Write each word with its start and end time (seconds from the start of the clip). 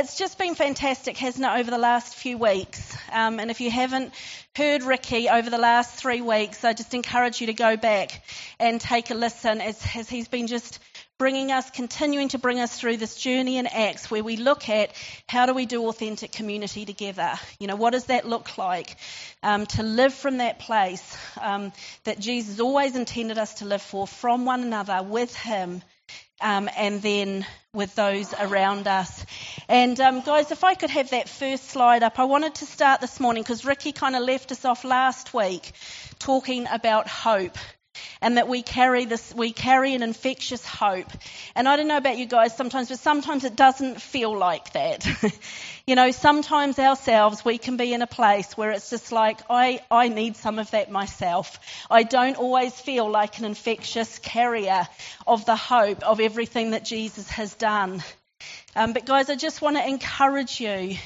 It's 0.00 0.16
just 0.16 0.38
been 0.38 0.54
fantastic, 0.54 1.16
hasn't 1.16 1.44
it, 1.44 1.58
over 1.58 1.72
the 1.72 1.78
last 1.78 2.14
few 2.14 2.38
weeks? 2.38 2.96
Um, 3.10 3.40
and 3.40 3.50
if 3.50 3.60
you 3.60 3.68
haven't 3.68 4.14
heard 4.54 4.84
Ricky 4.84 5.28
over 5.28 5.50
the 5.50 5.58
last 5.58 5.92
three 5.92 6.20
weeks, 6.20 6.62
I 6.62 6.72
just 6.72 6.94
encourage 6.94 7.40
you 7.40 7.48
to 7.48 7.52
go 7.52 7.76
back 7.76 8.22
and 8.60 8.80
take 8.80 9.10
a 9.10 9.14
listen 9.14 9.60
as, 9.60 9.84
as 9.96 10.08
he's 10.08 10.28
been 10.28 10.46
just 10.46 10.78
bringing 11.18 11.50
us, 11.50 11.68
continuing 11.72 12.28
to 12.28 12.38
bring 12.38 12.60
us 12.60 12.78
through 12.78 12.98
this 12.98 13.16
journey 13.16 13.56
in 13.56 13.66
Acts 13.66 14.08
where 14.08 14.22
we 14.22 14.36
look 14.36 14.68
at 14.68 14.92
how 15.26 15.46
do 15.46 15.52
we 15.52 15.66
do 15.66 15.88
authentic 15.88 16.30
community 16.30 16.84
together? 16.84 17.32
You 17.58 17.66
know, 17.66 17.74
what 17.74 17.90
does 17.90 18.04
that 18.04 18.24
look 18.24 18.56
like? 18.56 18.96
Um, 19.42 19.66
to 19.66 19.82
live 19.82 20.14
from 20.14 20.36
that 20.36 20.60
place 20.60 21.18
um, 21.40 21.72
that 22.04 22.20
Jesus 22.20 22.60
always 22.60 22.94
intended 22.94 23.36
us 23.36 23.54
to 23.54 23.64
live 23.64 23.82
for, 23.82 24.06
from 24.06 24.44
one 24.44 24.62
another, 24.62 25.02
with 25.02 25.34
Him, 25.34 25.82
um, 26.40 26.68
and 26.76 27.02
then 27.02 27.46
with 27.72 27.94
those 27.94 28.34
around 28.34 28.86
us. 28.86 29.24
And 29.68 29.98
um, 30.00 30.22
guys, 30.22 30.50
if 30.50 30.64
I 30.64 30.74
could 30.74 30.90
have 30.90 31.10
that 31.10 31.28
first 31.28 31.68
slide 31.68 32.02
up, 32.02 32.18
I 32.18 32.24
wanted 32.24 32.56
to 32.56 32.66
start 32.66 33.00
this 33.00 33.20
morning 33.20 33.42
because 33.42 33.64
Ricky 33.64 33.92
kind 33.92 34.16
of 34.16 34.22
left 34.22 34.52
us 34.52 34.64
off 34.64 34.84
last 34.84 35.34
week 35.34 35.72
talking 36.18 36.66
about 36.70 37.08
hope 37.08 37.56
and 38.20 38.36
that 38.36 38.48
we 38.48 38.62
carry 38.62 39.04
this, 39.04 39.34
we 39.34 39.52
carry 39.52 39.94
an 39.94 40.02
infectious 40.02 40.64
hope. 40.64 41.10
And 41.54 41.68
I 41.68 41.76
don't 41.76 41.88
know 41.88 41.96
about 41.96 42.18
you 42.18 42.26
guys 42.26 42.56
sometimes, 42.56 42.88
but 42.88 42.98
sometimes 42.98 43.44
it 43.44 43.56
doesn't 43.56 44.00
feel 44.00 44.36
like 44.36 44.72
that. 44.72 45.06
you 45.86 45.94
know, 45.94 46.10
sometimes 46.10 46.78
ourselves 46.78 47.44
we 47.44 47.58
can 47.58 47.76
be 47.76 47.92
in 47.92 48.02
a 48.02 48.06
place 48.06 48.56
where 48.56 48.70
it's 48.70 48.90
just 48.90 49.12
like, 49.12 49.38
I, 49.48 49.80
I 49.90 50.08
need 50.08 50.36
some 50.36 50.58
of 50.58 50.70
that 50.72 50.90
myself. 50.90 51.58
I 51.90 52.02
don't 52.02 52.36
always 52.36 52.78
feel 52.78 53.08
like 53.10 53.38
an 53.38 53.44
infectious 53.44 54.18
carrier 54.18 54.86
of 55.26 55.44
the 55.44 55.56
hope 55.56 56.02
of 56.02 56.20
everything 56.20 56.72
that 56.72 56.84
Jesus 56.84 57.28
has 57.30 57.54
done. 57.54 58.02
Um, 58.76 58.92
but 58.92 59.04
guys, 59.04 59.30
I 59.30 59.34
just 59.34 59.60
want 59.60 59.76
to 59.76 59.86
encourage 59.86 60.60
you, 60.60 60.96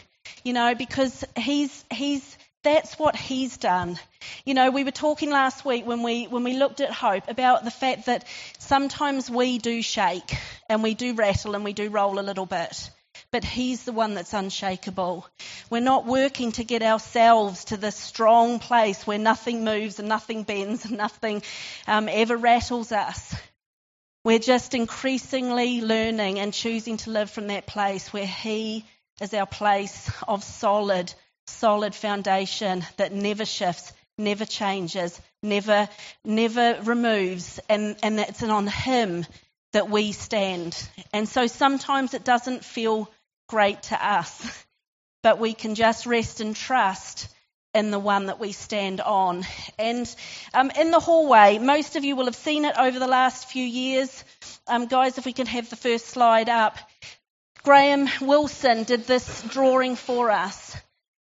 you 0.44 0.52
know, 0.52 0.74
because 0.74 1.24
he's, 1.36 1.84
he's, 1.92 2.36
that's 2.62 2.98
what 2.98 3.16
he's 3.16 3.56
done. 3.56 3.98
You 4.44 4.54
know, 4.54 4.70
we 4.70 4.84
were 4.84 4.92
talking 4.92 5.30
last 5.30 5.64
week 5.64 5.86
when 5.86 6.02
we 6.02 6.26
when 6.26 6.44
we 6.44 6.54
looked 6.54 6.80
at 6.80 6.92
hope 6.92 7.28
about 7.28 7.64
the 7.64 7.70
fact 7.70 8.06
that 8.06 8.24
sometimes 8.58 9.28
we 9.28 9.58
do 9.58 9.82
shake 9.82 10.36
and 10.68 10.82
we 10.82 10.94
do 10.94 11.14
rattle 11.14 11.54
and 11.54 11.64
we 11.64 11.72
do 11.72 11.90
roll 11.90 12.18
a 12.18 12.22
little 12.22 12.46
bit. 12.46 12.90
But 13.30 13.44
he's 13.44 13.84
the 13.84 13.92
one 13.92 14.14
that's 14.14 14.34
unshakable. 14.34 15.26
We're 15.70 15.80
not 15.80 16.06
working 16.06 16.52
to 16.52 16.64
get 16.64 16.82
ourselves 16.82 17.66
to 17.66 17.76
this 17.76 17.96
strong 17.96 18.58
place 18.58 19.06
where 19.06 19.18
nothing 19.18 19.64
moves 19.64 19.98
and 19.98 20.08
nothing 20.08 20.42
bends 20.42 20.84
and 20.84 20.98
nothing 20.98 21.42
um, 21.86 22.08
ever 22.08 22.36
rattles 22.36 22.92
us. 22.92 23.34
We're 24.24 24.38
just 24.38 24.74
increasingly 24.74 25.80
learning 25.80 26.38
and 26.38 26.52
choosing 26.52 26.98
to 26.98 27.10
live 27.10 27.30
from 27.30 27.48
that 27.48 27.66
place 27.66 28.12
where 28.12 28.26
He 28.26 28.84
is 29.20 29.34
our 29.34 29.46
place 29.46 30.10
of 30.28 30.44
solid 30.44 31.12
solid 31.46 31.94
foundation 31.94 32.84
that 32.96 33.12
never 33.12 33.44
shifts, 33.44 33.92
never 34.18 34.44
changes, 34.44 35.20
never, 35.42 35.88
never 36.24 36.80
removes, 36.82 37.60
and, 37.68 37.96
and 38.02 38.20
it's 38.20 38.42
on 38.42 38.66
Him 38.66 39.26
that 39.72 39.88
we 39.88 40.12
stand. 40.12 40.76
And 41.12 41.28
so 41.28 41.46
sometimes 41.46 42.14
it 42.14 42.24
doesn't 42.24 42.64
feel 42.64 43.10
great 43.48 43.82
to 43.84 44.06
us, 44.06 44.64
but 45.22 45.38
we 45.38 45.54
can 45.54 45.74
just 45.74 46.06
rest 46.06 46.40
and 46.40 46.54
trust 46.54 47.28
in 47.74 47.90
the 47.90 47.98
one 47.98 48.26
that 48.26 48.38
we 48.38 48.52
stand 48.52 49.00
on. 49.00 49.46
And 49.78 50.14
um, 50.52 50.70
in 50.78 50.90
the 50.90 51.00
hallway, 51.00 51.58
most 51.58 51.96
of 51.96 52.04
you 52.04 52.16
will 52.16 52.26
have 52.26 52.36
seen 52.36 52.64
it 52.64 52.76
over 52.78 52.98
the 52.98 53.06
last 53.06 53.48
few 53.48 53.64
years. 53.64 54.24
Um, 54.66 54.86
guys, 54.86 55.16
if 55.16 55.24
we 55.24 55.32
can 55.32 55.46
have 55.46 55.70
the 55.70 55.76
first 55.76 56.06
slide 56.06 56.48
up. 56.48 56.76
Graham 57.62 58.08
Wilson 58.20 58.82
did 58.82 59.06
this 59.06 59.42
drawing 59.42 59.96
for 59.96 60.30
us. 60.30 60.76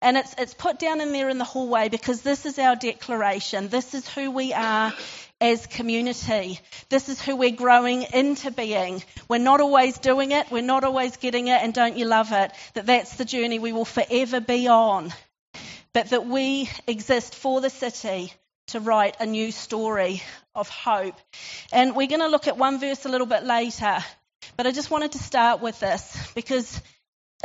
And 0.02 0.16
it's, 0.18 0.36
it's 0.38 0.54
put 0.54 0.78
down 0.78 1.02
in 1.02 1.12
there 1.12 1.30
in 1.30 1.40
the 1.40 1.44
hallway 1.44 1.90
because 1.90 2.22
this 2.22 2.46
is 2.46 2.60
our 2.60 2.76
declaration. 2.76 3.68
This 3.68 3.96
is 3.96 4.08
who 4.08 4.30
we 4.30 4.54
are 4.54 4.94
as 5.42 5.66
community. 5.66 6.60
This 6.90 7.10
is 7.10 7.22
who 7.22 7.36
we're 7.36 7.52
growing 7.52 8.04
into 8.14 8.52
being. 8.52 9.04
We're 9.28 9.40
not 9.40 9.60
always 9.60 9.98
doing 9.98 10.32
it. 10.32 10.52
We're 10.52 10.62
not 10.62 10.84
always 10.84 11.18
getting 11.18 11.48
it. 11.48 11.62
And 11.64 11.74
don't 11.74 11.98
you 11.98 12.06
love 12.06 12.32
it? 12.32 12.52
That 12.76 12.86
that's 12.86 13.16
the 13.16 13.26
journey 13.26 13.58
we 13.58 13.74
will 13.74 13.86
forever 13.86 14.40
be 14.40 14.68
on. 14.68 15.14
But 15.94 16.12
that 16.12 16.28
we 16.28 16.70
exist 16.86 17.34
for 17.34 17.60
the 17.60 17.72
city 17.72 18.34
to 18.68 18.80
write 18.80 19.18
a 19.20 19.26
new 19.26 19.52
story 19.52 20.22
of 20.54 20.70
hope. 20.70 21.16
And 21.72 21.96
we're 21.96 22.08
going 22.08 22.22
to 22.22 22.28
look 22.28 22.48
at 22.48 22.58
one 22.58 22.80
verse 22.80 23.06
a 23.06 23.10
little 23.10 23.28
bit 23.28 23.44
later. 23.44 23.98
But 24.58 24.68
I 24.68 24.72
just 24.72 24.92
wanted 24.92 25.14
to 25.14 25.20
start 25.20 25.62
with 25.62 25.80
this 25.80 26.32
because 26.36 26.82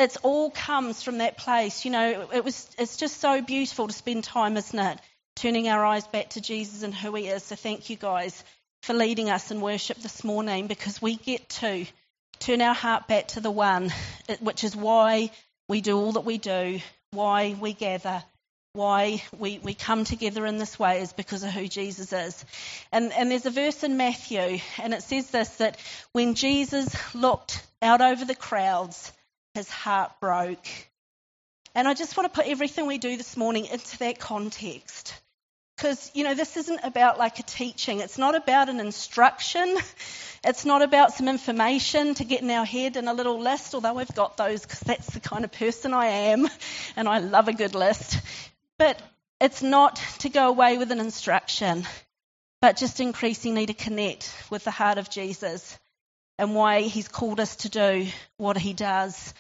it 0.03 0.17
all 0.23 0.51
comes 0.51 1.03
from 1.03 1.19
that 1.19 1.39
place. 1.39 1.85
You 1.85 1.93
know, 1.93 2.29
it 2.33 2.45
was, 2.45 2.69
it's 2.79 2.97
just 2.97 3.21
so 3.21 3.41
beautiful 3.41 3.87
to 3.87 3.93
spend 3.93 4.25
time, 4.25 4.57
isn't 4.57 4.79
it? 4.79 4.99
Turning 5.37 5.69
our 5.69 5.85
eyes 5.85 6.07
back 6.07 6.31
to 6.31 6.41
Jesus 6.41 6.83
and 6.83 6.95
who 6.95 7.15
he 7.15 7.29
is. 7.29 7.45
So 7.45 7.57
thank 7.57 7.89
you 7.89 7.97
guys 7.97 8.45
for 8.83 8.95
leading 8.95 9.31
us 9.31 9.51
in 9.51 9.61
worship 9.61 9.97
this 9.99 10.25
morning 10.25 10.67
because 10.67 11.01
we 11.01 11.17
get 11.17 11.49
to 11.49 11.87
turn 12.41 12.61
our 12.61 12.75
heart 12.75 13.07
back 13.07 13.29
to 13.29 13.41
the 13.41 13.51
one, 13.51 13.91
which 14.41 14.65
is 14.65 14.75
why 14.75 15.31
we 15.69 15.81
do 15.81 15.97
all 15.97 16.13
that 16.13 16.25
we 16.25 16.37
do, 16.37 16.81
why 17.13 17.57
we 17.59 17.73
gather, 17.73 18.25
why 18.73 19.23
we, 19.39 19.59
we 19.59 19.75
come 19.75 20.05
together 20.05 20.45
in 20.47 20.59
this 20.59 20.79
way 20.79 21.01
is 21.01 21.13
because 21.13 21.45
of 21.45 21.51
who 21.51 21.69
Jesus 21.69 22.13
is. 22.13 22.45
And, 22.91 23.13
and 23.13 23.31
there's 23.31 23.47
a 23.47 23.51
verse 23.51 23.85
in 23.85 23.97
Matthew, 23.97 24.59
and 24.83 24.93
it 24.93 25.05
says 25.05 25.31
this 25.31 25.49
that 25.57 25.79
when 26.11 26.35
Jesus 26.35 26.93
looked 27.15 27.65
out 27.81 28.01
over 28.01 28.25
the 28.25 28.35
crowds, 28.35 29.13
his 29.55 29.69
heart 29.69 30.13
broke. 30.21 30.67
And 31.75 31.89
I 31.89 31.95
just 31.95 32.17
want 32.17 32.33
to 32.33 32.41
put 32.41 32.49
everything 32.49 32.87
we 32.87 32.99
do 32.99 33.17
this 33.17 33.37
morning 33.37 33.67
into 33.67 33.99
that 33.99 34.19
context. 34.19 35.15
Because, 35.77 36.11
you 36.15 36.23
know, 36.23 36.35
this 36.35 36.57
isn't 36.57 36.81
about 36.85 37.19
like 37.19 37.39
a 37.39 37.43
teaching. 37.43 38.01
It's 38.01 38.19
not 38.19 38.35
about 38.35 38.69
an 38.69 38.81
instruction. 38.81 39.77
It's 40.45 40.65
not 40.65 40.83
about 40.83 41.13
some 41.13 41.29
information 41.29 42.15
to 42.15 42.25
get 42.25 42.43
in 42.43 42.51
our 42.51 42.65
head 42.65 42.97
and 42.97 43.09
a 43.09 43.13
little 43.13 43.39
list, 43.39 43.77
although 43.77 43.95
we've 43.95 44.13
got 44.13 44.37
those 44.37 44.63
because 44.63 44.81
that's 44.81 45.07
the 45.15 45.21
kind 45.21 45.45
of 45.45 45.53
person 45.53 45.95
I 45.95 46.07
am 46.07 46.49
and 46.97 47.09
I 47.09 47.21
love 47.21 47.47
a 47.47 47.53
good 47.53 47.77
list. 47.77 48.21
But 48.77 49.01
it's 49.41 49.63
not 49.63 50.03
to 50.19 50.29
go 50.29 50.49
away 50.49 50.79
with 50.79 50.91
an 50.91 50.99
instruction, 50.99 51.87
but 52.61 52.77
just 52.77 52.99
increasingly 52.99 53.67
to 53.67 53.75
connect 53.75 54.35
with 54.51 54.65
the 54.65 54.73
heart 54.73 54.99
of 54.99 55.11
Jesus 55.11 55.79
and 56.39 56.55
why 56.55 56.83
he's 56.83 57.09
called 57.09 57.41
us 57.41 57.57
to 57.57 57.69
do 57.69 58.07
what 58.37 58.57
he 58.57 58.73
does 58.73 59.35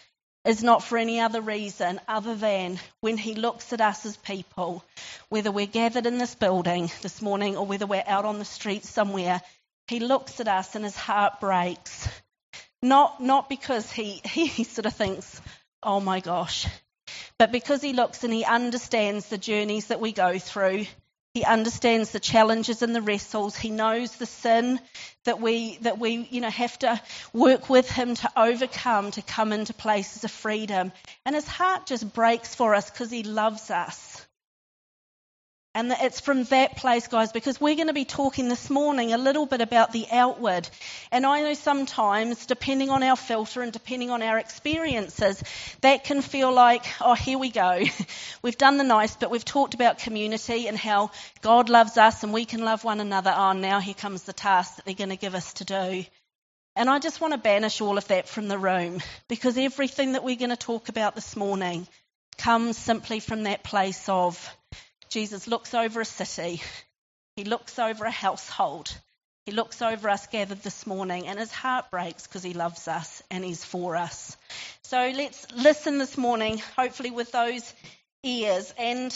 is 0.44 0.62
not 0.62 0.82
for 0.82 0.98
any 0.98 1.20
other 1.20 1.40
reason 1.40 2.00
other 2.08 2.34
than 2.34 2.78
when 3.00 3.16
he 3.16 3.34
looks 3.34 3.72
at 3.72 3.80
us 3.80 4.04
as 4.04 4.16
people, 4.16 4.84
whether 5.28 5.52
we're 5.52 5.66
gathered 5.66 6.06
in 6.06 6.18
this 6.18 6.34
building 6.34 6.90
this 7.02 7.22
morning 7.22 7.56
or 7.56 7.64
whether 7.64 7.86
we're 7.86 8.02
out 8.06 8.24
on 8.24 8.38
the 8.38 8.44
street 8.44 8.84
somewhere, 8.84 9.40
he 9.86 10.00
looks 10.00 10.40
at 10.40 10.48
us 10.48 10.74
and 10.74 10.84
his 10.84 10.96
heart 10.96 11.40
breaks. 11.40 12.08
Not, 12.82 13.22
not 13.22 13.48
because 13.48 13.90
he, 13.90 14.20
he 14.24 14.64
sort 14.64 14.86
of 14.86 14.94
thinks, 14.94 15.40
oh 15.82 16.00
my 16.00 16.20
gosh, 16.20 16.66
but 17.38 17.52
because 17.52 17.80
he 17.80 17.92
looks 17.92 18.24
and 18.24 18.32
he 18.32 18.44
understands 18.44 19.28
the 19.28 19.38
journeys 19.38 19.86
that 19.86 20.00
we 20.00 20.12
go 20.12 20.38
through 20.38 20.86
he 21.34 21.44
understands 21.44 22.10
the 22.10 22.20
challenges 22.20 22.82
and 22.82 22.94
the 22.94 23.00
wrestles. 23.00 23.56
He 23.56 23.70
knows 23.70 24.14
the 24.16 24.26
sin 24.26 24.78
that 25.24 25.40
we, 25.40 25.78
that 25.78 25.98
we, 25.98 26.28
you 26.30 26.42
know, 26.42 26.50
have 26.50 26.78
to 26.80 27.00
work 27.32 27.70
with 27.70 27.90
him 27.90 28.14
to 28.16 28.30
overcome, 28.36 29.10
to 29.12 29.22
come 29.22 29.52
into 29.52 29.72
places 29.72 30.24
of 30.24 30.30
freedom. 30.30 30.92
And 31.24 31.34
his 31.34 31.48
heart 31.48 31.86
just 31.86 32.12
breaks 32.12 32.54
for 32.54 32.74
us 32.74 32.90
because 32.90 33.10
he 33.10 33.22
loves 33.22 33.70
us. 33.70 34.26
And 35.74 35.90
it's 35.90 36.20
from 36.20 36.44
that 36.44 36.76
place, 36.76 37.08
guys, 37.08 37.32
because 37.32 37.58
we're 37.58 37.76
going 37.76 37.86
to 37.86 37.94
be 37.94 38.04
talking 38.04 38.50
this 38.50 38.68
morning 38.68 39.14
a 39.14 39.18
little 39.18 39.46
bit 39.46 39.62
about 39.62 39.90
the 39.90 40.06
outward. 40.12 40.68
And 41.10 41.24
I 41.24 41.40
know 41.40 41.54
sometimes, 41.54 42.44
depending 42.44 42.90
on 42.90 43.02
our 43.02 43.16
filter 43.16 43.62
and 43.62 43.72
depending 43.72 44.10
on 44.10 44.20
our 44.20 44.38
experiences, 44.38 45.42
that 45.80 46.04
can 46.04 46.20
feel 46.20 46.52
like, 46.52 46.84
oh, 47.00 47.14
here 47.14 47.38
we 47.38 47.48
go. 47.48 47.84
we've 48.42 48.58
done 48.58 48.76
the 48.76 48.84
nice, 48.84 49.16
but 49.16 49.30
we've 49.30 49.46
talked 49.46 49.72
about 49.72 49.98
community 49.98 50.68
and 50.68 50.76
how 50.76 51.10
God 51.40 51.70
loves 51.70 51.96
us 51.96 52.22
and 52.22 52.34
we 52.34 52.44
can 52.44 52.62
love 52.62 52.84
one 52.84 53.00
another. 53.00 53.32
Oh, 53.34 53.54
now 53.54 53.80
here 53.80 53.94
comes 53.94 54.24
the 54.24 54.34
task 54.34 54.76
that 54.76 54.84
they're 54.84 54.94
going 54.94 55.08
to 55.08 55.16
give 55.16 55.34
us 55.34 55.54
to 55.54 55.64
do. 55.64 56.04
And 56.76 56.90
I 56.90 56.98
just 56.98 57.22
want 57.22 57.32
to 57.32 57.38
banish 57.38 57.80
all 57.80 57.96
of 57.96 58.08
that 58.08 58.28
from 58.28 58.48
the 58.48 58.58
room 58.58 59.00
because 59.26 59.56
everything 59.56 60.12
that 60.12 60.24
we're 60.24 60.36
going 60.36 60.50
to 60.50 60.56
talk 60.56 60.90
about 60.90 61.14
this 61.14 61.34
morning 61.34 61.88
comes 62.36 62.76
simply 62.76 63.20
from 63.20 63.44
that 63.44 63.64
place 63.64 64.06
of 64.10 64.54
Jesus 65.12 65.46
looks 65.46 65.74
over 65.74 66.00
a 66.00 66.06
city, 66.06 66.62
he 67.36 67.44
looks 67.44 67.78
over 67.78 68.06
a 68.06 68.10
household, 68.10 68.96
he 69.44 69.52
looks 69.52 69.82
over 69.82 70.08
us 70.08 70.26
gathered 70.28 70.62
this 70.62 70.86
morning, 70.86 71.26
and 71.26 71.38
his 71.38 71.52
heart 71.52 71.90
breaks 71.90 72.26
because 72.26 72.42
he 72.42 72.54
loves 72.54 72.88
us 72.88 73.22
and 73.30 73.44
he's 73.44 73.62
for 73.62 73.94
us. 73.94 74.34
So 74.84 75.12
let's 75.14 75.46
listen 75.52 75.98
this 75.98 76.16
morning, 76.16 76.62
hopefully 76.78 77.10
with 77.10 77.30
those 77.30 77.74
ears. 78.22 78.72
And 78.78 79.14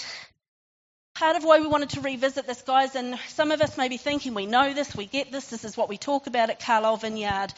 part 1.15 1.37
of 1.37 1.45
why 1.45 1.61
we 1.61 1.67
wanted 1.67 1.89
to 1.91 2.03
revisit 2.03 2.47
this, 2.47 2.61
guys, 2.61 2.95
and 2.95 3.19
some 3.29 3.51
of 3.51 3.63
us 3.63 3.79
may 3.79 3.89
be 3.89 3.97
thinking 3.97 4.35
we 4.35 4.45
know 4.45 4.75
this, 4.75 4.95
we 4.95 5.07
get 5.07 5.33
this, 5.33 5.49
this 5.49 5.65
is 5.65 5.79
what 5.79 5.89
we 5.89 5.97
talk 5.97 6.27
about 6.27 6.51
at 6.51 6.61
Carlisle 6.61 6.99
Vineyard, 6.99 7.55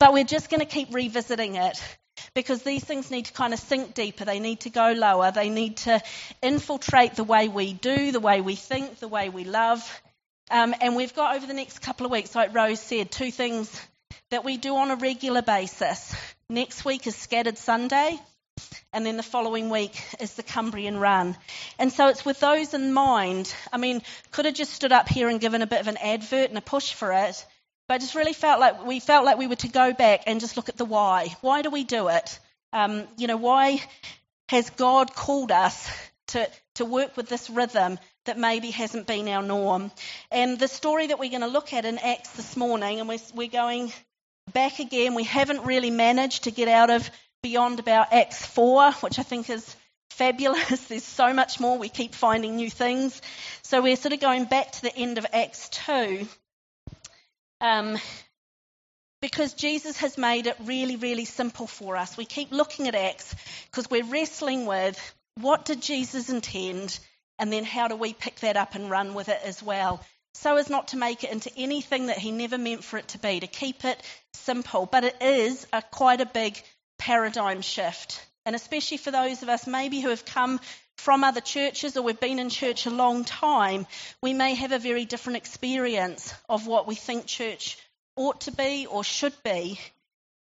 but 0.00 0.12
we're 0.12 0.24
just 0.24 0.50
going 0.50 0.60
to 0.60 0.66
keep 0.66 0.92
revisiting 0.92 1.54
it 1.54 1.80
because 2.34 2.62
these 2.62 2.84
things 2.84 3.10
need 3.10 3.26
to 3.26 3.32
kind 3.32 3.52
of 3.52 3.60
sink 3.60 3.94
deeper. 3.94 4.24
They 4.24 4.40
need 4.40 4.60
to 4.60 4.70
go 4.70 4.92
lower. 4.92 5.30
They 5.30 5.48
need 5.48 5.78
to 5.78 6.02
infiltrate 6.42 7.14
the 7.14 7.24
way 7.24 7.48
we 7.48 7.72
do, 7.72 8.12
the 8.12 8.20
way 8.20 8.40
we 8.40 8.54
think, 8.54 8.98
the 8.98 9.08
way 9.08 9.28
we 9.28 9.44
love. 9.44 9.82
Um, 10.50 10.74
and 10.80 10.96
we've 10.96 11.14
got 11.14 11.36
over 11.36 11.46
the 11.46 11.54
next 11.54 11.80
couple 11.80 12.06
of 12.06 12.12
weeks, 12.12 12.34
like 12.34 12.54
Rose 12.54 12.80
said, 12.80 13.10
two 13.10 13.30
things 13.30 13.70
that 14.30 14.44
we 14.44 14.56
do 14.56 14.76
on 14.76 14.90
a 14.90 14.96
regular 14.96 15.42
basis. 15.42 16.14
Next 16.48 16.84
week 16.84 17.06
is 17.06 17.14
Scattered 17.14 17.58
Sunday, 17.58 18.18
and 18.92 19.04
then 19.04 19.16
the 19.16 19.22
following 19.22 19.68
week 19.68 20.02
is 20.20 20.34
the 20.34 20.42
Cumbrian 20.42 20.98
Run. 20.98 21.36
And 21.78 21.92
so 21.92 22.08
it's 22.08 22.24
with 22.24 22.40
those 22.40 22.72
in 22.72 22.92
mind. 22.92 23.54
I 23.72 23.76
mean, 23.76 24.02
could 24.30 24.46
have 24.46 24.54
just 24.54 24.72
stood 24.72 24.92
up 24.92 25.08
here 25.08 25.28
and 25.28 25.40
given 25.40 25.60
a 25.60 25.66
bit 25.66 25.80
of 25.80 25.88
an 25.88 25.98
advert 25.98 26.48
and 26.48 26.58
a 26.58 26.62
push 26.62 26.94
for 26.94 27.12
it, 27.12 27.44
but 27.88 27.94
I 27.94 27.98
just 27.98 28.14
really 28.14 28.34
felt 28.34 28.60
like 28.60 28.84
we 28.84 29.00
felt 29.00 29.24
like 29.24 29.38
we 29.38 29.46
were 29.46 29.56
to 29.56 29.68
go 29.68 29.94
back 29.94 30.24
and 30.26 30.40
just 30.40 30.56
look 30.56 30.68
at 30.68 30.76
the 30.76 30.84
why. 30.84 31.34
Why 31.40 31.62
do 31.62 31.70
we 31.70 31.84
do 31.84 32.08
it? 32.08 32.38
Um, 32.72 33.08
you 33.16 33.26
know, 33.26 33.38
why 33.38 33.82
has 34.50 34.68
God 34.70 35.14
called 35.14 35.50
us 35.50 35.90
to, 36.28 36.48
to 36.74 36.84
work 36.84 37.16
with 37.16 37.30
this 37.30 37.48
rhythm 37.48 37.98
that 38.26 38.38
maybe 38.38 38.70
hasn't 38.70 39.06
been 39.06 39.26
our 39.28 39.42
norm? 39.42 39.90
And 40.30 40.58
the 40.58 40.68
story 40.68 41.06
that 41.06 41.18
we're 41.18 41.30
going 41.30 41.40
to 41.40 41.48
look 41.48 41.72
at 41.72 41.86
in 41.86 41.96
Acts 41.96 42.30
this 42.32 42.58
morning, 42.58 43.00
and 43.00 43.08
we're, 43.08 43.18
we're 43.34 43.48
going 43.48 43.90
back 44.52 44.80
again. 44.80 45.14
We 45.14 45.24
haven't 45.24 45.64
really 45.64 45.90
managed 45.90 46.44
to 46.44 46.50
get 46.50 46.68
out 46.68 46.90
of 46.90 47.10
beyond 47.42 47.80
about 47.80 48.12
Acts 48.12 48.44
4, 48.44 48.92
which 49.00 49.18
I 49.18 49.22
think 49.22 49.48
is 49.48 49.76
fabulous. 50.10 50.84
There's 50.88 51.04
so 51.04 51.32
much 51.32 51.58
more. 51.58 51.78
We 51.78 51.88
keep 51.88 52.14
finding 52.14 52.56
new 52.56 52.68
things. 52.68 53.22
So 53.62 53.80
we're 53.80 53.96
sort 53.96 54.12
of 54.12 54.20
going 54.20 54.44
back 54.44 54.72
to 54.72 54.82
the 54.82 54.94
end 54.94 55.16
of 55.16 55.26
Acts 55.32 55.70
2. 55.70 56.28
Um, 57.60 57.98
because 59.20 59.54
Jesus 59.54 59.96
has 59.98 60.16
made 60.16 60.46
it 60.46 60.56
really, 60.64 60.96
really 60.96 61.24
simple 61.24 61.66
for 61.66 61.96
us. 61.96 62.16
We 62.16 62.24
keep 62.24 62.52
looking 62.52 62.86
at 62.86 62.94
Acts 62.94 63.34
because 63.70 63.90
we're 63.90 64.04
wrestling 64.04 64.66
with 64.66 64.98
what 65.40 65.64
did 65.64 65.82
Jesus 65.82 66.28
intend 66.28 66.98
and 67.38 67.52
then 67.52 67.64
how 67.64 67.88
do 67.88 67.96
we 67.96 68.12
pick 68.12 68.36
that 68.40 68.56
up 68.56 68.74
and 68.74 68.90
run 68.90 69.14
with 69.14 69.28
it 69.28 69.40
as 69.44 69.62
well 69.62 70.00
so 70.34 70.56
as 70.56 70.70
not 70.70 70.88
to 70.88 70.96
make 70.96 71.24
it 71.24 71.32
into 71.32 71.50
anything 71.56 72.06
that 72.06 72.18
he 72.18 72.30
never 72.30 72.58
meant 72.58 72.84
for 72.84 72.96
it 72.96 73.08
to 73.08 73.18
be, 73.18 73.40
to 73.40 73.46
keep 73.48 73.84
it 73.84 74.00
simple. 74.34 74.86
But 74.86 75.04
it 75.04 75.16
is 75.20 75.66
a, 75.72 75.82
quite 75.82 76.20
a 76.20 76.26
big 76.26 76.60
paradigm 76.98 77.60
shift. 77.60 78.24
And 78.46 78.54
especially 78.54 78.98
for 78.98 79.10
those 79.10 79.42
of 79.42 79.48
us 79.48 79.66
maybe 79.66 80.00
who 80.00 80.10
have 80.10 80.24
come 80.24 80.60
from 80.98 81.22
other 81.22 81.40
churches 81.40 81.96
or 81.96 82.02
we've 82.02 82.20
been 82.20 82.40
in 82.40 82.50
church 82.50 82.84
a 82.84 82.90
long 82.90 83.24
time, 83.24 83.86
we 84.20 84.34
may 84.34 84.54
have 84.54 84.72
a 84.72 84.78
very 84.78 85.04
different 85.04 85.36
experience 85.36 86.34
of 86.48 86.66
what 86.66 86.88
we 86.88 86.96
think 86.96 87.24
church 87.24 87.78
ought 88.16 88.42
to 88.42 88.52
be 88.52 88.86
or 88.86 89.04
should 89.04 89.34
be. 89.44 89.78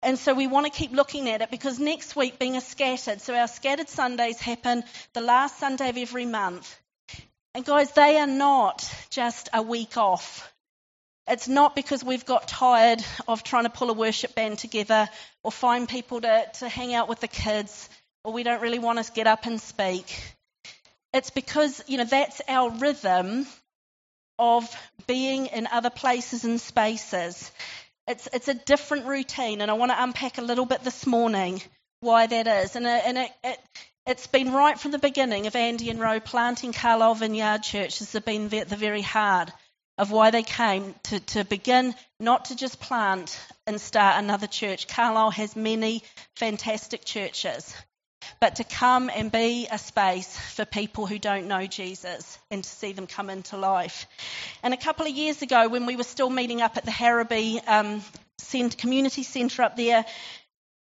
And 0.02 0.18
so 0.18 0.32
we 0.34 0.46
want 0.46 0.64
to 0.66 0.72
keep 0.72 0.92
looking 0.92 1.28
at 1.28 1.42
it 1.42 1.50
because 1.50 1.78
next 1.78 2.16
week 2.16 2.38
being 2.38 2.56
a 2.56 2.60
scattered, 2.60 3.20
so 3.20 3.34
our 3.34 3.48
scattered 3.48 3.88
Sundays 3.88 4.40
happen 4.40 4.82
the 5.12 5.20
last 5.20 5.58
Sunday 5.58 5.90
of 5.90 5.98
every 5.98 6.24
month. 6.24 6.78
And 7.54 7.64
guys, 7.64 7.92
they 7.92 8.18
are 8.18 8.26
not 8.26 8.90
just 9.10 9.50
a 9.52 9.62
week 9.62 9.96
off. 9.96 10.52
It's 11.28 11.48
not 11.48 11.74
because 11.74 12.02
we've 12.02 12.24
got 12.24 12.48
tired 12.48 13.04
of 13.28 13.42
trying 13.42 13.64
to 13.64 13.70
pull 13.70 13.90
a 13.90 13.94
worship 13.94 14.34
band 14.34 14.58
together 14.58 15.08
or 15.42 15.52
find 15.52 15.88
people 15.88 16.22
to, 16.22 16.44
to 16.60 16.68
hang 16.68 16.94
out 16.94 17.08
with 17.08 17.20
the 17.20 17.28
kids 17.28 17.88
or 18.24 18.32
we 18.32 18.42
don't 18.42 18.62
really 18.62 18.78
want 18.78 19.04
to 19.04 19.12
get 19.12 19.26
up 19.26 19.44
and 19.44 19.60
speak. 19.60 20.35
It's 21.16 21.30
because, 21.30 21.82
you 21.86 21.96
know, 21.96 22.04
that's 22.04 22.42
our 22.46 22.68
rhythm 22.70 23.46
of 24.38 24.68
being 25.06 25.46
in 25.46 25.66
other 25.66 25.88
places 25.88 26.44
and 26.44 26.60
spaces. 26.60 27.50
It's, 28.06 28.28
it's 28.34 28.48
a 28.48 28.54
different 28.54 29.06
routine, 29.06 29.62
and 29.62 29.70
I 29.70 29.74
want 29.74 29.92
to 29.92 30.02
unpack 30.02 30.36
a 30.36 30.42
little 30.42 30.66
bit 30.66 30.84
this 30.84 31.06
morning 31.06 31.62
why 32.00 32.26
that 32.26 32.46
is. 32.46 32.76
And, 32.76 32.84
uh, 32.84 33.00
and 33.06 33.16
it, 33.16 33.30
it, 33.42 33.58
it's 34.06 34.26
been 34.26 34.52
right 34.52 34.78
from 34.78 34.90
the 34.90 34.98
beginning 34.98 35.46
of 35.46 35.56
Andy 35.56 35.88
and 35.88 35.98
Roe 35.98 36.20
planting 36.20 36.74
Carlisle 36.74 37.14
Vineyard 37.14 37.62
Church. 37.62 37.98
Has 38.00 38.12
been 38.22 38.52
at 38.52 38.68
the 38.68 38.76
very 38.76 39.00
heart 39.00 39.50
of 39.96 40.10
why 40.10 40.30
they 40.30 40.42
came 40.42 40.94
to, 41.04 41.20
to 41.20 41.44
begin 41.44 41.94
not 42.20 42.46
to 42.46 42.56
just 42.56 42.78
plant 42.78 43.40
and 43.66 43.80
start 43.80 44.22
another 44.22 44.46
church. 44.46 44.86
Carlisle 44.86 45.30
has 45.30 45.56
many 45.56 46.02
fantastic 46.34 47.06
churches, 47.06 47.74
but 48.40 48.56
to 48.56 48.64
come 48.64 49.10
and 49.14 49.30
be 49.30 49.66
a 49.70 49.78
space 49.78 50.38
for 50.54 50.64
people 50.64 51.06
who 51.06 51.18
don't 51.18 51.46
know 51.46 51.66
Jesus 51.66 52.38
and 52.50 52.62
to 52.62 52.68
see 52.68 52.92
them 52.92 53.06
come 53.06 53.30
into 53.30 53.56
life. 53.56 54.06
And 54.62 54.74
a 54.74 54.76
couple 54.76 55.06
of 55.06 55.12
years 55.12 55.42
ago, 55.42 55.68
when 55.68 55.86
we 55.86 55.96
were 55.96 56.02
still 56.04 56.30
meeting 56.30 56.62
up 56.62 56.76
at 56.76 56.84
the 56.84 56.90
Harraby 56.90 57.60
um, 57.66 58.02
Community 58.78 59.22
Centre 59.22 59.62
up 59.62 59.76
there, 59.76 60.04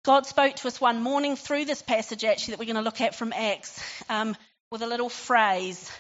God 0.04 0.28
spoke 0.28 0.56
to 0.58 0.68
us 0.68 0.80
one 0.80 1.02
morning 1.02 1.36
through 1.36 1.66
this 1.66 1.82
passage, 1.82 2.24
actually, 2.24 2.52
that 2.52 2.60
we're 2.60 2.66
going 2.66 2.76
to 2.76 2.82
look 2.82 3.02
at 3.02 3.16
from 3.16 3.34
Acts, 3.34 3.80
um, 4.10 4.36
with 4.72 4.82
a 4.82 4.88
little 4.88 5.10
phrase. 5.10 5.92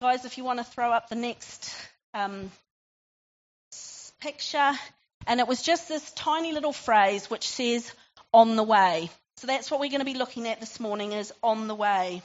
Guys, 0.00 0.24
if 0.24 0.38
you 0.38 0.44
want 0.44 0.60
to 0.60 0.64
throw 0.64 0.90
up 0.90 1.08
the 1.08 1.14
next 1.14 1.74
um, 2.14 2.50
picture, 4.20 4.72
and 5.26 5.40
it 5.40 5.46
was 5.46 5.62
just 5.62 5.88
this 5.88 6.10
tiny 6.12 6.52
little 6.52 6.72
phrase 6.72 7.28
which 7.28 7.46
says, 7.46 7.92
on 8.32 8.56
the 8.56 8.62
way. 8.62 9.10
So 9.36 9.46
that's 9.46 9.70
what 9.70 9.80
we're 9.80 9.90
going 9.90 10.00
to 10.00 10.04
be 10.04 10.14
looking 10.14 10.48
at 10.48 10.60
this 10.60 10.78
morning 10.80 11.12
is 11.12 11.32
on 11.42 11.68
the 11.68 11.74
way. 11.74 12.22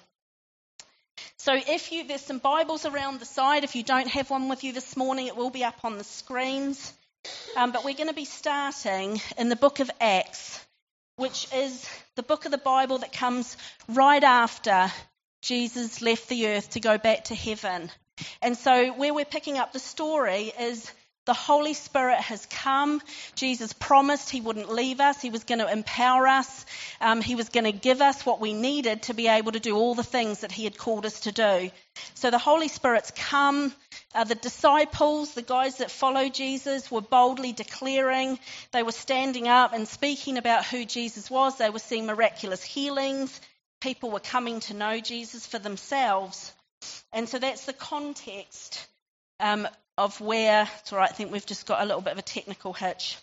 So 1.38 1.54
if 1.54 1.92
you 1.92 2.08
there's 2.08 2.22
some 2.22 2.40
Bibles 2.40 2.86
around 2.86 3.20
the 3.20 3.26
side. 3.26 3.64
If 3.64 3.76
you 3.76 3.84
don't 3.84 4.08
have 4.08 4.30
one 4.30 4.50
with 4.50 4.64
you 4.64 4.74
this 4.74 4.96
morning, 4.96 5.28
it 5.28 5.36
will 5.36 5.50
be 5.50 5.64
up 5.64 5.84
on 5.84 5.98
the 5.98 6.04
screens. 6.04 6.94
Um, 7.58 7.72
but 7.72 7.84
we're 7.84 7.96
going 7.96 8.08
to 8.08 8.14
be 8.14 8.26
starting 8.26 9.22
in 9.38 9.50
the 9.50 9.56
book 9.56 9.80
of 9.80 9.92
Acts, 10.00 10.66
which 11.18 11.48
is 11.54 11.86
the 12.16 12.24
book 12.24 12.46
of 12.46 12.52
the 12.52 12.58
Bible 12.58 13.00
that 13.00 13.12
comes 13.12 13.58
right 13.90 14.24
after 14.24 14.92
Jesus 15.42 16.02
left 16.02 16.30
the 16.30 16.48
earth 16.48 16.72
to 16.72 16.80
go 16.80 16.98
back 16.98 17.26
to 17.26 17.36
heaven. 17.36 17.92
And 18.42 18.58
so, 18.58 18.92
where 18.94 19.14
we're 19.14 19.26
picking 19.26 19.58
up 19.58 19.74
the 19.74 19.80
story 19.80 20.52
is 20.60 20.92
the 21.30 21.34
Holy 21.36 21.76
Spirit 21.76 22.20
has 22.22 22.48
come. 22.48 23.04
Jesus 23.36 23.72
promised 23.72 24.32
He 24.32 24.42
wouldn't 24.42 24.74
leave 24.74 25.00
us. 25.00 25.22
He 25.22 25.30
was 25.30 25.44
going 25.44 25.60
to 25.60 25.72
empower 25.72 26.28
us. 26.28 26.66
Um, 27.00 27.22
he 27.22 27.36
was 27.36 27.50
going 27.50 27.66
to 27.66 27.72
give 27.72 28.02
us 28.02 28.26
what 28.26 28.42
we 28.42 28.52
needed 28.52 29.04
to 29.04 29.14
be 29.14 29.28
able 29.28 29.52
to 29.52 29.60
do 29.60 29.76
all 29.76 29.94
the 29.94 30.02
things 30.02 30.40
that 30.40 30.52
He 30.52 30.64
had 30.64 30.76
called 30.76 31.06
us 31.06 31.20
to 31.22 31.32
do. 31.32 31.70
So 32.16 32.32
the 32.32 32.40
Holy 32.40 32.68
Spirit's 32.68 33.12
come. 33.16 33.72
Uh, 34.16 34.24
the 34.24 34.34
disciples, 34.34 35.36
the 35.36 35.44
guys 35.44 35.78
that 35.78 35.92
followed 35.92 36.34
Jesus, 36.34 36.90
were 36.90 37.02
boldly 37.02 37.54
declaring. 37.54 38.40
They 38.72 38.82
were 38.82 38.92
standing 38.92 39.48
up 39.48 39.74
and 39.74 39.88
speaking 39.88 40.40
about 40.40 40.66
who 40.66 40.84
Jesus 40.84 41.30
was. 41.30 41.60
They 41.60 41.70
were 41.70 41.78
seeing 41.78 42.08
miraculous 42.08 42.64
healings. 42.64 43.40
People 43.82 44.10
were 44.10 44.20
coming 44.20 44.62
to 44.62 44.74
know 44.74 45.00
Jesus 45.00 45.46
for 45.46 45.60
themselves. 45.60 46.52
And 47.14 47.30
so 47.30 47.38
that's 47.38 47.66
the 47.66 47.74
context 47.74 48.88
um, 49.40 49.68
of 49.98 50.20
where, 50.22 50.68
it's 50.80 50.94
all 50.94 51.00
right, 51.00 51.10
I 51.10 51.14
think 51.14 51.32
we've 51.32 51.46
just 51.46 51.66
got 51.66 51.82
a 51.82 51.86
little 51.86 52.02
bit 52.02 52.14
of 52.14 52.20
a 52.20 52.24
technical 52.24 52.74
hitch. 52.74 53.18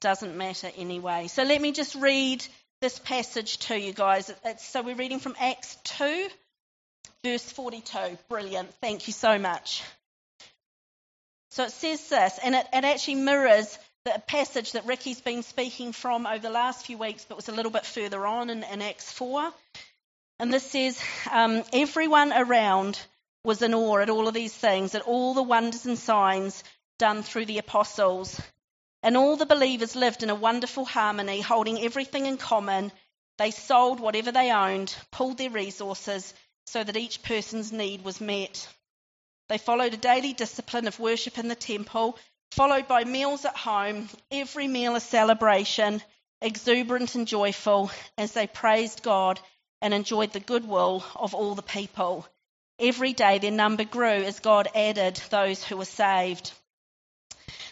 Doesn't 0.00 0.36
matter 0.36 0.70
anyway. 0.76 1.26
So 1.28 1.42
let 1.42 1.60
me 1.60 1.72
just 1.72 1.94
read 1.94 2.46
this 2.80 2.98
passage 2.98 3.58
to 3.58 3.78
you 3.78 3.92
guys. 3.92 4.32
It's, 4.44 4.66
so 4.66 4.82
we're 4.82 4.94
reading 4.94 5.18
from 5.18 5.34
Acts 5.40 5.76
2, 5.84 6.28
verse 7.24 7.50
42. 7.52 8.18
Brilliant. 8.28 8.72
Thank 8.80 9.06
you 9.06 9.12
so 9.12 9.38
much. 9.38 9.82
So 11.50 11.64
it 11.64 11.70
says 11.70 12.06
this, 12.08 12.38
and 12.42 12.54
it, 12.54 12.66
it 12.72 12.84
actually 12.84 13.16
mirrors 13.16 13.78
the 14.04 14.22
passage 14.26 14.72
that 14.72 14.86
Ricky's 14.86 15.20
been 15.20 15.42
speaking 15.42 15.92
from 15.92 16.26
over 16.26 16.38
the 16.38 16.50
last 16.50 16.86
few 16.86 16.98
weeks, 16.98 17.24
but 17.26 17.36
was 17.36 17.48
a 17.48 17.52
little 17.52 17.72
bit 17.72 17.86
further 17.86 18.26
on 18.26 18.50
in, 18.50 18.62
in 18.62 18.82
Acts 18.82 19.10
4. 19.12 19.50
And 20.38 20.52
this 20.52 20.70
says, 20.70 21.00
um, 21.32 21.62
Everyone 21.72 22.32
around 22.32 23.00
was 23.46 23.62
in 23.62 23.72
awe 23.74 23.98
at 23.98 24.10
all 24.10 24.26
of 24.26 24.34
these 24.34 24.52
things, 24.52 24.94
at 24.96 25.02
all 25.02 25.32
the 25.32 25.42
wonders 25.42 25.86
and 25.86 25.96
signs 25.96 26.64
done 26.98 27.22
through 27.22 27.46
the 27.46 27.58
apostles. 27.58 28.40
And 29.04 29.16
all 29.16 29.36
the 29.36 29.46
believers 29.46 29.94
lived 29.94 30.24
in 30.24 30.30
a 30.30 30.34
wonderful 30.34 30.84
harmony, 30.84 31.40
holding 31.40 31.80
everything 31.80 32.26
in 32.26 32.38
common. 32.38 32.90
They 33.38 33.52
sold 33.52 34.00
whatever 34.00 34.32
they 34.32 34.50
owned, 34.50 34.92
pooled 35.12 35.38
their 35.38 35.50
resources 35.50 36.34
so 36.66 36.82
that 36.82 36.96
each 36.96 37.22
person's 37.22 37.70
need 37.70 38.02
was 38.04 38.20
met. 38.20 38.68
They 39.48 39.58
followed 39.58 39.94
a 39.94 39.98
daily 39.98 40.32
discipline 40.32 40.88
of 40.88 40.98
worship 40.98 41.38
in 41.38 41.46
the 41.46 41.54
temple, 41.54 42.18
followed 42.50 42.88
by 42.88 43.04
meals 43.04 43.44
at 43.44 43.56
home, 43.56 44.08
every 44.32 44.66
meal 44.66 44.96
a 44.96 45.00
celebration, 45.00 46.02
exuberant 46.42 47.14
and 47.14 47.28
joyful, 47.28 47.92
as 48.18 48.32
they 48.32 48.48
praised 48.48 49.04
God 49.04 49.38
and 49.80 49.94
enjoyed 49.94 50.32
the 50.32 50.40
goodwill 50.40 51.04
of 51.14 51.32
all 51.32 51.54
the 51.54 51.62
people. 51.62 52.26
Every 52.78 53.12
day 53.12 53.38
their 53.38 53.50
number 53.50 53.84
grew 53.84 54.06
as 54.06 54.40
God 54.40 54.68
added 54.74 55.16
those 55.30 55.64
who 55.64 55.76
were 55.76 55.86
saved. 55.86 56.52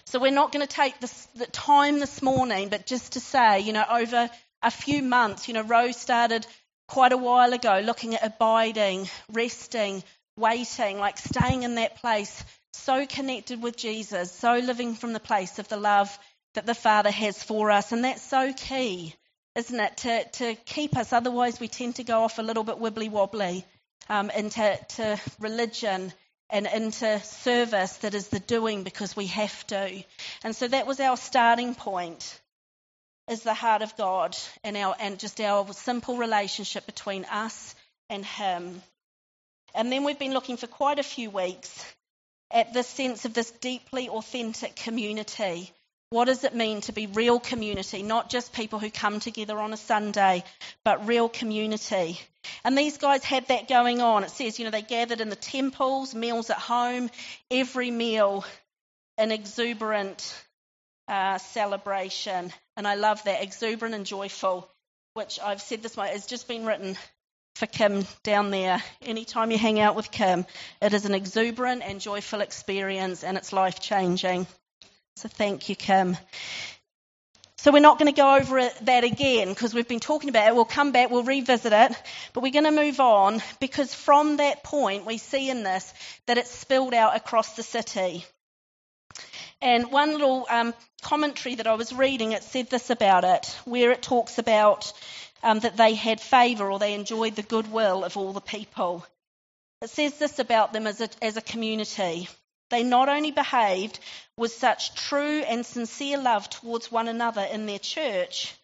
So 0.06 0.18
we're 0.18 0.30
not 0.30 0.52
going 0.52 0.66
to 0.66 0.72
take 0.72 0.98
this, 1.00 1.26
the 1.34 1.46
time 1.46 1.98
this 1.98 2.22
morning, 2.22 2.68
but 2.68 2.86
just 2.86 3.12
to 3.12 3.20
say, 3.20 3.60
you 3.60 3.72
know, 3.72 3.84
over 3.90 4.30
a 4.62 4.70
few 4.70 5.02
months, 5.02 5.48
you 5.48 5.54
know, 5.54 5.62
Rose 5.62 5.96
started 5.96 6.46
quite 6.88 7.12
a 7.12 7.16
while 7.16 7.52
ago 7.52 7.80
looking 7.84 8.14
at 8.14 8.24
abiding, 8.24 9.08
resting, 9.32 10.02
waiting, 10.36 10.98
like 10.98 11.18
staying 11.18 11.64
in 11.64 11.74
that 11.74 11.96
place, 11.96 12.44
so 12.72 13.06
connected 13.06 13.62
with 13.62 13.76
Jesus, 13.76 14.32
so 14.32 14.58
living 14.58 14.94
from 14.94 15.12
the 15.12 15.20
place 15.20 15.58
of 15.58 15.68
the 15.68 15.76
love 15.76 16.16
that 16.54 16.66
the 16.66 16.74
Father 16.74 17.10
has 17.10 17.42
for 17.42 17.70
us. 17.70 17.92
And 17.92 18.04
that's 18.04 18.22
so 18.22 18.52
key 18.52 19.14
isn't 19.54 19.78
it, 19.78 19.96
to, 19.98 20.24
to 20.24 20.54
keep 20.64 20.96
us. 20.96 21.12
Otherwise, 21.12 21.60
we 21.60 21.68
tend 21.68 21.96
to 21.96 22.04
go 22.04 22.22
off 22.22 22.38
a 22.38 22.42
little 22.42 22.64
bit 22.64 22.76
wibbly 22.76 23.08
wobbly 23.08 23.64
um, 24.08 24.30
into 24.30 24.78
to 24.96 25.20
religion 25.40 26.12
and 26.50 26.66
into 26.66 27.20
service 27.20 27.96
that 27.98 28.14
is 28.14 28.28
the 28.28 28.40
doing 28.40 28.84
because 28.84 29.16
we 29.16 29.26
have 29.26 29.66
to. 29.68 30.04
And 30.42 30.54
so 30.54 30.68
that 30.68 30.86
was 30.86 31.00
our 31.00 31.16
starting 31.16 31.74
point 31.74 32.40
is 33.28 33.42
the 33.42 33.54
heart 33.54 33.82
of 33.82 33.96
God 33.96 34.36
and 34.62 34.76
our 34.76 34.94
and 35.00 35.18
just 35.18 35.40
our 35.40 35.72
simple 35.72 36.16
relationship 36.16 36.86
between 36.86 37.24
us 37.24 37.74
and 38.10 38.24
him. 38.24 38.82
And 39.74 39.90
then 39.90 40.04
we've 40.04 40.18
been 40.18 40.34
looking 40.34 40.56
for 40.56 40.66
quite 40.66 40.98
a 40.98 41.02
few 41.02 41.30
weeks 41.30 41.84
at 42.50 42.72
this 42.72 42.86
sense 42.86 43.24
of 43.24 43.34
this 43.34 43.50
deeply 43.50 44.08
authentic 44.08 44.76
community. 44.76 45.72
What 46.10 46.26
does 46.26 46.44
it 46.44 46.54
mean 46.54 46.80
to 46.82 46.92
be 46.92 47.06
real 47.06 47.40
community? 47.40 48.02
Not 48.02 48.30
just 48.30 48.52
people 48.52 48.78
who 48.78 48.90
come 48.90 49.20
together 49.20 49.58
on 49.58 49.72
a 49.72 49.76
Sunday, 49.76 50.44
but 50.84 51.08
real 51.08 51.28
community. 51.28 52.20
And 52.64 52.78
these 52.78 52.98
guys 52.98 53.24
had 53.24 53.48
that 53.48 53.68
going 53.68 54.00
on. 54.00 54.22
It 54.22 54.30
says, 54.30 54.58
you 54.58 54.64
know, 54.64 54.70
they 54.70 54.82
gathered 54.82 55.20
in 55.20 55.30
the 55.30 55.36
temples, 55.36 56.14
meals 56.14 56.50
at 56.50 56.58
home, 56.58 57.10
every 57.50 57.90
meal 57.90 58.44
an 59.16 59.32
exuberant 59.32 60.34
uh, 61.08 61.38
celebration. 61.38 62.52
And 62.76 62.86
I 62.86 62.94
love 62.94 63.22
that, 63.24 63.42
exuberant 63.42 63.94
and 63.94 64.06
joyful, 64.06 64.68
which 65.14 65.38
I've 65.40 65.62
said 65.62 65.82
this 65.82 65.96
way, 65.96 66.08
has 66.08 66.26
just 66.26 66.48
been 66.48 66.66
written 66.66 66.96
for 67.54 67.66
Kim 67.66 68.04
down 68.22 68.50
there. 68.50 68.82
Anytime 69.02 69.50
you 69.50 69.58
hang 69.58 69.78
out 69.80 69.94
with 69.94 70.10
Kim, 70.10 70.46
it 70.82 70.92
is 70.92 71.04
an 71.04 71.14
exuberant 71.14 71.82
and 71.84 72.00
joyful 72.00 72.40
experience 72.40 73.22
and 73.22 73.36
it's 73.36 73.52
life 73.52 73.80
changing. 73.80 74.46
So 75.16 75.28
thank 75.28 75.68
you, 75.68 75.76
Kim. 75.76 76.16
So 77.64 77.72
we're 77.72 77.80
not 77.80 77.98
going 77.98 78.12
to 78.12 78.20
go 78.20 78.36
over 78.36 78.68
that 78.82 79.04
again 79.04 79.48
because 79.48 79.72
we've 79.72 79.88
been 79.88 80.00
talking 80.00 80.28
about 80.28 80.48
it. 80.48 80.54
We'll 80.54 80.66
come 80.66 80.92
back, 80.92 81.10
we'll 81.10 81.22
revisit 81.22 81.72
it, 81.72 81.92
but 82.34 82.42
we're 82.42 82.52
going 82.52 82.64
to 82.64 82.70
move 82.70 83.00
on 83.00 83.42
because 83.58 83.94
from 83.94 84.36
that 84.36 84.62
point 84.62 85.06
we 85.06 85.16
see 85.16 85.48
in 85.48 85.62
this 85.62 85.94
that 86.26 86.36
it's 86.36 86.50
spilled 86.50 86.92
out 86.92 87.16
across 87.16 87.56
the 87.56 87.62
city. 87.62 88.26
And 89.62 89.90
one 89.90 90.12
little 90.12 90.46
um, 90.50 90.74
commentary 91.00 91.54
that 91.54 91.66
I 91.66 91.74
was 91.74 91.90
reading, 91.92 92.32
it 92.32 92.42
said 92.42 92.68
this 92.68 92.90
about 92.90 93.24
it, 93.24 93.46
where 93.64 93.92
it 93.92 94.02
talks 94.02 94.36
about 94.36 94.92
um, 95.42 95.60
that 95.60 95.78
they 95.78 95.94
had 95.94 96.20
favour 96.20 96.70
or 96.70 96.78
they 96.78 96.92
enjoyed 96.92 97.34
the 97.34 97.42
goodwill 97.42 98.04
of 98.04 98.18
all 98.18 98.34
the 98.34 98.42
people. 98.42 99.06
It 99.80 99.88
says 99.88 100.18
this 100.18 100.38
about 100.38 100.74
them 100.74 100.86
as 100.86 101.00
a, 101.00 101.08
as 101.22 101.38
a 101.38 101.42
community. 101.42 102.28
They 102.70 102.82
not 102.82 103.08
only 103.08 103.30
behaved 103.30 104.00
with 104.36 104.52
such 104.52 104.94
true 104.94 105.42
and 105.42 105.64
sincere 105.64 106.18
love 106.18 106.50
towards 106.50 106.90
one 106.90 107.06
another 107.08 107.42
in 107.42 107.66
their 107.66 107.78
church, 107.78 108.54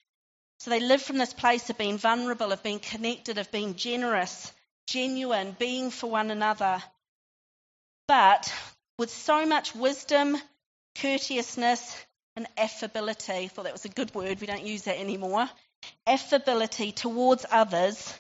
so 0.59 0.71
they 0.71 0.80
lived 0.80 1.04
from 1.04 1.19
this 1.19 1.33
place 1.33 1.71
of 1.71 1.78
being 1.78 1.97
vulnerable, 1.97 2.50
of 2.50 2.62
being 2.62 2.80
connected, 2.80 3.38
of 3.38 3.52
being 3.52 3.76
generous, 3.76 4.52
genuine, 4.87 5.54
being 5.59 5.90
for 5.90 6.11
one 6.11 6.30
another, 6.30 6.83
but 8.09 8.52
with 8.99 9.11
so 9.11 9.47
much 9.47 9.75
wisdom, 9.75 10.37
courteousness, 10.97 11.97
and 12.37 12.49
affability. 12.59 13.33
I 13.33 13.49
thought 13.49 13.64
that 13.64 13.73
was 13.73 13.85
a 13.85 13.90
good 13.90 14.14
word, 14.14 14.40
we 14.40 14.47
don't 14.47 14.66
use 14.66 14.83
that 14.83 14.99
anymore. 14.99 15.49
Affability 16.07 16.92
towards 16.92 17.47
others, 17.50 18.12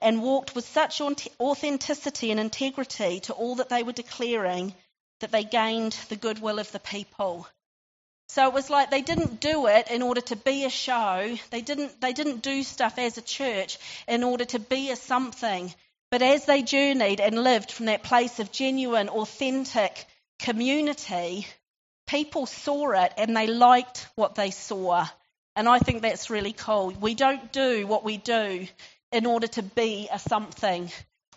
and 0.00 0.22
walked 0.22 0.54
with 0.54 0.66
such 0.66 1.00
authenticity 1.00 2.30
and 2.30 2.40
integrity 2.40 3.20
to 3.20 3.34
all 3.34 3.56
that 3.56 3.68
they 3.68 3.82
were 3.82 3.92
declaring 3.92 4.74
that 5.20 5.32
they 5.32 5.44
gained 5.44 5.92
the 6.08 6.16
goodwill 6.16 6.58
of 6.58 6.70
the 6.72 6.80
people. 6.80 7.46
So 8.28 8.46
it 8.46 8.54
was 8.54 8.70
like 8.70 8.90
they 8.90 9.02
didn't 9.02 9.40
do 9.40 9.66
it 9.66 9.90
in 9.90 10.02
order 10.02 10.20
to 10.20 10.36
be 10.36 10.64
a 10.64 10.70
show. 10.70 11.36
They 11.50 11.62
didn't, 11.62 12.00
they 12.00 12.12
didn't 12.12 12.42
do 12.42 12.62
stuff 12.62 12.98
as 12.98 13.18
a 13.18 13.22
church 13.22 13.78
in 14.06 14.22
order 14.22 14.44
to 14.46 14.58
be 14.58 14.90
a 14.90 14.96
something. 14.96 15.74
But 16.10 16.22
as 16.22 16.44
they 16.44 16.62
journeyed 16.62 17.20
and 17.20 17.42
lived 17.42 17.72
from 17.72 17.86
that 17.86 18.02
place 18.02 18.38
of 18.38 18.52
genuine, 18.52 19.08
authentic 19.08 20.06
community, 20.38 21.46
people 22.06 22.46
saw 22.46 22.90
it 22.92 23.12
and 23.16 23.36
they 23.36 23.46
liked 23.46 24.08
what 24.14 24.34
they 24.34 24.50
saw. 24.50 25.06
And 25.56 25.68
I 25.68 25.78
think 25.78 26.02
that's 26.02 26.30
really 26.30 26.52
cool. 26.52 26.90
We 26.90 27.14
don't 27.14 27.52
do 27.52 27.86
what 27.86 28.04
we 28.04 28.16
do 28.16 28.66
in 29.12 29.26
order 29.26 29.48
to 29.48 29.62
be 29.62 30.08
a 30.10 30.18
something. 30.18 30.90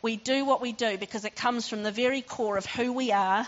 We 0.04 0.18
do 0.18 0.44
what 0.44 0.62
we 0.62 0.74
do 0.74 0.98
because 0.98 1.24
it 1.24 1.34
comes 1.36 1.70
from 1.70 1.82
the 1.82 1.92
very 1.92 2.22
core 2.22 2.58
of 2.58 2.66
who 2.66 2.92
we 2.92 3.14
are, 3.14 3.48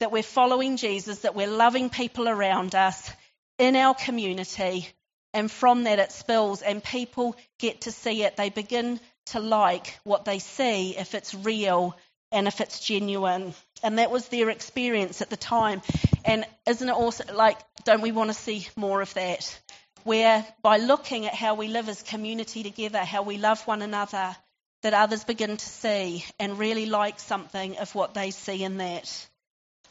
that 0.00 0.10
we're 0.10 0.22
following 0.22 0.78
Jesus, 0.78 1.20
that 1.20 1.34
we're 1.34 1.46
loving 1.46 1.90
people 1.90 2.26
around 2.26 2.74
us 2.74 3.10
in 3.58 3.76
our 3.76 3.94
community. 3.94 4.88
And 5.34 5.50
from 5.50 5.84
that, 5.84 5.98
it 5.98 6.10
spills, 6.10 6.62
and 6.62 6.82
people 6.82 7.36
get 7.58 7.82
to 7.82 7.92
see 7.92 8.22
it. 8.22 8.36
They 8.38 8.48
begin 8.48 8.98
to 9.26 9.40
like 9.40 9.98
what 10.02 10.24
they 10.24 10.38
see 10.38 10.96
if 10.96 11.14
it's 11.14 11.34
real 11.34 11.94
and 12.32 12.48
if 12.48 12.62
it's 12.62 12.80
genuine. 12.80 13.52
And 13.82 13.98
that 13.98 14.10
was 14.10 14.26
their 14.28 14.48
experience 14.48 15.20
at 15.20 15.28
the 15.28 15.36
time. 15.36 15.82
And 16.24 16.46
isn't 16.66 16.88
it 16.88 16.92
also 16.92 17.24
like, 17.34 17.58
don't 17.84 18.00
we 18.00 18.10
want 18.10 18.30
to 18.30 18.34
see 18.34 18.66
more 18.74 19.02
of 19.02 19.12
that? 19.14 19.60
Where 20.04 20.46
by 20.62 20.78
looking 20.78 21.26
at 21.26 21.34
how 21.34 21.54
we 21.56 21.68
live 21.68 21.90
as 21.90 22.02
community 22.02 22.62
together, 22.62 23.00
how 23.00 23.22
we 23.22 23.36
love 23.36 23.60
one 23.66 23.82
another, 23.82 24.34
that 24.82 24.94
others 24.94 25.24
begin 25.24 25.56
to 25.56 25.66
see 25.66 26.24
and 26.38 26.58
really 26.58 26.86
like 26.86 27.20
something 27.20 27.78
of 27.78 27.94
what 27.94 28.14
they 28.14 28.30
see 28.30 28.62
in 28.64 28.78
that. 28.78 29.28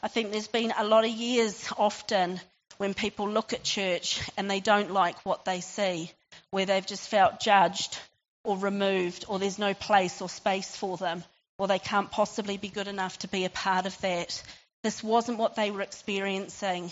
I 0.02 0.08
think 0.08 0.30
there's 0.30 0.48
been 0.48 0.72
a 0.76 0.84
lot 0.84 1.04
of 1.04 1.10
years 1.10 1.68
often 1.76 2.40
when 2.78 2.94
people 2.94 3.28
look 3.28 3.52
at 3.52 3.62
church 3.62 4.20
and 4.36 4.50
they 4.50 4.60
don't 4.60 4.90
like 4.90 5.24
what 5.24 5.44
they 5.44 5.60
see, 5.60 6.10
where 6.50 6.66
they've 6.66 6.86
just 6.86 7.08
felt 7.08 7.40
judged 7.40 7.98
or 8.42 8.56
removed, 8.56 9.26
or 9.28 9.38
there's 9.38 9.58
no 9.58 9.74
place 9.74 10.22
or 10.22 10.28
space 10.28 10.74
for 10.74 10.96
them, 10.96 11.22
or 11.58 11.68
they 11.68 11.78
can't 11.78 12.10
possibly 12.10 12.56
be 12.56 12.68
good 12.68 12.88
enough 12.88 13.18
to 13.18 13.28
be 13.28 13.44
a 13.44 13.50
part 13.50 13.84
of 13.84 14.00
that. 14.00 14.42
This 14.82 15.02
wasn't 15.02 15.38
what 15.38 15.56
they 15.56 15.70
were 15.70 15.82
experiencing. 15.82 16.90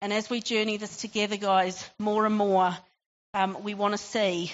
And 0.00 0.14
as 0.14 0.30
we 0.30 0.40
journey 0.40 0.78
this 0.78 0.96
together, 0.96 1.36
guys, 1.36 1.86
more 1.98 2.24
and 2.24 2.34
more, 2.34 2.74
um, 3.34 3.62
we 3.62 3.74
want 3.74 3.92
to 3.92 3.98
see 3.98 4.50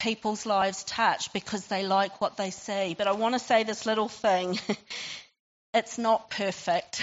people's 0.00 0.46
lives 0.46 0.82
touched 0.84 1.32
because 1.32 1.66
they 1.66 1.84
like 1.84 2.20
what 2.20 2.36
they 2.36 2.50
see. 2.50 2.94
But 2.98 3.06
I 3.06 3.12
want 3.12 3.34
to 3.34 3.38
say 3.38 3.62
this 3.62 3.86
little 3.86 4.08
thing 4.08 4.58
it's 5.74 5.98
not 5.98 6.30
perfect. 6.30 7.02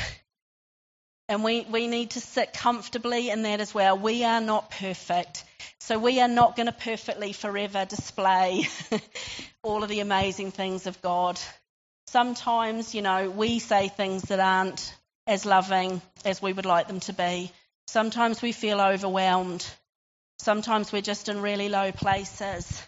And 1.29 1.43
we, 1.43 1.61
we 1.69 1.87
need 1.87 2.11
to 2.11 2.21
sit 2.21 2.53
comfortably 2.53 3.29
in 3.29 3.43
that 3.43 3.59
as 3.59 3.73
well. 3.73 3.97
We 3.97 4.23
are 4.23 4.39
not 4.39 4.71
perfect. 4.71 5.43
So 5.79 5.99
we 5.99 6.21
are 6.21 6.27
not 6.27 6.55
going 6.55 6.67
to 6.67 6.71
perfectly 6.71 7.33
forever 7.33 7.85
display 7.85 8.63
all 9.63 9.83
of 9.83 9.89
the 9.89 9.99
amazing 9.99 10.51
things 10.51 10.87
of 10.87 11.01
God. 11.01 11.39
Sometimes, 12.07 12.95
you 12.95 13.01
know, 13.01 13.29
we 13.29 13.59
say 13.59 13.89
things 13.89 14.23
that 14.23 14.39
aren't 14.39 14.93
as 15.25 15.45
loving 15.45 16.01
as 16.23 16.41
we 16.41 16.53
would 16.53 16.65
like 16.65 16.87
them 16.87 17.01
to 17.01 17.13
be. 17.13 17.51
Sometimes 17.87 18.41
we 18.41 18.53
feel 18.53 18.79
overwhelmed. 18.79 19.65
Sometimes 20.39 20.91
we're 20.91 21.01
just 21.01 21.29
in 21.29 21.41
really 21.41 21.69
low 21.69 21.91
places. 21.91 22.81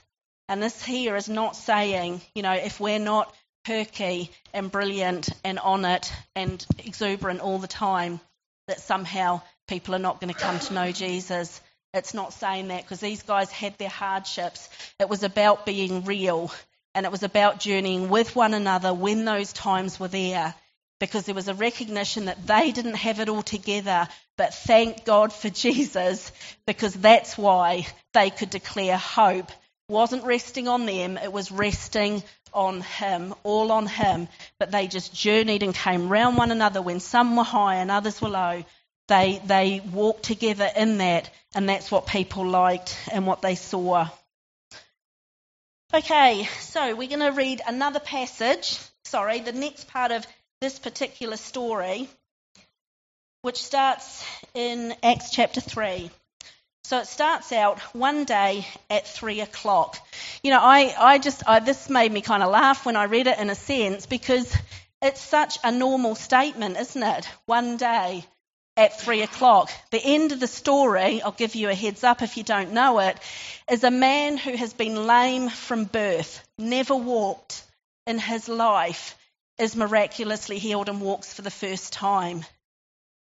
And 0.48 0.62
this 0.62 0.84
here 0.84 1.16
is 1.16 1.30
not 1.30 1.56
saying, 1.56 2.22
you 2.34 2.42
know, 2.42 2.54
if 2.54 2.80
we're 2.80 3.00
not 3.00 3.34
perky 3.66 4.32
and 4.54 4.72
brilliant 4.72 5.30
and 5.44 5.60
on 5.60 5.86
it 5.86 6.12
and 6.36 6.66
exuberant 6.80 7.42
all 7.42 7.60
the 7.60 7.68
time, 7.68 8.20
that 8.68 8.80
somehow 8.80 9.42
people 9.68 9.96
are 9.96 10.00
not 10.00 10.20
going 10.20 10.34
to 10.34 10.40
come 10.40 10.60
to 10.60 10.74
know 10.74 10.92
Jesus. 10.92 11.62
It's 11.94 12.14
not 12.14 12.34
saying 12.34 12.70
that 12.70 12.84
because 12.84 13.00
these 13.00 13.24
guys 13.24 13.52
had 13.52 13.78
their 13.78 13.90
hardships. 13.90 14.70
It 15.00 15.10
was 15.10 15.24
about 15.24 15.66
being 15.66 16.06
real 16.06 16.52
and 16.96 17.06
it 17.06 17.12
was 17.12 17.24
about 17.24 17.60
journeying 17.60 18.10
with 18.10 18.36
one 18.36 18.54
another 18.54 18.94
when 18.94 19.26
those 19.26 19.54
times 19.54 20.00
were 20.00 20.08
there 20.08 20.56
because 21.00 21.26
there 21.26 21.36
was 21.36 21.48
a 21.48 21.54
recognition 21.54 22.26
that 22.26 22.46
they 22.46 22.72
didn't 22.72 22.96
have 22.96 23.20
it 23.20 23.30
all 23.30 23.42
together, 23.42 24.08
but 24.38 24.54
thank 24.54 25.06
God 25.06 25.32
for 25.34 25.50
Jesus 25.50 26.32
because 26.68 26.94
that's 26.94 27.38
why 27.38 27.88
they 28.14 28.30
could 28.30 28.50
declare 28.50 28.98
hope 28.98 29.52
wasn't 29.90 30.24
resting 30.24 30.68
on 30.68 30.86
them, 30.86 31.18
it 31.18 31.34
was 31.34 31.52
resting 31.52 32.24
on 32.54 32.82
Him, 32.82 33.34
all 33.44 33.72
on 33.72 33.88
Him. 33.88 34.28
But 34.60 34.72
they 34.72 34.88
just 34.88 35.14
journeyed 35.14 35.64
and 35.64 35.74
came 35.74 36.10
round 36.10 36.38
one 36.38 36.52
another 36.52 36.82
when 36.82 37.00
some 37.00 37.36
were 37.36 37.44
high 37.44 37.76
and 37.76 37.92
others 37.92 38.22
were 38.22 38.30
low. 38.30 38.64
They, 39.08 39.42
they 39.44 39.82
walked 39.92 40.24
together 40.24 40.70
in 40.76 41.00
that, 41.00 41.32
and 41.56 41.68
that's 41.68 41.90
what 41.90 42.06
people 42.06 42.46
liked 42.46 42.96
and 43.12 43.26
what 43.26 43.42
they 43.42 43.56
saw. 43.56 44.08
Okay, 45.92 46.48
so 46.60 46.96
we're 46.96 47.08
going 47.08 47.20
to 47.20 47.32
read 47.32 47.62
another 47.68 48.00
passage, 48.00 48.78
sorry, 49.06 49.40
the 49.40 49.52
next 49.52 49.88
part 49.88 50.12
of 50.12 50.24
this 50.62 50.78
particular 50.78 51.38
story, 51.38 52.10
which 53.44 53.64
starts 53.64 54.26
in 54.54 54.94
Acts 55.02 55.32
chapter 55.32 55.62
3. 55.62 56.12
So 56.84 57.00
it 57.00 57.08
starts 57.08 57.52
out 57.52 57.80
one 57.96 58.26
day 58.26 58.66
at 58.90 59.08
three 59.08 59.42
o'clock. 59.42 59.98
You 60.44 60.52
know, 60.52 60.60
I, 60.60 60.94
I 60.98 61.18
just, 61.20 61.44
I, 61.48 61.60
this 61.60 61.90
made 61.90 62.12
me 62.12 62.22
kind 62.22 62.44
of 62.44 62.50
laugh 62.50 62.86
when 62.86 62.96
I 62.96 63.04
read 63.04 63.28
it 63.28 63.38
in 63.38 63.50
a 63.50 63.56
sense 63.56 64.06
because 64.06 64.54
it's 65.02 65.22
such 65.22 65.60
a 65.64 65.72
normal 65.72 66.16
statement, 66.16 66.78
isn't 66.78 67.04
it? 67.04 67.30
One 67.46 67.78
day 67.78 68.26
at 68.76 69.00
three 69.00 69.22
o'clock. 69.22 69.70
The 69.92 70.04
end 70.04 70.32
of 70.32 70.40
the 70.40 70.48
story, 70.48 71.22
I'll 71.22 71.32
give 71.32 71.56
you 71.56 71.70
a 71.70 71.76
heads 71.76 72.04
up 72.04 72.22
if 72.22 72.38
you 72.38 72.44
don't 72.44 72.74
know 72.74 73.00
it, 73.00 73.18
is 73.72 73.84
a 73.84 73.92
man 73.92 74.38
who 74.38 74.56
has 74.56 74.74
been 74.74 75.06
lame 75.06 75.50
from 75.50 75.84
birth, 75.86 76.44
never 76.58 76.96
walked 76.96 77.64
in 78.08 78.20
his 78.20 78.50
life, 78.50 79.16
is 79.60 79.76
miraculously 79.76 80.60
healed 80.60 80.90
and 80.90 81.02
walks 81.02 81.34
for 81.34 81.42
the 81.42 81.52
first 81.52 81.94
time. 81.94 82.46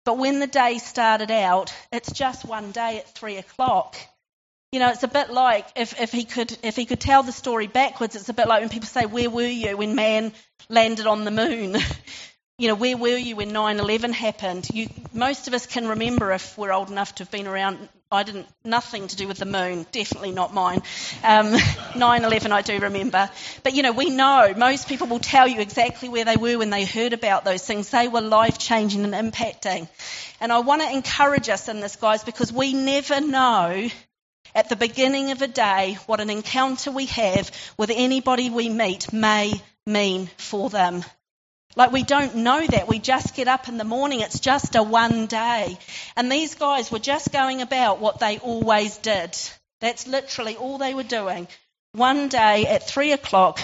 But 0.06 0.18
when 0.18 0.40
the 0.40 0.48
day 0.48 0.80
started 0.80 1.32
out, 1.32 1.74
it's 1.92 2.12
just 2.12 2.44
one 2.44 2.72
day 2.72 2.98
at 3.00 3.10
three 3.14 3.38
o'clock. 3.38 3.96
You 4.72 4.80
know, 4.80 4.90
it's 4.90 5.04
a 5.04 5.08
bit 5.08 5.30
like 5.30 5.66
if, 5.76 6.00
if 6.02 6.12
he 6.12 6.26
could 6.26 6.58
if 6.64 6.76
he 6.76 6.86
could 6.86 7.00
tell 7.00 7.24
the 7.24 7.32
story 7.32 7.68
backwards, 7.68 8.16
it's 8.16 8.28
a 8.28 8.34
bit 8.34 8.48
like 8.48 8.62
when 8.62 8.70
people 8.70 8.88
say, 8.88 9.06
Where 9.06 9.30
were 9.30 9.46
you 9.46 9.78
when 9.78 9.96
man 9.96 10.34
landed 10.68 11.08
on 11.08 11.26
the 11.26 11.32
moon? 11.32 11.78
you 12.58 12.68
know, 12.68 12.76
where 12.76 12.98
were 12.98 13.18
you 13.18 13.36
when 13.36 13.52
9/11 13.52 14.14
happened? 14.14 14.68
You, 14.74 14.88
most 15.14 15.48
of 15.48 15.54
us 15.54 15.68
can 15.68 15.88
remember 15.88 16.32
if 16.32 16.58
we're 16.58 16.74
old 16.74 16.90
enough 16.90 17.16
to 17.16 17.24
have 17.24 17.32
been 17.32 17.48
around. 17.48 17.88
I 18.14 18.24
didn't, 18.24 18.48
nothing 18.64 19.08
to 19.08 19.16
do 19.16 19.28
with 19.28 19.38
the 19.38 19.46
moon, 19.46 19.88
definitely 19.92 20.32
not 20.32 20.54
mine. 20.54 20.84
Um, 21.24 21.54
9/11, 21.54 22.52
I 22.52 22.62
do 22.62 22.80
remember, 22.80 23.30
but 23.64 23.74
you 23.74 23.82
know, 23.82 23.92
we 23.92 24.10
know 24.12 24.54
most 24.56 24.88
people 24.88 25.08
will 25.08 25.20
tell 25.20 25.48
you 25.48 25.60
exactly 25.60 26.10
where 26.10 26.24
they 26.24 26.38
were 26.38 26.60
when 26.60 26.70
they 26.70 26.86
heard 26.86 27.14
about 27.14 27.44
those 27.44 27.66
things. 27.66 27.90
They 27.90 28.08
were 28.08 28.22
life 28.22 28.60
changing 28.60 29.04
and 29.04 29.14
impacting, 29.14 29.88
and 30.40 30.52
I 30.52 30.60
want 30.60 30.84
to 30.84 30.92
encourage 30.92 31.50
us 31.50 31.68
in 31.70 31.80
this, 31.80 31.96
guys, 31.96 32.24
because 32.24 32.54
we 32.54 32.74
never 32.74 33.20
know 33.20 33.90
at 34.54 34.70
the 34.70 34.76
beginning 34.76 35.32
of 35.32 35.42
a 35.42 35.48
day 35.48 35.98
what 36.06 36.20
an 36.20 36.30
encounter 36.30 36.92
we 36.92 37.08
have 37.08 37.52
with 37.78 37.92
anybody 37.94 38.52
we 38.52 38.70
meet 38.70 39.12
may 39.12 39.54
mean 39.88 40.30
for 40.38 40.70
them. 40.70 41.04
Like 41.76 41.92
we 41.92 42.04
don't 42.04 42.36
know 42.36 42.66
that. 42.66 42.88
We 42.88 43.00
just 43.00 43.36
get 43.36 43.48
up 43.48 43.68
in 43.68 43.78
the 43.78 43.84
morning. 43.84 44.22
It's 44.22 44.40
just 44.40 44.76
a 44.76 44.84
one 44.84 45.26
day. 45.26 45.78
And 46.16 46.32
these 46.32 46.56
guys 46.56 46.92
were 46.92 47.00
just 47.00 47.32
going 47.32 47.62
about 47.62 48.00
what 48.00 48.20
they 48.20 48.38
always 48.40 48.98
did. 48.98 49.38
That's 49.82 50.08
literally 50.08 50.56
all 50.56 50.78
they 50.78 50.94
were 50.94 51.04
doing. 51.04 51.48
One 51.94 52.30
day 52.30 52.66
at 52.68 52.88
three 52.88 53.12
o'clock 53.12 53.60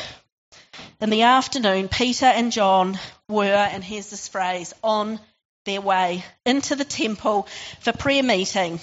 in 0.99 1.09
the 1.09 1.23
afternoon, 1.23 1.87
Peter 1.87 2.25
and 2.25 2.51
John 2.51 2.99
were, 3.27 3.45
and 3.45 3.83
here's 3.83 4.09
this 4.09 4.27
phrase, 4.27 4.73
on 4.83 5.19
their 5.65 5.81
way 5.81 6.23
into 6.45 6.75
the 6.75 6.85
temple 6.85 7.47
for 7.79 7.93
prayer 7.93 8.23
meeting. 8.23 8.79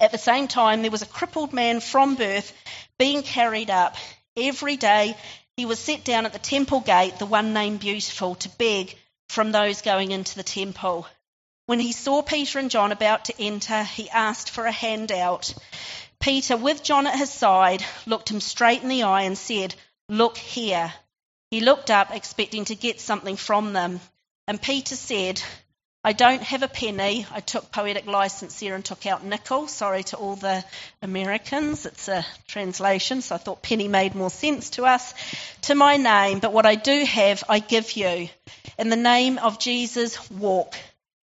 At 0.00 0.12
the 0.12 0.18
same 0.18 0.48
time, 0.48 0.82
there 0.82 0.90
was 0.90 1.02
a 1.02 1.06
crippled 1.06 1.52
man 1.52 1.80
from 1.80 2.14
birth 2.14 2.52
being 2.98 3.22
carried 3.22 3.70
up. 3.70 3.96
Every 4.36 4.76
day 4.76 5.16
he 5.60 5.66
was 5.66 5.78
set 5.78 6.04
down 6.04 6.24
at 6.24 6.32
the 6.32 6.38
temple 6.38 6.80
gate, 6.80 7.18
the 7.18 7.26
one 7.26 7.52
named 7.52 7.80
Beautiful, 7.80 8.34
to 8.36 8.48
beg 8.48 8.96
from 9.28 9.52
those 9.52 9.82
going 9.82 10.10
into 10.10 10.34
the 10.34 10.42
temple. 10.42 11.06
When 11.66 11.78
he 11.78 11.92
saw 11.92 12.22
Peter 12.22 12.58
and 12.58 12.70
John 12.70 12.92
about 12.92 13.26
to 13.26 13.38
enter, 13.38 13.84
he 13.84 14.08
asked 14.08 14.48
for 14.48 14.64
a 14.64 14.72
handout. 14.72 15.52
Peter, 16.18 16.56
with 16.56 16.82
John 16.82 17.06
at 17.06 17.18
his 17.18 17.30
side, 17.30 17.84
looked 18.06 18.30
him 18.30 18.40
straight 18.40 18.82
in 18.82 18.88
the 18.88 19.02
eye 19.02 19.24
and 19.24 19.36
said, 19.36 19.74
Look 20.08 20.38
here. 20.38 20.94
He 21.50 21.60
looked 21.60 21.90
up, 21.90 22.10
expecting 22.10 22.64
to 22.64 22.74
get 22.74 22.98
something 22.98 23.36
from 23.36 23.74
them. 23.74 24.00
And 24.46 24.62
Peter 24.62 24.96
said, 24.96 25.42
I 26.02 26.14
don't 26.14 26.42
have 26.42 26.62
a 26.62 26.68
penny. 26.68 27.26
I 27.30 27.40
took 27.40 27.70
poetic 27.70 28.06
license 28.06 28.58
here 28.58 28.74
and 28.74 28.82
took 28.82 29.04
out 29.04 29.22
nickel. 29.22 29.68
Sorry 29.68 30.02
to 30.04 30.16
all 30.16 30.34
the 30.34 30.64
Americans. 31.02 31.84
It's 31.84 32.08
a 32.08 32.24
translation, 32.48 33.20
so 33.20 33.34
I 33.34 33.38
thought 33.38 33.62
penny 33.62 33.86
made 33.86 34.14
more 34.14 34.30
sense 34.30 34.70
to 34.70 34.86
us. 34.86 35.12
To 35.62 35.74
my 35.74 35.98
name, 35.98 36.38
but 36.38 36.54
what 36.54 36.64
I 36.64 36.76
do 36.76 37.04
have, 37.04 37.44
I 37.50 37.58
give 37.58 37.92
you. 37.92 38.30
In 38.78 38.88
the 38.88 38.96
name 38.96 39.36
of 39.36 39.58
Jesus, 39.58 40.30
walk. 40.30 40.74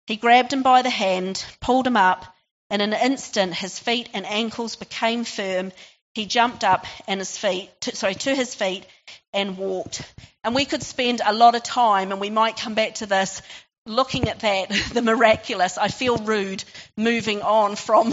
He 0.09 0.17
grabbed 0.17 0.53
him 0.53 0.65
by 0.65 0.83
the 0.83 0.91
hand, 0.91 1.45
pulled 1.61 1.87
him 1.87 1.97
up, 1.97 2.25
in 2.69 2.81
an 2.81 2.93
instant 2.93 3.55
his 3.55 3.79
feet 3.79 4.09
and 4.15 4.27
ankles 4.27 4.75
became 4.75 5.23
firm. 5.23 5.71
He 6.15 6.27
jumped 6.27 6.65
up 6.65 6.87
and 7.07 7.21
his 7.21 7.39
feet, 7.39 7.71
to, 7.83 7.95
sorry, 7.95 8.15
to 8.15 8.35
his 8.35 8.53
feet 8.53 8.85
and 9.33 9.57
walked. 9.57 10.03
And 10.43 10.55
we 10.55 10.65
could 10.65 10.83
spend 10.83 11.21
a 11.25 11.33
lot 11.33 11.55
of 11.55 11.63
time, 11.63 12.11
and 12.11 12.21
we 12.21 12.31
might 12.31 12.57
come 12.57 12.75
back 12.75 12.97
to 12.97 13.07
this, 13.07 13.43
looking 13.87 14.29
at 14.29 14.41
that, 14.41 14.71
the 14.93 15.03
miraculous, 15.03 15.79
I 15.79 15.89
feel 15.89 16.19
rude 16.19 16.65
moving 16.97 17.43
on 17.43 17.77
from 17.77 18.11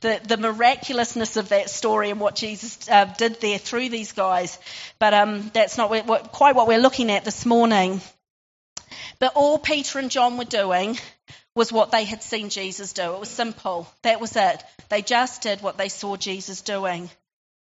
the, 0.00 0.20
the 0.26 0.36
miraculousness 0.36 1.36
of 1.36 1.50
that 1.50 1.70
story 1.70 2.10
and 2.10 2.20
what 2.20 2.34
Jesus 2.34 2.88
uh, 2.88 3.04
did 3.04 3.40
there 3.40 3.58
through 3.58 3.88
these 3.88 4.12
guys. 4.12 4.58
But 4.98 5.14
um, 5.14 5.50
that's 5.54 5.78
not 5.78 5.90
what, 5.90 6.06
what, 6.06 6.32
quite 6.32 6.54
what 6.54 6.66
we're 6.66 6.78
looking 6.78 7.10
at 7.10 7.24
this 7.24 7.46
morning. 7.46 8.00
But 9.18 9.32
all 9.34 9.58
Peter 9.58 9.98
and 9.98 10.10
John 10.10 10.36
were 10.36 10.44
doing 10.44 10.98
was 11.54 11.72
what 11.72 11.90
they 11.90 12.04
had 12.04 12.22
seen 12.22 12.48
Jesus 12.48 12.92
do. 12.92 13.14
It 13.14 13.20
was 13.20 13.28
simple. 13.28 13.86
That 14.02 14.20
was 14.20 14.36
it. 14.36 14.62
They 14.88 15.02
just 15.02 15.42
did 15.42 15.60
what 15.60 15.78
they 15.78 15.88
saw 15.88 16.16
Jesus 16.16 16.62
doing. 16.62 17.10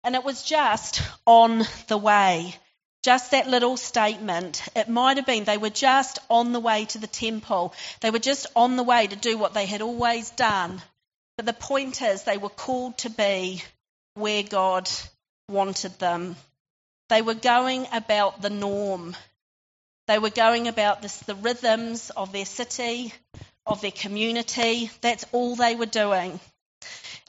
And 0.04 0.14
it 0.14 0.24
was 0.24 0.42
just 0.42 1.02
on 1.26 1.62
the 1.88 1.98
way. 1.98 2.54
Just 3.02 3.30
that 3.30 3.48
little 3.48 3.78
statement, 3.78 4.62
it 4.76 4.88
might 4.88 5.16
have 5.16 5.26
been 5.26 5.44
they 5.44 5.56
were 5.56 5.70
just 5.70 6.18
on 6.28 6.52
the 6.52 6.60
way 6.60 6.84
to 6.86 6.98
the 6.98 7.06
temple. 7.06 7.72
They 8.00 8.10
were 8.10 8.18
just 8.18 8.46
on 8.54 8.76
the 8.76 8.82
way 8.82 9.06
to 9.06 9.16
do 9.16 9.38
what 9.38 9.54
they 9.54 9.64
had 9.66 9.80
always 9.80 10.30
done. 10.30 10.82
But 11.36 11.46
the 11.46 11.54
point 11.54 12.02
is, 12.02 12.24
they 12.24 12.36
were 12.36 12.50
called 12.50 12.98
to 12.98 13.10
be 13.10 13.62
where 14.14 14.42
God 14.42 14.90
wanted 15.48 15.98
them. 15.98 16.36
They 17.08 17.22
were 17.22 17.34
going 17.34 17.86
about 17.90 18.42
the 18.42 18.50
norm. 18.50 19.16
They 20.06 20.18
were 20.18 20.30
going 20.30 20.68
about 20.68 21.00
this, 21.00 21.16
the 21.20 21.34
rhythms 21.34 22.10
of 22.10 22.32
their 22.32 22.44
city, 22.44 23.14
of 23.64 23.80
their 23.80 23.90
community. 23.90 24.90
That's 25.00 25.24
all 25.32 25.56
they 25.56 25.74
were 25.74 25.86
doing. 25.86 26.38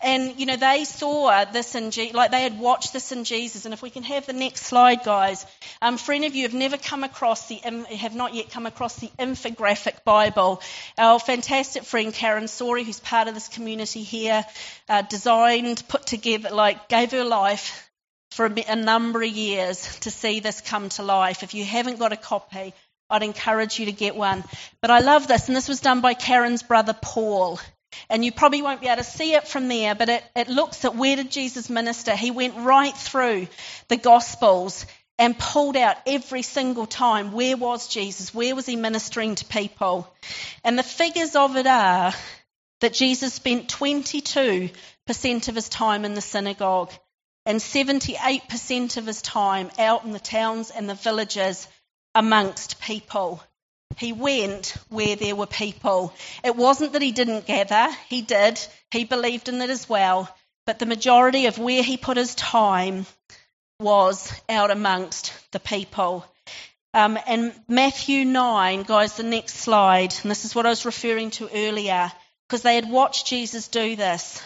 And, 0.04 0.40
you 0.40 0.48
know, 0.48 0.56
they 0.56 0.84
saw 0.86 1.46
this 1.46 1.76
in, 1.76 1.92
Je- 1.92 2.12
like 2.12 2.32
they 2.32 2.42
had 2.42 2.60
watched 2.60 2.92
this 2.92 3.12
in 3.12 3.24
Jesus. 3.24 3.66
And 3.66 3.74
if 3.74 3.84
we 3.84 3.92
can 3.92 4.04
have 4.04 4.26
the 4.26 4.34
next 4.34 4.64
slide, 4.64 5.04
guys. 5.04 5.46
Um, 5.82 5.98
for 5.98 6.14
any 6.14 6.26
of 6.26 6.34
you 6.34 6.42
who 6.42 6.52
have 6.52 6.60
never 6.60 6.78
come 6.78 7.04
across 7.04 7.48
the, 7.48 7.58
have 7.58 8.16
not 8.16 8.34
yet 8.34 8.50
come 8.50 8.66
across 8.66 8.96
the 8.96 9.12
infographic 9.20 10.04
Bible, 10.04 10.62
our 10.98 11.20
fantastic 11.20 11.84
friend 11.84 12.14
Karen 12.14 12.48
Sawrey, 12.48 12.84
who's 12.84 13.00
part 13.00 13.28
of 13.28 13.36
this 13.36 13.48
community 13.48 14.02
here, 14.02 14.44
uh, 14.90 15.04
designed, 15.04 15.84
put 15.88 16.08
together, 16.08 16.50
like 16.50 16.90
gave 16.90 17.12
her 17.12 17.24
life 17.24 17.90
for 18.32 18.48
a, 18.48 18.64
a 18.70 18.76
number 18.76 19.22
of 19.22 19.30
years 19.30 20.00
to 20.00 20.10
see 20.10 20.40
this 20.40 20.62
come 20.62 20.90
to 20.90 21.04
life. 21.04 21.44
If 21.44 21.54
you 21.54 21.64
haven't 21.64 22.00
got 22.00 22.14
a 22.14 22.18
copy, 22.18 22.74
I'd 23.10 23.24
encourage 23.24 23.78
you 23.78 23.86
to 23.86 23.92
get 23.92 24.16
one. 24.16 24.44
But 24.82 24.90
I 24.90 25.00
love 25.00 25.28
this, 25.28 25.48
and 25.48 25.56
this 25.56 25.68
was 25.68 25.82
done 25.82 26.02
by 26.02 26.16
Karen's 26.16 26.64
brother 26.64 26.96
Paul. 27.00 27.60
And 28.10 28.24
you 28.24 28.32
probably 28.32 28.62
won't 28.62 28.82
be 28.82 28.88
able 28.88 28.98
to 28.98 29.04
see 29.04 29.34
it 29.34 29.48
from 29.48 29.68
there, 29.68 29.96
but 29.96 30.10
it, 30.10 30.24
it 30.36 30.48
looks 30.48 30.86
at 30.86 30.96
where 30.96 31.16
did 31.16 31.32
Jesus 31.32 31.70
minister. 31.70 32.16
He 32.16 32.32
went 32.32 32.56
right 32.58 32.96
through 32.96 33.48
the 33.88 33.98
Gospels 33.98 34.86
and 35.18 35.38
pulled 35.38 35.78
out 35.78 35.98
every 36.08 36.42
single 36.42 36.88
time 36.88 37.32
where 37.32 37.56
was 37.56 37.88
Jesus? 37.88 38.34
Where 38.34 38.56
was 38.56 38.66
he 38.66 38.76
ministering 38.76 39.36
to 39.36 39.46
people? 39.46 40.12
And 40.64 40.80
the 40.80 40.84
figures 40.84 41.36
of 41.36 41.56
it 41.58 41.68
are 41.68 42.14
that 42.80 42.94
Jesus 42.94 43.34
spent 43.36 43.70
22% 43.70 44.72
of 45.48 45.56
his 45.56 45.70
time 45.70 46.06
in 46.06 46.16
the 46.16 46.22
synagogue 46.22 46.92
and 47.46 47.60
78% 47.60 48.98
of 48.98 49.06
his 49.06 49.22
time 49.22 49.70
out 49.78 50.04
in 50.04 50.12
the 50.12 50.20
towns 50.20 50.72
and 50.72 50.90
the 50.90 50.96
villages 50.96 51.68
amongst 52.14 52.82
people. 52.82 53.44
He 53.98 54.14
went 54.14 54.76
where 54.90 55.16
there 55.16 55.36
were 55.36 55.48
people. 55.48 56.14
It 56.44 56.56
wasn't 56.56 56.94
that 56.94 57.02
he 57.02 57.12
didn't 57.12 57.46
gather, 57.46 57.90
he 58.10 58.22
did. 58.22 58.60
He 58.92 59.04
believed 59.06 59.50
in 59.50 59.62
it 59.62 59.70
as 59.70 59.88
well. 59.88 60.34
But 60.66 60.80
the 60.80 60.86
majority 60.86 61.48
of 61.48 61.58
where 61.58 61.84
he 61.84 61.98
put 61.98 62.18
his 62.18 62.36
time 62.36 63.06
was 63.80 64.32
out 64.48 64.72
amongst 64.72 65.34
the 65.52 65.60
people. 65.60 66.26
Um, 66.94 67.18
and 67.26 67.54
Matthew 67.68 68.26
9, 68.26 68.84
guys, 68.84 69.16
the 69.16 69.24
next 69.24 69.56
slide, 69.56 70.14
and 70.22 70.30
this 70.30 70.46
is 70.46 70.54
what 70.54 70.66
I 70.66 70.70
was 70.70 70.86
referring 70.86 71.32
to 71.32 71.50
earlier, 71.54 72.12
because 72.48 72.62
they 72.64 72.76
had 72.76 72.90
watched 72.90 73.28
Jesus 73.28 73.70
do 73.70 73.96
this. 73.96 74.42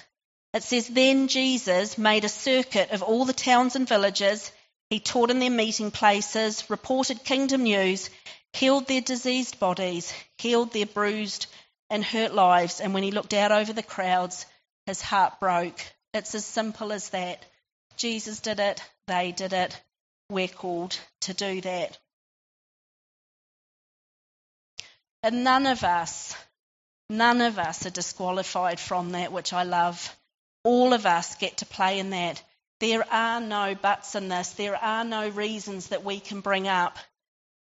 It 0.54 0.64
says, 0.64 0.88
Then 0.88 1.28
Jesus 1.28 1.98
made 1.98 2.24
a 2.24 2.30
circuit 2.30 2.92
of 2.92 3.02
all 3.02 3.26
the 3.26 3.34
towns 3.34 3.76
and 3.76 3.88
villages. 3.88 4.52
He 4.90 5.00
taught 5.00 5.32
in 5.32 5.40
their 5.40 5.50
meeting 5.50 5.92
places, 5.92 6.70
reported 6.70 7.24
kingdom 7.24 7.64
news, 7.64 8.10
healed 8.56 8.88
their 8.88 9.02
diseased 9.02 9.60
bodies, 9.60 10.14
healed 10.38 10.72
their 10.72 10.86
bruised 10.86 11.48
and 11.90 12.04
hurt 12.04 12.34
lives. 12.34 12.80
And 12.80 12.94
when 12.94 13.04
he 13.04 13.12
looked 13.12 13.34
out 13.34 13.52
over 13.52 13.74
the 13.74 13.84
crowds, 13.84 14.46
his 14.86 15.02
heart 15.02 15.40
broke. 15.40 15.80
It's 16.14 16.34
as 16.36 16.46
simple 16.46 16.94
as 16.94 17.10
that. 17.10 17.46
Jesus 17.98 18.40
did 18.40 18.60
it, 18.60 18.82
they 19.08 19.32
did 19.32 19.54
it, 19.54 19.80
we're 20.30 20.48
called 20.48 20.98
to 21.22 21.34
do 21.34 21.62
that. 21.62 21.98
And 25.22 25.44
none 25.44 25.66
of 25.66 25.84
us, 25.84 26.36
none 27.10 27.42
of 27.42 27.60
us 27.60 27.86
are 27.86 27.90
disqualified 27.92 28.80
from 28.80 29.12
that, 29.12 29.32
which 29.32 29.54
I 29.54 29.64
love. 29.64 30.16
All 30.64 30.94
of 30.94 31.06
us 31.06 31.36
get 31.36 31.58
to 31.58 31.66
play 31.66 32.00
in 32.00 32.12
that. 32.12 32.42
There 32.80 33.06
are 33.12 33.40
no 33.42 33.76
buts 33.76 34.16
in 34.16 34.30
this. 34.30 34.52
There 34.52 34.76
are 34.76 35.04
no 35.04 35.30
reasons 35.30 35.88
that 35.88 36.04
we 36.04 36.20
can 36.20 36.42
bring 36.42 36.68
up 36.68 36.98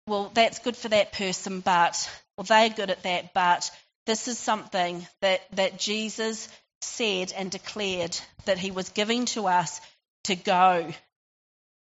well, 0.08 0.32
that's 0.34 0.60
good 0.60 0.76
for 0.76 0.90
that 0.90 1.14
person, 1.14 1.62
but, 1.62 2.10
well, 2.38 2.46
they're 2.46 2.70
good 2.70 2.90
at 2.90 3.04
that, 3.04 3.34
but 3.34 3.70
This 4.06 4.28
is 4.28 4.38
something 4.38 5.08
that, 5.22 5.42
that 5.56 5.80
Jesus 5.80 6.50
said 6.82 7.32
and 7.32 7.50
declared 7.50 8.18
that 8.46 8.58
he 8.58 8.72
was 8.72 8.90
giving 8.90 9.26
to 9.28 9.48
us 9.48 9.80
to 10.26 10.36
go 10.36 10.92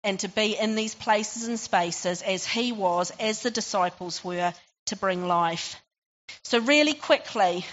and 0.03 0.19
to 0.21 0.29
be 0.29 0.57
in 0.59 0.77
these 0.77 0.95
places 0.95 1.47
and 1.47 1.61
spaces 1.61 2.23
as 2.23 2.47
he 2.47 2.73
was, 2.73 3.13
as 3.21 3.43
the 3.43 3.51
disciples 3.51 4.25
were, 4.25 4.55
to 4.87 4.97
bring 4.97 5.27
life. 5.27 5.77
So, 6.45 6.59
really 6.59 6.95
quickly, 6.95 7.67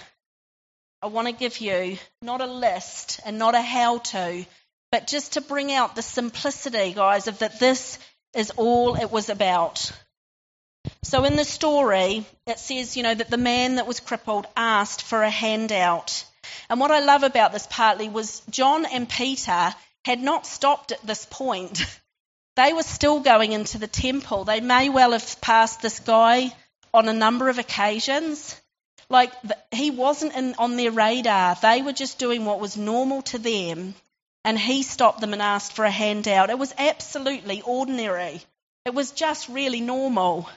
I 1.00 1.06
want 1.06 1.28
to 1.28 1.32
give 1.32 1.58
you 1.58 1.96
not 2.20 2.40
a 2.42 2.46
list 2.46 3.20
and 3.24 3.38
not 3.38 3.54
a 3.54 3.62
how 3.62 3.98
to, 3.98 4.44
but 4.92 5.06
just 5.06 5.34
to 5.34 5.40
bring 5.40 5.72
out 5.72 5.96
the 5.96 6.02
simplicity, 6.02 6.92
guys, 6.92 7.28
of 7.28 7.38
that 7.38 7.60
this 7.60 7.98
is 8.34 8.50
all 8.56 8.96
it 8.96 9.10
was 9.10 9.30
about. 9.30 9.90
So 11.04 11.24
in 11.24 11.36
the 11.36 11.44
story, 11.44 12.24
it 12.46 12.58
says, 12.58 12.96
you 12.96 13.02
know, 13.02 13.14
that 13.14 13.30
the 13.30 13.36
man 13.36 13.76
that 13.76 13.86
was 13.86 14.00
crippled 14.00 14.46
asked 14.56 15.02
for 15.02 15.22
a 15.22 15.30
handout. 15.30 16.24
And 16.70 16.80
what 16.80 16.90
I 16.90 17.00
love 17.00 17.22
about 17.22 17.52
this 17.52 17.66
partly 17.70 18.08
was 18.08 18.40
John 18.48 18.86
and 18.86 19.08
Peter 19.08 19.74
had 20.04 20.20
not 20.20 20.46
stopped 20.46 20.92
at 20.92 21.06
this 21.06 21.26
point. 21.26 21.80
They 22.56 22.72
were 22.72 22.84
still 22.84 23.18
going 23.18 23.50
into 23.50 23.78
the 23.78 23.88
temple. 23.88 24.44
They 24.44 24.60
may 24.60 24.88
well 24.88 25.10
have 25.10 25.40
passed 25.40 25.82
this 25.82 25.98
guy 25.98 26.54
on 26.92 27.08
a 27.08 27.12
number 27.12 27.48
of 27.48 27.58
occasions. 27.58 28.54
Like, 29.08 29.32
he 29.72 29.90
wasn't 29.90 30.36
in, 30.36 30.54
on 30.54 30.76
their 30.76 30.92
radar. 30.92 31.56
They 31.56 31.82
were 31.82 31.92
just 31.92 32.20
doing 32.20 32.44
what 32.44 32.60
was 32.60 32.76
normal 32.76 33.22
to 33.22 33.38
them. 33.38 33.96
And 34.44 34.56
he 34.56 34.84
stopped 34.84 35.20
them 35.20 35.32
and 35.32 35.42
asked 35.42 35.72
for 35.72 35.84
a 35.84 35.90
handout. 35.90 36.50
It 36.50 36.58
was 36.58 36.72
absolutely 36.78 37.60
ordinary. 37.62 38.40
It 38.84 38.94
was 38.94 39.10
just 39.10 39.48
really 39.48 39.80
normal. 39.80 40.48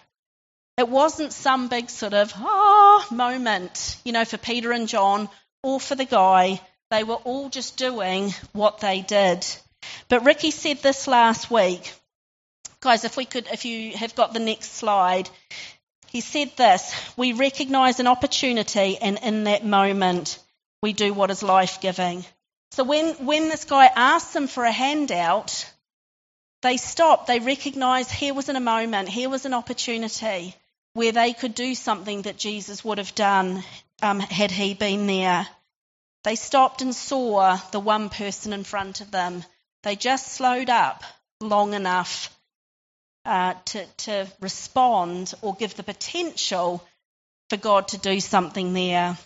It 0.77 0.87
wasn't 0.87 1.33
some 1.33 1.69
big 1.69 1.89
sort 1.89 2.13
of, 2.13 2.31
ah, 2.35 3.07
oh, 3.09 3.15
moment, 3.15 3.97
you 4.05 4.11
know, 4.11 4.25
for 4.25 4.37
Peter 4.37 4.71
and 4.71 4.87
John 4.87 5.27
or 5.63 5.79
for 5.79 5.95
the 5.95 6.05
guy. 6.05 6.61
They 6.91 7.03
were 7.03 7.15
all 7.15 7.49
just 7.49 7.77
doing 7.77 8.31
what 8.53 8.79
they 8.79 9.01
did. 9.01 9.43
But 10.07 10.23
Ricky 10.23 10.51
said 10.51 10.83
this 10.83 11.07
last 11.07 11.49
week. 11.49 11.91
Guys, 12.79 13.05
if 13.05 13.17
we 13.17 13.25
could, 13.25 13.47
if 13.51 13.65
you 13.65 13.97
have 13.97 14.13
got 14.13 14.33
the 14.33 14.39
next 14.39 14.75
slide, 14.75 15.27
he 16.09 16.21
said 16.21 16.51
this 16.57 16.93
We 17.17 17.33
recognize 17.33 17.99
an 17.99 18.05
opportunity, 18.05 18.99
and 18.99 19.17
in 19.23 19.45
that 19.45 19.65
moment, 19.65 20.37
we 20.83 20.93
do 20.93 21.11
what 21.11 21.31
is 21.31 21.41
life 21.41 21.81
giving. 21.81 22.23
So 22.69 22.83
when, 22.83 23.15
when 23.25 23.49
this 23.49 23.65
guy 23.65 23.87
asked 23.87 24.33
them 24.33 24.45
for 24.45 24.63
a 24.63 24.71
handout, 24.71 25.73
they 26.61 26.77
stopped. 26.77 27.25
They 27.25 27.39
recognized 27.39 28.11
here 28.11 28.35
was 28.35 28.47
in 28.47 28.55
a 28.55 28.59
moment, 28.75 29.09
here 29.09 29.29
was 29.29 29.45
an 29.45 29.55
opportunity 29.55 30.55
where 30.97 31.11
they 31.11 31.31
could 31.31 31.53
do 31.53 31.75
something 31.75 32.23
that 32.23 32.37
Jesus 32.37 32.83
would 32.83 32.97
have 32.97 33.13
done 33.13 33.63
um, 34.01 34.19
had 34.19 34.49
he 34.49 34.73
been 34.73 35.05
there. 35.05 35.47
They 36.23 36.35
stopped 36.35 36.81
and 36.81 36.93
saw 36.93 37.57
the 37.71 37.79
one 37.79 38.09
person 38.09 38.51
in 38.51 38.63
front 38.63 38.99
of 38.99 39.11
them. 39.11 39.43
They 39.83 39.95
just 39.95 40.27
slowed 40.27 40.71
up 40.71 41.03
long 41.39 41.75
enough 41.75 42.35
uh, 43.25 43.53
to, 43.65 43.85
to 43.97 44.27
respond 44.41 45.35
or 45.43 45.53
give 45.53 45.75
the 45.75 45.83
potential 45.83 46.83
for 47.51 47.57
God 47.57 47.89
to 47.89 47.99
do 47.99 48.19
something 48.19 48.73
there. 48.73 49.19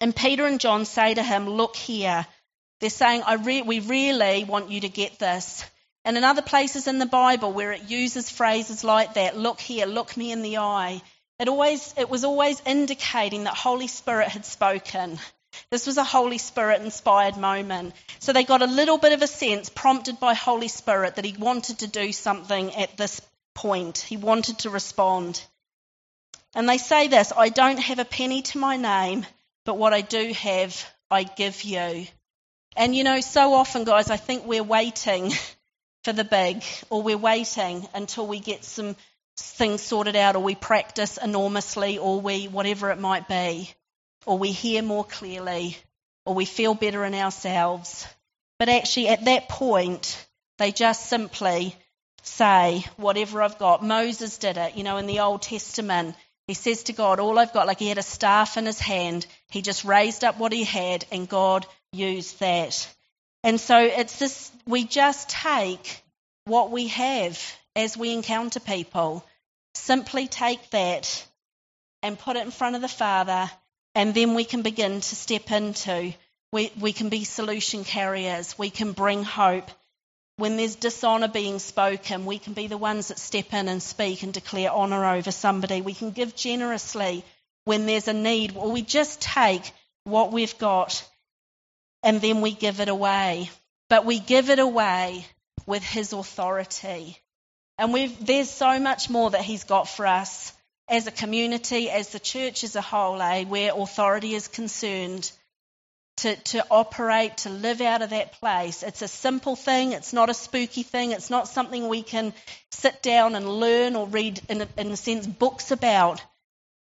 And 0.00 0.14
Peter 0.14 0.46
and 0.46 0.60
John 0.60 0.84
say 0.84 1.14
to 1.14 1.22
him, 1.22 1.48
Look 1.48 1.74
here. 1.74 2.24
They're 2.78 2.90
saying, 2.90 3.24
re- 3.42 3.62
We 3.62 3.80
really 3.80 4.44
want 4.44 4.70
you 4.70 4.82
to 4.82 4.88
get 4.88 5.18
this. 5.18 5.64
And 6.06 6.16
in 6.16 6.22
other 6.22 6.40
places 6.40 6.86
in 6.86 7.00
the 7.00 7.04
Bible 7.04 7.52
where 7.52 7.72
it 7.72 7.90
uses 7.90 8.30
phrases 8.30 8.84
like 8.84 9.14
that, 9.14 9.36
look 9.36 9.60
here, 9.60 9.86
look 9.86 10.16
me 10.16 10.30
in 10.30 10.42
the 10.42 10.58
eye, 10.58 11.02
it 11.40 11.48
always 11.48 11.92
it 11.98 12.08
was 12.08 12.22
always 12.22 12.62
indicating 12.64 13.42
that 13.44 13.56
Holy 13.56 13.88
Spirit 13.88 14.28
had 14.28 14.46
spoken. 14.46 15.18
This 15.70 15.84
was 15.84 15.96
a 15.96 16.04
Holy 16.04 16.38
Spirit 16.38 16.80
inspired 16.82 17.36
moment. 17.36 17.92
So 18.20 18.32
they 18.32 18.44
got 18.44 18.62
a 18.62 18.66
little 18.66 18.98
bit 18.98 19.14
of 19.14 19.22
a 19.22 19.26
sense, 19.26 19.68
prompted 19.68 20.20
by 20.20 20.34
Holy 20.34 20.68
Spirit, 20.68 21.16
that 21.16 21.24
he 21.24 21.36
wanted 21.36 21.80
to 21.80 21.88
do 21.88 22.12
something 22.12 22.76
at 22.76 22.96
this 22.96 23.20
point. 23.54 23.98
He 23.98 24.16
wanted 24.16 24.60
to 24.60 24.70
respond. 24.70 25.42
And 26.54 26.68
they 26.68 26.78
say 26.78 27.08
this 27.08 27.32
I 27.36 27.48
don't 27.48 27.80
have 27.80 27.98
a 27.98 28.04
penny 28.04 28.42
to 28.42 28.58
my 28.58 28.76
name, 28.76 29.26
but 29.64 29.76
what 29.76 29.92
I 29.92 30.02
do 30.02 30.32
have, 30.34 30.88
I 31.10 31.24
give 31.24 31.64
you. 31.64 32.06
And 32.76 32.94
you 32.94 33.02
know, 33.02 33.20
so 33.20 33.54
often, 33.54 33.82
guys, 33.82 34.08
I 34.08 34.18
think 34.18 34.46
we're 34.46 34.62
waiting 34.62 35.32
for 36.06 36.12
the 36.12 36.22
big, 36.22 36.62
or 36.88 37.02
we're 37.02 37.18
waiting 37.18 37.84
until 37.92 38.28
we 38.28 38.38
get 38.38 38.64
some 38.64 38.94
things 39.36 39.82
sorted 39.82 40.14
out, 40.14 40.36
or 40.36 40.42
we 40.42 40.54
practice 40.54 41.16
enormously, 41.16 41.98
or 41.98 42.20
we, 42.20 42.46
whatever 42.46 42.92
it 42.92 43.00
might 43.00 43.26
be, 43.26 43.68
or 44.24 44.38
we 44.38 44.52
hear 44.52 44.82
more 44.82 45.02
clearly, 45.02 45.76
or 46.24 46.32
we 46.32 46.44
feel 46.44 46.74
better 46.74 47.04
in 47.04 47.12
ourselves. 47.12 48.06
But 48.60 48.68
actually, 48.68 49.08
at 49.08 49.24
that 49.24 49.48
point, 49.48 50.24
they 50.58 50.70
just 50.70 51.06
simply 51.06 51.74
say, 52.22 52.84
Whatever 52.96 53.42
I've 53.42 53.58
got. 53.58 53.84
Moses 53.84 54.38
did 54.38 54.58
it, 54.58 54.76
you 54.76 54.84
know, 54.84 54.98
in 54.98 55.06
the 55.06 55.18
Old 55.18 55.42
Testament. 55.42 56.14
He 56.46 56.54
says 56.54 56.84
to 56.84 56.92
God, 56.92 57.18
All 57.18 57.36
I've 57.36 57.52
got, 57.52 57.66
like 57.66 57.80
he 57.80 57.88
had 57.88 57.98
a 57.98 58.02
staff 58.02 58.56
in 58.56 58.64
his 58.64 58.78
hand. 58.78 59.26
He 59.50 59.60
just 59.60 59.84
raised 59.84 60.22
up 60.22 60.38
what 60.38 60.52
he 60.52 60.62
had, 60.62 61.04
and 61.10 61.28
God 61.28 61.66
used 61.90 62.38
that. 62.38 62.95
And 63.46 63.60
so 63.60 63.78
it's 63.78 64.18
this, 64.18 64.50
we 64.66 64.82
just 64.82 65.28
take 65.28 66.02
what 66.46 66.72
we 66.72 66.88
have 66.88 67.40
as 67.76 67.96
we 67.96 68.12
encounter 68.12 68.58
people, 68.58 69.24
simply 69.74 70.26
take 70.26 70.68
that 70.70 71.24
and 72.02 72.18
put 72.18 72.34
it 72.34 72.44
in 72.44 72.50
front 72.50 72.74
of 72.74 72.82
the 72.82 72.88
Father, 72.88 73.48
and 73.94 74.12
then 74.14 74.34
we 74.34 74.42
can 74.42 74.62
begin 74.62 75.00
to 75.00 75.14
step 75.14 75.52
into. 75.52 76.12
We, 76.50 76.72
we 76.80 76.92
can 76.92 77.08
be 77.08 77.22
solution 77.22 77.84
carriers, 77.84 78.58
we 78.58 78.68
can 78.68 78.90
bring 78.90 79.22
hope. 79.22 79.70
When 80.38 80.56
there's 80.56 80.74
dishonour 80.74 81.28
being 81.28 81.60
spoken, 81.60 82.26
we 82.26 82.40
can 82.40 82.52
be 82.52 82.66
the 82.66 82.76
ones 82.76 83.08
that 83.08 83.20
step 83.20 83.54
in 83.54 83.68
and 83.68 83.80
speak 83.80 84.24
and 84.24 84.32
declare 84.32 84.70
honour 84.70 85.06
over 85.06 85.30
somebody. 85.30 85.82
We 85.82 85.94
can 85.94 86.10
give 86.10 86.34
generously 86.34 87.24
when 87.64 87.86
there's 87.86 88.08
a 88.08 88.12
need, 88.12 88.56
or 88.56 88.72
we 88.72 88.82
just 88.82 89.20
take 89.20 89.70
what 90.02 90.32
we've 90.32 90.58
got 90.58 91.08
and 92.02 92.20
then 92.20 92.40
we 92.40 92.52
give 92.52 92.80
it 92.80 92.88
away. 92.88 93.50
But 93.88 94.04
we 94.04 94.18
give 94.18 94.50
it 94.50 94.58
away 94.58 95.26
with 95.66 95.82
His 95.82 96.12
authority. 96.12 97.18
And 97.78 97.94
there's 98.20 98.50
so 98.50 98.78
much 98.78 99.10
more 99.10 99.30
that 99.30 99.42
He's 99.42 99.64
got 99.64 99.88
for 99.88 100.06
us 100.06 100.52
as 100.88 101.06
a 101.06 101.12
community, 101.12 101.90
as 101.90 102.08
the 102.08 102.20
church 102.20 102.64
as 102.64 102.76
a 102.76 102.80
whole, 102.80 103.20
eh, 103.20 103.44
where 103.44 103.72
authority 103.74 104.34
is 104.34 104.48
concerned. 104.48 105.30
To, 106.20 106.34
to 106.34 106.64
operate, 106.70 107.36
to 107.38 107.50
live 107.50 107.82
out 107.82 108.00
of 108.00 108.08
that 108.08 108.32
place. 108.40 108.82
It's 108.82 109.02
a 109.02 109.08
simple 109.08 109.54
thing. 109.54 109.92
It's 109.92 110.14
not 110.14 110.30
a 110.30 110.34
spooky 110.34 110.82
thing. 110.82 111.12
It's 111.12 111.28
not 111.28 111.46
something 111.46 111.88
we 111.88 112.02
can 112.02 112.32
sit 112.70 113.02
down 113.02 113.34
and 113.34 113.46
learn 113.46 113.96
or 113.96 114.06
read, 114.06 114.40
in 114.48 114.62
a, 114.62 114.68
in 114.78 114.90
a 114.90 114.96
sense, 114.96 115.26
books 115.26 115.72
about. 115.72 116.22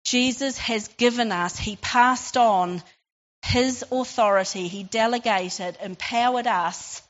Jesus 0.04 0.58
has 0.58 0.86
given 0.86 1.32
us, 1.32 1.58
He 1.58 1.74
passed 1.74 2.36
on 2.36 2.84
his 3.46 3.84
authority, 3.92 4.66
he 4.66 4.82
delegated, 4.82 5.78
empowered 5.80 6.48
us 6.48 7.00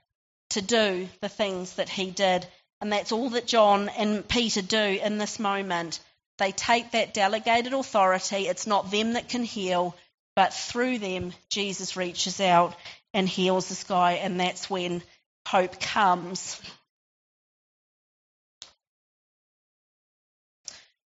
to 0.50 0.60
do 0.60 1.08
the 1.22 1.30
things 1.30 1.74
that 1.74 1.88
he 1.88 2.10
did. 2.10 2.46
And 2.80 2.92
that's 2.92 3.10
all 3.10 3.30
that 3.30 3.46
John 3.46 3.88
and 3.88 4.26
Peter 4.28 4.60
do 4.60 4.76
in 4.76 5.16
this 5.16 5.38
moment. 5.38 5.98
They 6.38 6.52
take 6.52 6.90
that 6.90 7.14
delegated 7.14 7.72
authority. 7.72 8.48
It's 8.48 8.66
not 8.66 8.90
them 8.90 9.14
that 9.14 9.30
can 9.30 9.44
heal, 9.44 9.96
but 10.34 10.52
through 10.52 10.98
them, 10.98 11.32
Jesus 11.48 11.96
reaches 11.96 12.38
out 12.38 12.76
and 13.14 13.26
heals 13.26 13.70
this 13.70 13.84
guy, 13.84 14.12
and 14.12 14.38
that's 14.38 14.68
when 14.68 15.02
hope 15.48 15.80
comes. 15.80 16.60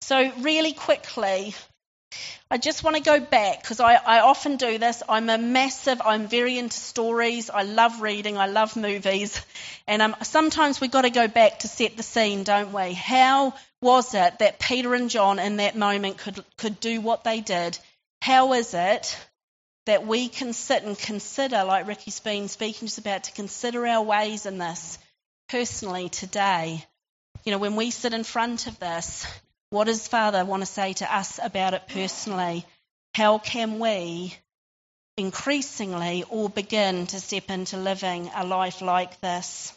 So, 0.03 0.33
really 0.39 0.75
quickly, 0.75 1.57
I 2.51 2.57
just 2.57 2.83
want 2.83 2.97
to 2.97 3.03
go 3.03 3.21
back 3.21 3.61
because 3.61 3.79
I, 3.79 3.95
I, 3.95 4.21
often 4.21 4.57
do 4.57 4.79
this. 4.79 5.03
I'm 5.07 5.29
a 5.29 5.37
massive, 5.37 6.01
I'm 6.03 6.29
very 6.29 6.57
into 6.57 6.79
stories. 6.79 7.51
I 7.51 7.63
love 7.65 8.01
reading. 8.01 8.39
I 8.39 8.47
love 8.47 8.77
movies. 8.77 9.41
And 9.87 10.03
um, 10.03 10.17
sometimes 10.23 10.83
we've 10.83 10.91
got 10.91 11.03
to 11.03 11.11
go 11.11 11.29
back 11.29 11.61
to 11.61 11.69
set 11.69 11.97
the 11.97 12.03
scene, 12.03 12.45
don't 12.45 12.75
we? 12.75 12.93
How 12.93 13.55
was 13.81 14.13
it 14.13 14.39
that 14.41 14.59
Peter 14.59 14.95
and 14.95 15.09
John 15.09 15.39
in 15.39 15.57
that 15.57 15.77
moment 15.77 16.19
could, 16.19 16.45
could 16.59 16.79
do 16.79 17.01
what 17.01 17.25
they 17.25 17.41
did? 17.41 17.79
How 18.21 18.53
is 18.53 18.75
it 18.75 19.17
that 19.87 20.07
we 20.07 20.29
can 20.29 20.53
sit 20.53 20.83
and 20.83 20.99
consider, 20.99 21.65
like 21.65 21.87
Ricky's 21.87 22.21
been 22.21 22.49
speaking 22.49 22.89
just 22.89 22.99
about, 22.99 23.25
to 23.25 23.33
consider 23.33 23.87
our 23.87 24.03
ways 24.03 24.45
in 24.45 24.59
this 24.59 24.99
personally 25.49 26.11
today? 26.11 26.85
You 27.47 27.53
know, 27.53 27.59
when 27.59 27.77
we 27.77 27.91
sit 27.91 28.13
in 28.13 28.25
front 28.25 28.67
of 28.67 28.79
this, 28.79 29.27
what 29.71 29.85
does 29.85 30.09
Father 30.09 30.45
want 30.45 30.63
to 30.63 30.67
say 30.67 30.93
to 30.95 31.15
us 31.15 31.39
about 31.43 31.75
it 31.75 31.89
personally? 31.89 32.65
How 33.15 33.39
can 33.39 33.79
we 33.79 34.35
increasingly 35.17 36.25
all 36.25 36.49
begin 36.49 37.07
to 37.09 37.21
step 37.21 37.51
into 37.51 37.77
living 37.77 38.31
a 38.35 38.47
life 38.47 38.81
like 38.81 39.21
this? 39.21 39.73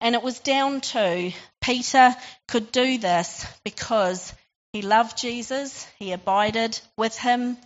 And 0.00 0.14
it 0.14 0.22
was 0.22 0.40
down 0.40 0.80
to 0.80 1.32
Peter 1.60 2.16
could 2.48 2.72
do 2.72 2.98
this 2.98 3.46
because 3.64 4.34
He 4.72 4.80
loved 4.80 5.18
Jesus, 5.18 5.86
he 5.98 6.12
abided 6.12 6.80
with 6.96 7.16
him. 7.18 7.58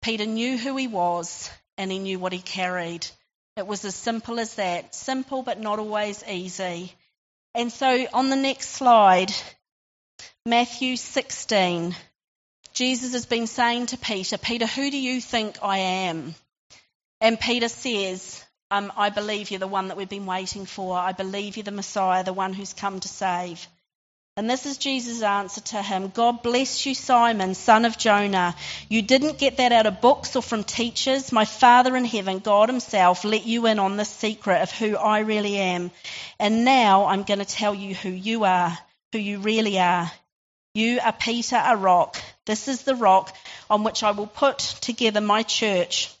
Peter 0.00 0.24
knew 0.24 0.56
who 0.56 0.74
he 0.74 0.86
was 0.86 1.50
and 1.76 1.92
he 1.92 1.98
knew 1.98 2.18
what 2.18 2.32
he 2.32 2.40
carried. 2.40 3.06
It 3.56 3.66
was 3.66 3.84
as 3.84 3.94
simple 3.94 4.40
as 4.40 4.54
that. 4.54 4.94
Simple, 4.94 5.42
but 5.42 5.60
not 5.60 5.78
always 5.78 6.24
easy. 6.26 6.94
And 7.54 7.70
so 7.70 8.06
on 8.14 8.30
the 8.30 8.36
next 8.36 8.70
slide, 8.70 9.34
Matthew 10.46 10.96
16, 10.96 11.94
Jesus 12.72 13.12
has 13.12 13.26
been 13.26 13.46
saying 13.46 13.86
to 13.86 13.96
Peter, 13.96 14.38
Peter, 14.38 14.66
who 14.66 14.90
do 14.90 14.98
you 14.98 15.20
think 15.20 15.58
I 15.62 15.78
am? 15.78 16.34
And 17.20 17.38
Peter 17.38 17.68
says, 17.68 18.42
um, 18.70 18.92
I 18.96 19.10
believe 19.10 19.50
you're 19.50 19.60
the 19.60 19.66
one 19.66 19.88
that 19.88 19.96
we've 19.96 20.08
been 20.08 20.26
waiting 20.26 20.64
for. 20.64 20.96
I 20.96 21.12
believe 21.12 21.56
you're 21.56 21.64
the 21.64 21.72
Messiah, 21.72 22.24
the 22.24 22.32
one 22.32 22.52
who's 22.52 22.72
come 22.72 23.00
to 23.00 23.08
save. 23.08 23.66
And 24.36 24.48
this 24.48 24.64
is 24.64 24.78
Jesus' 24.78 25.22
answer 25.22 25.60
to 25.60 25.82
him 25.82 26.08
God 26.08 26.42
bless 26.42 26.86
you, 26.86 26.94
Simon, 26.94 27.54
son 27.54 27.84
of 27.84 27.98
Jonah. 27.98 28.54
You 28.88 29.02
didn't 29.02 29.38
get 29.38 29.56
that 29.56 29.72
out 29.72 29.86
of 29.86 30.00
books 30.00 30.36
or 30.36 30.42
from 30.42 30.62
teachers. 30.64 31.32
My 31.32 31.44
Father 31.44 31.96
in 31.96 32.04
heaven, 32.04 32.38
God 32.38 32.68
Himself, 32.68 33.24
let 33.24 33.44
you 33.44 33.66
in 33.66 33.78
on 33.78 33.96
the 33.96 34.04
secret 34.04 34.62
of 34.62 34.70
who 34.70 34.96
I 34.96 35.20
really 35.20 35.58
am. 35.58 35.90
And 36.38 36.64
now 36.64 37.06
I'm 37.06 37.24
going 37.24 37.40
to 37.40 37.44
tell 37.44 37.74
you 37.74 37.94
who 37.94 38.08
you 38.08 38.44
are, 38.44 38.78
who 39.12 39.18
you 39.18 39.40
really 39.40 39.78
are. 39.78 40.10
You 40.74 41.00
are 41.00 41.12
Peter, 41.12 41.60
a 41.62 41.76
rock. 41.76 42.16
This 42.46 42.68
is 42.68 42.82
the 42.82 42.94
rock 42.94 43.34
on 43.68 43.82
which 43.82 44.02
I 44.02 44.12
will 44.12 44.26
put 44.26 44.58
together 44.58 45.20
my 45.20 45.42
church. 45.42 46.14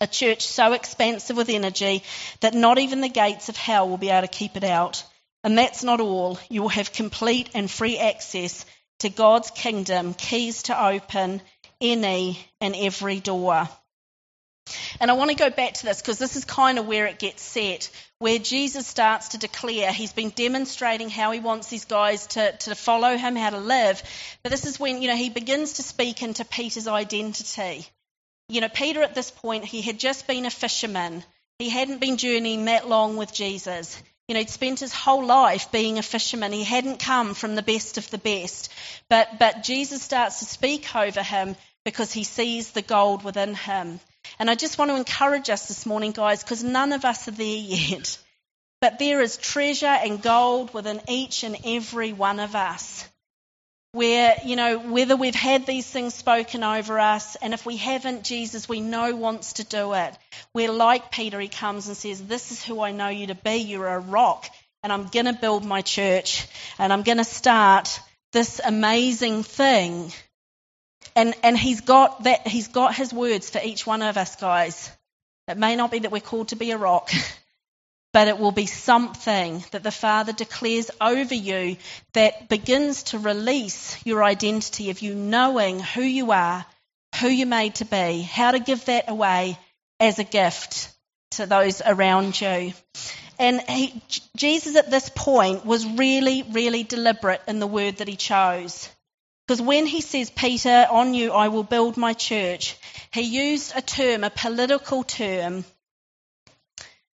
A 0.00 0.06
church 0.06 0.46
so 0.46 0.72
expansive 0.72 1.36
with 1.36 1.48
energy 1.48 2.02
that 2.40 2.54
not 2.54 2.78
even 2.78 3.00
the 3.00 3.08
gates 3.08 3.48
of 3.48 3.56
hell 3.56 3.88
will 3.88 3.98
be 3.98 4.10
able 4.10 4.26
to 4.26 4.28
keep 4.28 4.56
it 4.56 4.64
out. 4.64 5.04
And 5.44 5.58
that's 5.58 5.82
not 5.82 6.00
all. 6.00 6.38
You 6.48 6.62
will 6.62 6.68
have 6.68 6.92
complete 6.92 7.50
and 7.54 7.70
free 7.70 7.98
access 7.98 8.64
to 9.00 9.08
God's 9.08 9.50
kingdom, 9.50 10.14
keys 10.14 10.64
to 10.64 10.86
open 10.86 11.42
any 11.80 12.38
and 12.60 12.76
every 12.76 13.18
door. 13.18 13.68
And 15.00 15.10
I 15.10 15.14
want 15.14 15.30
to 15.30 15.36
go 15.36 15.50
back 15.50 15.74
to 15.74 15.84
this 15.84 16.00
because 16.00 16.18
this 16.18 16.36
is 16.36 16.44
kind 16.44 16.78
of 16.78 16.86
where 16.86 17.06
it 17.06 17.18
gets 17.18 17.42
set, 17.42 17.90
where 18.18 18.38
Jesus 18.38 18.86
starts 18.86 19.28
to 19.28 19.38
declare 19.38 19.92
he's 19.92 20.12
been 20.12 20.30
demonstrating 20.30 21.10
how 21.10 21.30
he 21.32 21.40
wants 21.40 21.68
these 21.68 21.84
guys 21.84 22.26
to, 22.28 22.52
to 22.52 22.74
follow 22.74 23.16
him, 23.16 23.36
how 23.36 23.50
to 23.50 23.58
live. 23.58 24.02
But 24.42 24.50
this 24.50 24.66
is 24.66 24.78
when, 24.80 25.02
you 25.02 25.08
know, 25.08 25.16
he 25.16 25.30
begins 25.30 25.74
to 25.74 25.82
speak 25.82 26.22
into 26.22 26.44
Peter's 26.44 26.88
identity. 26.88 27.86
You 28.48 28.60
know, 28.60 28.68
Peter 28.68 29.02
at 29.02 29.14
this 29.14 29.30
point, 29.30 29.64
he 29.64 29.82
had 29.82 29.98
just 29.98 30.26
been 30.26 30.46
a 30.46 30.50
fisherman. 30.50 31.24
He 31.58 31.68
hadn't 31.68 32.00
been 32.00 32.16
journeying 32.16 32.64
that 32.66 32.88
long 32.88 33.16
with 33.16 33.32
Jesus. 33.32 34.00
You 34.28 34.34
know, 34.34 34.40
he'd 34.40 34.50
spent 34.50 34.80
his 34.80 34.94
whole 34.94 35.24
life 35.24 35.72
being 35.72 35.98
a 35.98 36.02
fisherman. 36.02 36.52
He 36.52 36.64
hadn't 36.64 37.00
come 37.00 37.34
from 37.34 37.54
the 37.54 37.62
best 37.62 37.98
of 37.98 38.10
the 38.10 38.18
best. 38.18 38.72
But, 39.08 39.38
but 39.38 39.62
Jesus 39.62 40.02
starts 40.02 40.38
to 40.38 40.44
speak 40.44 40.94
over 40.94 41.22
him 41.22 41.56
because 41.84 42.12
he 42.12 42.24
sees 42.24 42.70
the 42.70 42.82
gold 42.82 43.24
within 43.24 43.54
him. 43.54 44.00
And 44.38 44.50
I 44.50 44.54
just 44.54 44.78
want 44.78 44.90
to 44.90 44.96
encourage 44.96 45.50
us 45.50 45.68
this 45.68 45.86
morning, 45.86 46.12
guys, 46.12 46.42
because 46.42 46.62
none 46.62 46.92
of 46.92 47.04
us 47.04 47.28
are 47.28 47.32
there 47.32 47.46
yet. 47.46 48.18
But 48.80 48.98
there 48.98 49.20
is 49.20 49.36
treasure 49.36 49.86
and 49.86 50.20
gold 50.20 50.74
within 50.74 51.00
each 51.08 51.44
and 51.44 51.56
every 51.64 52.12
one 52.12 52.40
of 52.40 52.54
us 52.56 53.08
where, 53.92 54.36
you 54.44 54.56
know, 54.56 54.78
whether 54.78 55.16
we've 55.16 55.34
had 55.34 55.66
these 55.66 55.86
things 55.86 56.14
spoken 56.14 56.64
over 56.64 56.98
us, 56.98 57.36
and 57.36 57.52
if 57.52 57.66
we 57.66 57.76
haven't, 57.76 58.24
Jesus, 58.24 58.68
we 58.68 58.80
know 58.80 59.14
wants 59.14 59.54
to 59.54 59.64
do 59.64 59.92
it. 59.92 60.16
We're 60.54 60.72
like 60.72 61.12
Peter, 61.12 61.38
he 61.38 61.48
comes 61.48 61.88
and 61.88 61.96
says, 61.96 62.22
This 62.22 62.52
is 62.52 62.64
who 62.64 62.80
I 62.80 62.92
know 62.92 63.08
you 63.08 63.26
to 63.26 63.34
be. 63.34 63.56
You're 63.56 63.86
a 63.86 63.98
rock, 63.98 64.48
and 64.82 64.92
I'm 64.92 65.08
going 65.08 65.26
to 65.26 65.34
build 65.34 65.64
my 65.64 65.82
church, 65.82 66.48
and 66.78 66.90
I'm 66.90 67.02
going 67.02 67.18
to 67.18 67.24
start 67.24 68.00
this 68.32 68.60
amazing 68.64 69.42
thing. 69.42 70.10
And, 71.14 71.34
and 71.42 71.58
he's 71.58 71.80
got 71.80 72.24
that, 72.24 72.46
he's 72.46 72.68
got 72.68 72.94
his 72.94 73.12
words 73.12 73.50
for 73.50 73.60
each 73.62 73.86
one 73.86 74.02
of 74.02 74.16
us, 74.16 74.36
guys. 74.36 74.90
It 75.48 75.58
may 75.58 75.76
not 75.76 75.90
be 75.90 76.00
that 76.00 76.12
we're 76.12 76.20
called 76.20 76.48
to 76.48 76.56
be 76.56 76.70
a 76.70 76.78
rock. 76.78 77.10
but 78.12 78.28
it 78.28 78.38
will 78.38 78.52
be 78.52 78.66
something 78.66 79.64
that 79.70 79.82
the 79.82 79.90
Father 79.90 80.32
declares 80.32 80.90
over 81.00 81.34
you 81.34 81.76
that 82.12 82.48
begins 82.48 83.04
to 83.04 83.18
release 83.18 84.04
your 84.04 84.22
identity 84.22 84.90
of 84.90 85.00
you 85.00 85.14
knowing 85.14 85.80
who 85.80 86.02
you 86.02 86.30
are, 86.30 86.64
who 87.20 87.28
you're 87.28 87.46
made 87.46 87.76
to 87.76 87.86
be, 87.86 88.20
how 88.22 88.50
to 88.50 88.58
give 88.58 88.84
that 88.84 89.08
away 89.08 89.58
as 89.98 90.18
a 90.18 90.24
gift 90.24 90.92
to 91.32 91.46
those 91.46 91.80
around 91.84 92.38
you. 92.38 92.74
And 93.38 93.60
he, 93.62 94.02
Jesus 94.36 94.76
at 94.76 94.90
this 94.90 95.10
point 95.14 95.64
was 95.64 95.86
really, 95.86 96.42
really 96.42 96.82
deliberate 96.82 97.40
in 97.48 97.60
the 97.60 97.66
word 97.66 97.96
that 97.96 98.08
he 98.08 98.16
chose. 98.16 98.90
Because 99.46 99.60
when 99.60 99.86
he 99.86 100.00
says, 100.00 100.30
Peter, 100.30 100.86
on 100.90 101.14
you 101.14 101.32
I 101.32 101.48
will 101.48 101.64
build 101.64 101.96
my 101.96 102.12
church, 102.12 102.76
he 103.12 103.22
used 103.22 103.72
a 103.76 103.82
term, 103.82 104.24
a 104.24 104.30
political 104.30 105.02
term, 105.02 105.64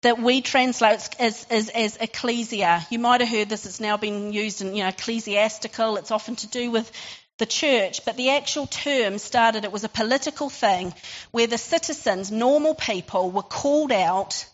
that 0.02 0.20
we 0.20 0.40
translate 0.40 1.08
as, 1.18 1.46
as, 1.48 1.68
as 1.68 1.96
ecclesia. 1.96 2.86
You 2.90 2.98
might 2.98 3.20
have 3.20 3.30
heard 3.30 3.48
this, 3.48 3.66
it's 3.66 3.80
now 3.80 3.96
been 3.96 4.32
used 4.32 4.60
in, 4.60 4.74
you 4.74 4.82
know, 4.82 4.88
ecclesiastical, 4.88 5.96
it's 5.96 6.10
often 6.10 6.36
to 6.36 6.46
do 6.48 6.70
with 6.70 6.90
the 7.38 7.46
church, 7.46 8.04
but 8.04 8.16
the 8.16 8.30
actual 8.30 8.66
term 8.66 9.18
started, 9.18 9.64
it 9.64 9.72
was 9.72 9.84
a 9.84 9.88
political 9.88 10.50
thing 10.50 10.92
where 11.30 11.46
the 11.46 11.58
citizens, 11.58 12.30
normal 12.30 12.74
people, 12.74 13.30
were 13.30 13.42
called 13.42 13.92
out, 13.92 14.46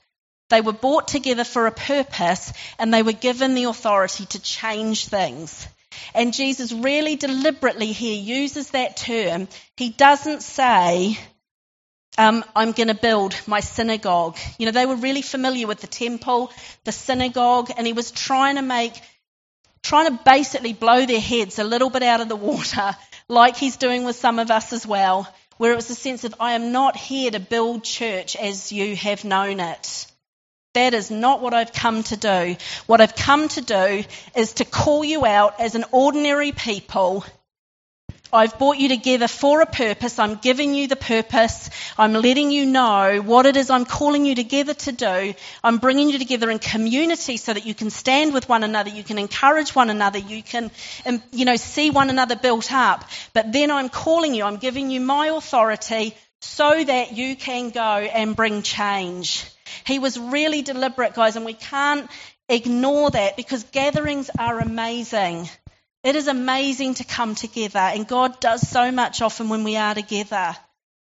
they 0.48 0.60
were 0.60 0.72
brought 0.72 1.08
together 1.08 1.44
for 1.44 1.66
a 1.66 1.72
purpose, 1.72 2.52
and 2.78 2.92
they 2.92 3.02
were 3.02 3.12
given 3.12 3.54
the 3.54 3.64
authority 3.64 4.26
to 4.26 4.40
change 4.40 5.06
things. 5.06 5.66
And 6.14 6.34
Jesus 6.34 6.72
really 6.72 7.16
deliberately 7.16 7.92
here 7.92 8.20
uses 8.20 8.70
that 8.70 8.96
term. 8.96 9.48
He 9.76 9.90
doesn't 9.90 10.42
say, 10.42 11.18
um, 12.18 12.44
I'm 12.56 12.72
going 12.72 12.88
to 12.88 12.94
build 12.94 13.40
my 13.46 13.60
synagogue. 13.60 14.36
You 14.58 14.66
know, 14.66 14.72
they 14.72 14.86
were 14.86 14.96
really 14.96 15.22
familiar 15.22 15.68
with 15.68 15.80
the 15.80 15.86
temple, 15.86 16.52
the 16.84 16.92
synagogue, 16.92 17.70
and 17.76 17.86
he 17.86 17.92
was 17.92 18.10
trying 18.10 18.56
to 18.56 18.62
make, 18.62 19.00
trying 19.82 20.16
to 20.16 20.22
basically 20.24 20.72
blow 20.72 21.06
their 21.06 21.20
heads 21.20 21.60
a 21.60 21.64
little 21.64 21.90
bit 21.90 22.02
out 22.02 22.20
of 22.20 22.28
the 22.28 22.36
water, 22.36 22.96
like 23.28 23.56
he's 23.56 23.76
doing 23.76 24.02
with 24.04 24.16
some 24.16 24.40
of 24.40 24.50
us 24.50 24.72
as 24.72 24.84
well, 24.84 25.32
where 25.58 25.72
it 25.72 25.76
was 25.76 25.90
a 25.90 25.94
sense 25.94 26.24
of, 26.24 26.34
I 26.40 26.52
am 26.52 26.72
not 26.72 26.96
here 26.96 27.30
to 27.30 27.40
build 27.40 27.84
church 27.84 28.34
as 28.34 28.72
you 28.72 28.96
have 28.96 29.24
known 29.24 29.60
it. 29.60 30.07
That 30.78 30.94
is 30.94 31.10
not 31.10 31.42
what 31.42 31.54
I've 31.54 31.72
come 31.72 32.02
to 32.04 32.16
do. 32.16 32.56
What 32.86 33.00
I've 33.00 33.16
come 33.16 33.48
to 33.48 33.60
do 33.60 34.04
is 34.36 34.52
to 34.54 34.64
call 34.64 35.04
you 35.04 35.26
out 35.26 35.58
as 35.58 35.74
an 35.74 35.84
ordinary 35.90 36.52
people 36.52 37.24
I've 38.32 38.58
brought 38.58 38.76
you 38.76 38.88
together 38.88 39.26
for 39.26 39.62
a 39.62 39.66
purpose. 39.66 40.18
I'm 40.18 40.34
giving 40.34 40.74
you 40.74 40.86
the 40.86 40.96
purpose. 40.96 41.70
I'm 41.96 42.12
letting 42.12 42.50
you 42.50 42.66
know 42.66 43.22
what 43.22 43.46
it 43.46 43.56
is 43.56 43.70
I'm 43.70 43.86
calling 43.86 44.26
you 44.26 44.34
together 44.34 44.74
to 44.74 44.92
do. 44.92 45.34
I'm 45.64 45.78
bringing 45.78 46.10
you 46.10 46.18
together 46.18 46.50
in 46.50 46.58
community 46.58 47.38
so 47.38 47.54
that 47.54 47.64
you 47.64 47.74
can 47.74 47.88
stand 47.88 48.34
with 48.34 48.46
one 48.48 48.64
another. 48.64 48.90
You 48.90 49.02
can 49.02 49.18
encourage 49.18 49.74
one 49.74 49.88
another. 49.88 50.18
You 50.18 50.42
can, 50.42 50.70
um, 51.06 51.22
you 51.32 51.46
know, 51.46 51.56
see 51.56 51.90
one 51.90 52.10
another 52.10 52.36
built 52.36 52.70
up. 52.70 53.08
But 53.32 53.50
then 53.52 53.70
I'm 53.70 53.88
calling 53.88 54.34
you. 54.34 54.44
I'm 54.44 54.58
giving 54.58 54.90
you 54.90 55.00
my 55.00 55.28
authority 55.28 56.14
so 56.40 56.84
that 56.84 57.16
you 57.16 57.34
can 57.34 57.70
go 57.70 57.80
and 57.80 58.36
bring 58.36 58.60
change. 58.60 59.46
He 59.84 59.98
was 59.98 60.18
really 60.18 60.62
deliberate, 60.62 61.14
guys, 61.14 61.36
and 61.36 61.44
we 61.44 61.54
can't 61.54 62.10
ignore 62.48 63.10
that 63.10 63.36
because 63.36 63.64
gatherings 63.64 64.30
are 64.38 64.60
amazing. 64.60 65.48
It 66.04 66.16
is 66.16 66.28
amazing 66.28 66.94
to 66.94 67.04
come 67.04 67.34
together, 67.34 67.78
and 67.78 68.06
God 68.06 68.40
does 68.40 68.66
so 68.66 68.90
much 68.92 69.20
often 69.20 69.48
when 69.48 69.64
we 69.64 69.76
are 69.76 69.94
together. 69.94 70.56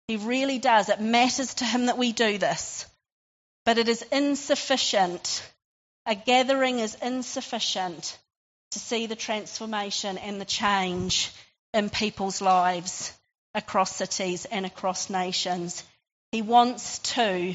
He 0.08 0.16
really 0.16 0.58
does. 0.58 0.88
It 0.88 1.00
matters 1.00 1.54
to 1.54 1.64
Him 1.64 1.86
that 1.86 1.98
we 1.98 2.12
do 2.12 2.38
this. 2.38 2.86
But 3.64 3.78
it 3.78 3.88
is 3.88 4.02
insufficient. 4.10 5.42
A 6.06 6.14
gathering 6.14 6.78
is 6.78 6.96
insufficient 7.02 8.16
to 8.70 8.78
see 8.78 9.06
the 9.06 9.16
transformation 9.16 10.16
and 10.16 10.40
the 10.40 10.46
change 10.46 11.30
in 11.74 11.90
people's 11.90 12.40
lives 12.40 13.12
across 13.54 13.96
cities 13.96 14.46
and 14.46 14.64
across 14.64 15.10
nations. 15.10 15.84
He 16.32 16.42
wants 16.42 16.98
to 17.14 17.54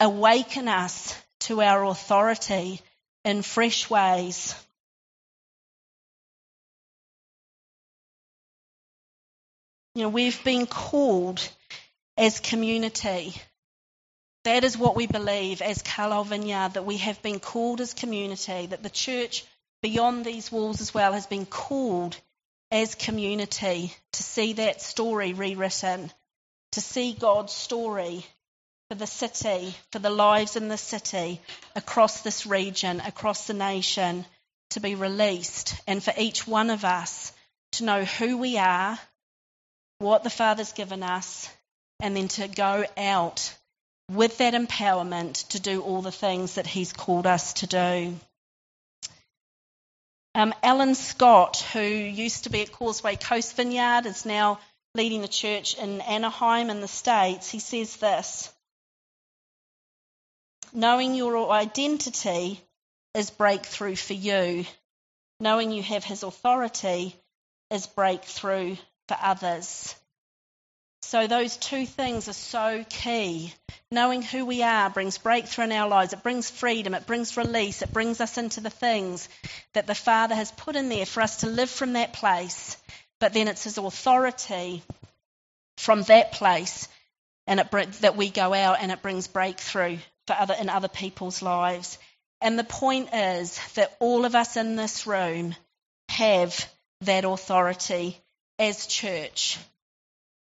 awaken 0.00 0.68
us 0.68 1.14
to 1.40 1.62
our 1.62 1.84
authority 1.84 2.80
in 3.24 3.42
fresh 3.42 3.88
ways. 3.88 4.54
You 9.94 10.02
know, 10.02 10.08
we've 10.08 10.42
been 10.42 10.66
called 10.66 11.46
as 12.16 12.40
community. 12.40 13.34
That 14.44 14.64
is 14.64 14.76
what 14.76 14.96
we 14.96 15.06
believe 15.06 15.62
as 15.62 15.82
Carlisle 15.82 16.24
Vineyard, 16.24 16.74
that 16.74 16.84
we 16.84 16.98
have 16.98 17.22
been 17.22 17.40
called 17.40 17.80
as 17.80 17.94
community, 17.94 18.66
that 18.66 18.82
the 18.82 18.90
church 18.90 19.44
beyond 19.82 20.24
these 20.24 20.50
walls 20.50 20.80
as 20.80 20.92
well 20.92 21.12
has 21.12 21.26
been 21.26 21.46
called 21.46 22.16
as 22.70 22.94
community 22.94 23.92
to 24.12 24.22
see 24.22 24.54
that 24.54 24.82
story 24.82 25.32
rewritten, 25.32 26.10
to 26.72 26.80
see 26.80 27.12
God's 27.12 27.52
story 27.52 28.26
for 28.94 28.98
the 29.00 29.06
city, 29.08 29.74
for 29.90 29.98
the 29.98 30.08
lives 30.08 30.54
in 30.54 30.68
the 30.68 30.78
city, 30.78 31.40
across 31.74 32.20
this 32.20 32.46
region, 32.46 33.00
across 33.00 33.48
the 33.48 33.52
nation, 33.52 34.24
to 34.70 34.78
be 34.78 34.94
released, 34.94 35.74
and 35.88 36.00
for 36.00 36.14
each 36.16 36.46
one 36.46 36.70
of 36.70 36.84
us 36.84 37.32
to 37.72 37.84
know 37.84 38.04
who 38.04 38.38
we 38.38 38.56
are, 38.56 38.96
what 39.98 40.22
the 40.22 40.30
Father's 40.30 40.72
given 40.72 41.02
us, 41.02 41.48
and 41.98 42.16
then 42.16 42.28
to 42.28 42.46
go 42.46 42.84
out 42.96 43.52
with 44.12 44.38
that 44.38 44.54
empowerment 44.54 45.48
to 45.48 45.58
do 45.58 45.82
all 45.82 46.00
the 46.00 46.12
things 46.12 46.54
that 46.54 46.68
He's 46.68 46.92
called 46.92 47.26
us 47.26 47.54
to 47.54 47.66
do. 47.66 48.14
Um, 50.36 50.54
Alan 50.62 50.94
Scott, 50.94 51.66
who 51.72 51.80
used 51.80 52.44
to 52.44 52.50
be 52.50 52.62
at 52.62 52.70
Causeway 52.70 53.16
Coast 53.16 53.56
Vineyard, 53.56 54.06
is 54.06 54.24
now 54.24 54.60
leading 54.94 55.20
the 55.20 55.26
church 55.26 55.76
in 55.76 56.00
Anaheim 56.00 56.70
in 56.70 56.80
the 56.80 56.86
States. 56.86 57.50
He 57.50 57.58
says 57.58 57.96
this 57.96 58.52
Knowing 60.76 61.14
your 61.14 61.52
identity 61.52 62.60
is 63.14 63.30
breakthrough 63.30 63.94
for 63.94 64.14
you. 64.14 64.66
Knowing 65.38 65.70
you 65.70 65.84
have 65.84 66.02
His 66.02 66.24
authority 66.24 67.14
is 67.70 67.86
breakthrough 67.86 68.74
for 69.06 69.16
others. 69.22 69.94
So, 71.02 71.28
those 71.28 71.56
two 71.56 71.86
things 71.86 72.28
are 72.28 72.32
so 72.32 72.84
key. 72.88 73.54
Knowing 73.92 74.22
who 74.22 74.44
we 74.44 74.64
are 74.64 74.90
brings 74.90 75.16
breakthrough 75.16 75.66
in 75.66 75.72
our 75.72 75.88
lives. 75.88 76.12
It 76.12 76.24
brings 76.24 76.50
freedom. 76.50 76.92
It 76.94 77.06
brings 77.06 77.36
release. 77.36 77.82
It 77.82 77.92
brings 77.92 78.20
us 78.20 78.36
into 78.36 78.60
the 78.60 78.68
things 78.68 79.28
that 79.74 79.86
the 79.86 79.94
Father 79.94 80.34
has 80.34 80.50
put 80.50 80.74
in 80.74 80.88
there 80.88 81.06
for 81.06 81.20
us 81.20 81.38
to 81.38 81.46
live 81.46 81.70
from 81.70 81.92
that 81.92 82.14
place. 82.14 82.76
But 83.20 83.32
then 83.32 83.46
it's 83.46 83.62
His 83.62 83.78
authority 83.78 84.82
from 85.76 86.02
that 86.04 86.32
place 86.32 86.88
and 87.46 87.60
it, 87.60 87.70
that 88.00 88.16
we 88.16 88.28
go 88.28 88.52
out 88.52 88.78
and 88.80 88.90
it 88.90 89.02
brings 89.02 89.28
breakthrough 89.28 89.98
for 90.26 90.34
other, 90.34 90.54
in 90.58 90.68
other 90.68 90.88
people's 90.88 91.42
lives. 91.42 91.98
And 92.40 92.58
the 92.58 92.64
point 92.64 93.10
is 93.12 93.58
that 93.74 93.96
all 94.00 94.24
of 94.24 94.34
us 94.34 94.56
in 94.56 94.76
this 94.76 95.06
room 95.06 95.54
have 96.08 96.68
that 97.02 97.24
authority 97.24 98.18
as 98.58 98.86
church. 98.86 99.58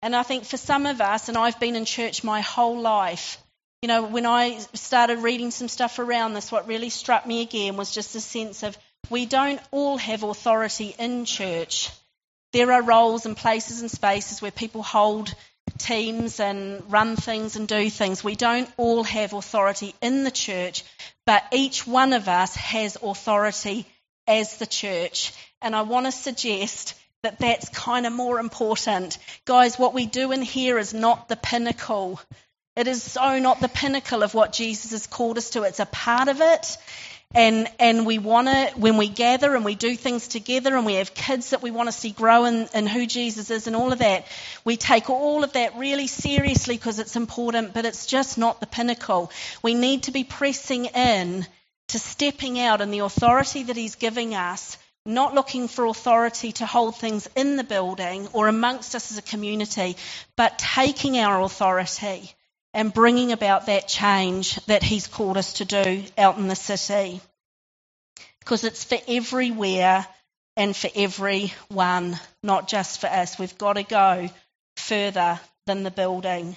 And 0.02 0.14
I 0.14 0.22
think 0.22 0.44
for 0.44 0.56
some 0.56 0.86
of 0.86 1.00
us, 1.00 1.28
and 1.28 1.38
I've 1.38 1.60
been 1.60 1.76
in 1.76 1.84
church 1.84 2.24
my 2.24 2.40
whole 2.40 2.78
life, 2.78 3.38
you 3.80 3.88
know, 3.88 4.04
when 4.04 4.26
I 4.26 4.58
started 4.74 5.18
reading 5.18 5.50
some 5.50 5.68
stuff 5.68 5.98
around 5.98 6.34
this, 6.34 6.50
what 6.50 6.68
really 6.68 6.90
struck 6.90 7.26
me 7.26 7.42
again 7.42 7.76
was 7.76 7.94
just 7.94 8.14
a 8.14 8.20
sense 8.20 8.62
of 8.62 8.76
we 9.10 9.26
don't 9.26 9.60
all 9.70 9.96
have 9.98 10.22
authority 10.22 10.94
in 10.98 11.24
church. 11.24 11.90
There 12.52 12.72
are 12.72 12.82
roles 12.82 13.26
and 13.26 13.36
places 13.36 13.80
and 13.80 13.90
spaces 13.90 14.40
where 14.40 14.50
people 14.50 14.82
hold 14.82 15.34
teams 15.78 16.40
and 16.40 16.82
run 16.90 17.16
things 17.16 17.56
and 17.56 17.66
do 17.68 17.90
things. 17.90 18.24
We 18.24 18.34
don't 18.34 18.68
all 18.76 19.04
have 19.04 19.32
authority 19.32 19.94
in 20.00 20.24
the 20.24 20.30
church, 20.30 20.84
but 21.26 21.44
each 21.52 21.86
one 21.86 22.12
of 22.12 22.28
us 22.28 22.54
has 22.56 22.96
authority 23.02 23.86
as 24.26 24.56
the 24.58 24.66
church. 24.66 25.32
And 25.60 25.74
I 25.74 25.82
want 25.82 26.06
to 26.06 26.12
suggest 26.12 26.94
that 27.22 27.38
that's 27.38 27.68
kind 27.70 28.06
of 28.06 28.12
more 28.12 28.38
important. 28.38 29.18
Guys, 29.44 29.78
what 29.78 29.94
we 29.94 30.06
do 30.06 30.32
in 30.32 30.42
here 30.42 30.78
is 30.78 30.92
not 30.92 31.28
the 31.28 31.36
pinnacle. 31.36 32.20
It 32.76 32.86
is 32.86 33.02
so 33.02 33.38
not 33.38 33.60
the 33.60 33.68
pinnacle 33.68 34.22
of 34.22 34.34
what 34.34 34.52
Jesus 34.52 34.90
has 34.90 35.06
called 35.06 35.38
us 35.38 35.50
to. 35.50 35.62
It's 35.62 35.80
a 35.80 35.86
part 35.86 36.28
of 36.28 36.40
it. 36.40 36.76
And, 37.34 37.68
and 37.80 38.06
we 38.06 38.18
want 38.18 38.46
to, 38.46 38.72
when 38.76 38.96
we 38.96 39.08
gather 39.08 39.56
and 39.56 39.64
we 39.64 39.74
do 39.74 39.96
things 39.96 40.28
together 40.28 40.76
and 40.76 40.86
we 40.86 40.94
have 40.94 41.14
kids 41.14 41.50
that 41.50 41.62
we 41.62 41.72
want 41.72 41.88
to 41.88 41.92
see 41.92 42.10
grow 42.10 42.44
in, 42.44 42.68
in 42.72 42.86
who 42.86 43.06
Jesus 43.06 43.50
is 43.50 43.66
and 43.66 43.74
all 43.74 43.92
of 43.92 43.98
that, 43.98 44.26
we 44.64 44.76
take 44.76 45.10
all 45.10 45.42
of 45.42 45.52
that 45.54 45.76
really 45.76 46.06
seriously 46.06 46.76
because 46.76 47.00
it's 47.00 47.16
important, 47.16 47.74
but 47.74 47.84
it's 47.84 48.06
just 48.06 48.38
not 48.38 48.60
the 48.60 48.66
pinnacle. 48.66 49.32
We 49.62 49.74
need 49.74 50.04
to 50.04 50.12
be 50.12 50.22
pressing 50.22 50.86
in 50.86 51.46
to 51.88 51.98
stepping 51.98 52.60
out 52.60 52.80
in 52.80 52.90
the 52.90 53.00
authority 53.00 53.64
that 53.64 53.76
He's 53.76 53.96
giving 53.96 54.34
us 54.34 54.78
not 55.06 55.34
looking 55.34 55.68
for 55.68 55.84
authority 55.84 56.52
to 56.52 56.64
hold 56.64 56.96
things 56.96 57.28
in 57.36 57.56
the 57.56 57.64
building 57.64 58.26
or 58.32 58.48
amongst 58.48 58.94
us 58.94 59.12
as 59.12 59.18
a 59.18 59.22
community, 59.22 59.96
but 60.34 60.58
taking 60.58 61.18
our 61.18 61.42
authority 61.42 62.34
and 62.74 62.92
bringing 62.92 63.30
about 63.32 63.66
that 63.66 63.86
change 63.88 64.56
that 64.66 64.82
He's 64.82 65.06
called 65.06 65.36
us 65.36 65.54
to 65.54 65.64
do 65.64 66.02
out 66.18 66.36
in 66.36 66.48
the 66.48 66.56
city. 66.56 67.20
Because 68.40 68.64
it's 68.64 68.84
for 68.84 68.98
everywhere 69.08 70.06
and 70.56 70.76
for 70.76 70.90
everyone, 70.94 72.18
not 72.42 72.68
just 72.68 73.00
for 73.00 73.06
us. 73.06 73.38
We've 73.38 73.56
got 73.56 73.74
to 73.74 73.84
go 73.84 74.28
further 74.76 75.40
than 75.66 75.84
the 75.84 75.90
building. 75.90 76.56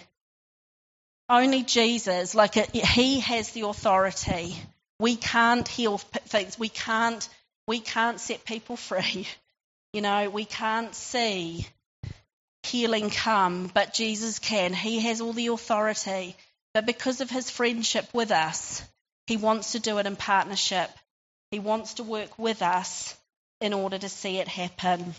Only 1.29 1.63
Jesus, 1.63 2.33
like 2.35 2.57
uh, 2.57 2.65
He 2.73 3.19
has 3.19 3.51
the 3.51 3.61
authority. 3.61 4.55
We 4.99 5.15
can't 5.15 5.67
heal 5.67 5.99
things. 5.99 6.57
We 6.57 6.69
can't 6.69 7.27
we 7.67 7.79
can't 7.79 8.19
set 8.19 8.43
people 8.43 8.75
free. 8.89 9.27
You 9.93 10.01
know, 10.01 10.29
we 10.29 10.45
can't 10.45 10.95
see 10.95 11.67
healing 12.67 13.09
come, 13.09 13.71
but 13.73 13.93
Jesus 13.93 14.39
can. 14.39 14.73
He 14.73 14.99
has 15.01 15.21
all 15.21 15.33
the 15.33 15.47
authority. 15.47 16.35
But 16.73 16.85
because 16.85 17.21
of 17.21 17.29
his 17.29 17.49
friendship 17.49 18.07
with 18.13 18.31
us, 18.31 18.83
he 19.25 19.37
wants 19.37 19.71
to 19.71 19.79
do 19.79 19.97
it 19.97 20.05
in 20.05 20.15
partnership. 20.15 20.89
He 21.51 21.59
wants 21.59 21.95
to 21.95 22.03
work 22.03 22.37
with 22.37 22.61
us 22.61 23.15
in 23.61 23.73
order 23.73 23.97
to 23.97 24.09
see 24.09 24.37
it 24.37 24.47
happen. 24.47 25.15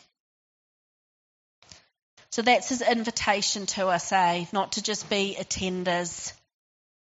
So 2.30 2.42
that's 2.42 2.68
his 2.68 2.82
invitation 2.82 3.66
to 3.66 3.88
us, 3.88 4.12
eh? 4.12 4.44
Not 4.52 4.72
to 4.72 4.82
just 4.82 5.08
be 5.10 5.36
attenders. 5.38 6.32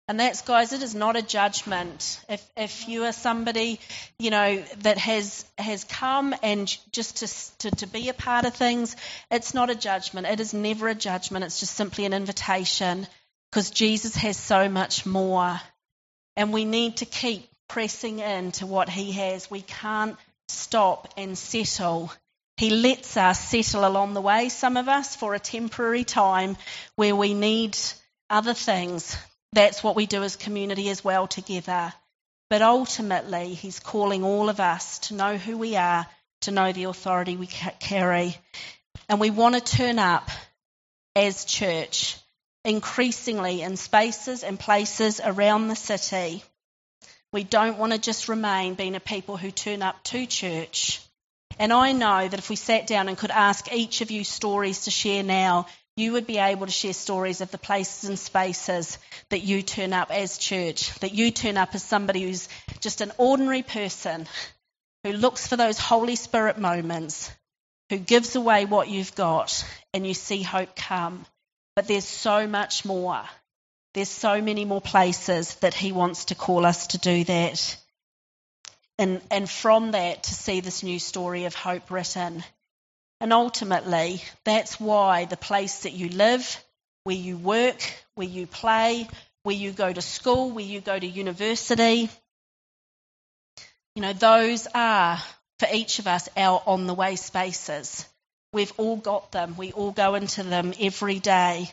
And 0.08 0.18
that's, 0.18 0.42
guys, 0.42 0.72
it 0.72 0.82
is 0.82 0.94
not 0.94 1.16
a 1.16 1.22
judgment. 1.22 2.20
If 2.28 2.44
if 2.56 2.88
you 2.88 3.04
are 3.04 3.12
somebody, 3.12 3.78
you 4.18 4.30
know, 4.30 4.62
that 4.78 4.98
has 4.98 5.44
has 5.56 5.84
come 5.84 6.34
and 6.42 6.76
just 6.90 7.18
to, 7.18 7.58
to, 7.58 7.76
to 7.76 7.86
be 7.86 8.08
a 8.08 8.14
part 8.14 8.44
of 8.44 8.54
things, 8.54 8.96
it's 9.30 9.54
not 9.54 9.70
a 9.70 9.76
judgment. 9.76 10.26
It 10.26 10.40
is 10.40 10.54
never 10.54 10.88
a 10.88 10.94
judgment. 10.94 11.44
It's 11.44 11.60
just 11.60 11.76
simply 11.76 12.04
an 12.04 12.12
invitation 12.12 13.06
because 13.50 13.70
Jesus 13.70 14.16
has 14.16 14.36
so 14.36 14.68
much 14.68 15.06
more. 15.06 15.60
And 16.36 16.52
we 16.52 16.64
need 16.64 16.96
to 16.96 17.04
keep 17.04 17.48
pressing 17.68 18.18
into 18.18 18.66
what 18.66 18.88
he 18.88 19.12
has. 19.12 19.50
We 19.50 19.62
can't 19.62 20.16
stop 20.48 21.14
and 21.16 21.38
settle. 21.38 22.12
He 22.56 22.70
lets 22.70 23.16
us 23.16 23.48
settle 23.48 23.86
along 23.86 24.14
the 24.14 24.20
way, 24.20 24.48
some 24.48 24.76
of 24.76 24.88
us, 24.88 25.14
for 25.14 25.34
a 25.34 25.38
temporary 25.38 26.04
time 26.04 26.56
where 26.96 27.14
we 27.14 27.34
need 27.34 27.78
other 28.28 28.54
things 28.54 29.16
that's 29.52 29.82
what 29.82 29.96
we 29.96 30.06
do 30.06 30.22
as 30.22 30.36
community 30.36 30.88
as 30.88 31.04
well 31.04 31.26
together. 31.26 31.92
But 32.48 32.62
ultimately, 32.62 33.54
He's 33.54 33.80
calling 33.80 34.24
all 34.24 34.48
of 34.48 34.60
us 34.60 34.98
to 35.00 35.14
know 35.14 35.36
who 35.36 35.56
we 35.56 35.76
are, 35.76 36.06
to 36.42 36.50
know 36.50 36.72
the 36.72 36.84
authority 36.84 37.36
we 37.36 37.46
carry. 37.46 38.36
And 39.08 39.20
we 39.20 39.30
want 39.30 39.54
to 39.54 39.60
turn 39.60 39.98
up 39.98 40.30
as 41.14 41.44
church 41.44 42.16
increasingly 42.64 43.62
in 43.62 43.76
spaces 43.76 44.44
and 44.44 44.58
places 44.58 45.20
around 45.22 45.68
the 45.68 45.76
city. 45.76 46.42
We 47.32 47.44
don't 47.44 47.78
want 47.78 47.92
to 47.92 47.98
just 47.98 48.28
remain 48.28 48.74
being 48.74 48.94
a 48.94 49.00
people 49.00 49.36
who 49.36 49.50
turn 49.50 49.82
up 49.82 50.02
to 50.04 50.26
church. 50.26 51.00
And 51.58 51.72
I 51.72 51.92
know 51.92 52.28
that 52.28 52.38
if 52.38 52.50
we 52.50 52.56
sat 52.56 52.86
down 52.86 53.08
and 53.08 53.18
could 53.18 53.30
ask 53.30 53.72
each 53.72 54.00
of 54.00 54.10
you 54.10 54.24
stories 54.24 54.82
to 54.82 54.90
share 54.90 55.22
now, 55.22 55.66
you 55.96 56.12
would 56.12 56.26
be 56.26 56.38
able 56.38 56.66
to 56.66 56.72
share 56.72 56.92
stories 56.92 57.40
of 57.40 57.50
the 57.50 57.58
places 57.58 58.08
and 58.08 58.18
spaces 58.18 58.98
that 59.28 59.42
you 59.42 59.62
turn 59.62 59.92
up 59.92 60.10
as 60.10 60.38
church, 60.38 60.94
that 61.00 61.12
you 61.12 61.30
turn 61.30 61.56
up 61.56 61.74
as 61.74 61.82
somebody 61.82 62.22
who's 62.22 62.48
just 62.80 63.02
an 63.02 63.12
ordinary 63.18 63.62
person 63.62 64.26
who 65.04 65.12
looks 65.12 65.46
for 65.46 65.56
those 65.56 65.78
Holy 65.78 66.16
Spirit 66.16 66.58
moments, 66.58 67.30
who 67.90 67.98
gives 67.98 68.36
away 68.36 68.64
what 68.64 68.88
you've 68.88 69.14
got, 69.14 69.64
and 69.92 70.06
you 70.06 70.14
see 70.14 70.42
hope 70.42 70.74
come. 70.76 71.26
But 71.76 71.88
there's 71.88 72.04
so 72.04 72.46
much 72.46 72.84
more. 72.84 73.22
There's 73.94 74.08
so 74.08 74.40
many 74.40 74.64
more 74.64 74.80
places 74.80 75.54
that 75.56 75.74
He 75.74 75.92
wants 75.92 76.26
to 76.26 76.34
call 76.34 76.64
us 76.64 76.88
to 76.88 76.98
do 76.98 77.24
that. 77.24 77.76
And, 78.98 79.20
and 79.30 79.48
from 79.48 79.90
that, 79.90 80.22
to 80.24 80.34
see 80.34 80.60
this 80.60 80.82
new 80.82 80.98
story 80.98 81.44
of 81.44 81.54
hope 81.54 81.90
written. 81.90 82.44
And 83.22 83.32
ultimately, 83.32 84.20
that's 84.42 84.80
why 84.80 85.26
the 85.26 85.36
place 85.36 85.84
that 85.84 85.92
you 85.92 86.08
live, 86.08 86.60
where 87.04 87.14
you 87.14 87.36
work, 87.36 87.80
where 88.16 88.26
you 88.26 88.48
play, 88.48 89.06
where 89.44 89.54
you 89.54 89.70
go 89.70 89.92
to 89.92 90.02
school, 90.02 90.50
where 90.50 90.64
you 90.64 90.80
go 90.80 90.98
to 90.98 91.06
university, 91.06 92.10
you 93.94 94.02
know, 94.02 94.12
those 94.12 94.66
are, 94.74 95.18
for 95.60 95.68
each 95.72 96.00
of 96.00 96.08
us, 96.08 96.28
our 96.36 96.64
on 96.66 96.88
the 96.88 96.94
way 96.94 97.14
spaces. 97.14 98.04
We've 98.52 98.72
all 98.76 98.96
got 98.96 99.30
them. 99.30 99.56
We 99.56 99.70
all 99.70 99.92
go 99.92 100.16
into 100.16 100.42
them 100.42 100.74
every 100.80 101.20
day. 101.20 101.70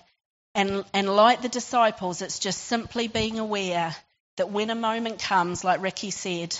And, 0.54 0.86
and 0.94 1.10
like 1.10 1.42
the 1.42 1.50
disciples, 1.50 2.22
it's 2.22 2.38
just 2.38 2.62
simply 2.66 3.08
being 3.08 3.40
aware 3.40 3.96
that 4.38 4.52
when 4.52 4.70
a 4.70 4.76
moment 4.76 5.18
comes, 5.18 5.64
like 5.64 5.82
Ricky 5.82 6.12
said, 6.12 6.56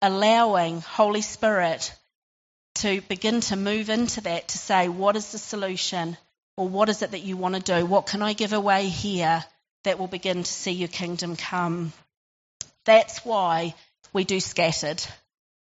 allowing 0.00 0.80
Holy 0.80 1.20
Spirit 1.20 1.94
to 2.76 3.00
begin 3.02 3.40
to 3.42 3.56
move 3.56 3.88
into 3.88 4.20
that 4.22 4.48
to 4.48 4.58
say, 4.58 4.88
what 4.88 5.16
is 5.16 5.32
the 5.32 5.38
solution? 5.38 6.16
Or 6.56 6.68
what 6.68 6.88
is 6.88 7.02
it 7.02 7.12
that 7.12 7.22
you 7.22 7.36
want 7.36 7.54
to 7.54 7.60
do? 7.60 7.86
What 7.86 8.06
can 8.06 8.22
I 8.22 8.32
give 8.32 8.52
away 8.52 8.86
here 8.86 9.44
that 9.84 9.98
will 9.98 10.06
begin 10.06 10.42
to 10.42 10.52
see 10.52 10.72
your 10.72 10.88
kingdom 10.88 11.36
come? 11.36 11.92
That's 12.84 13.24
why 13.24 13.74
we 14.12 14.24
do 14.24 14.40
scattered. 14.40 15.02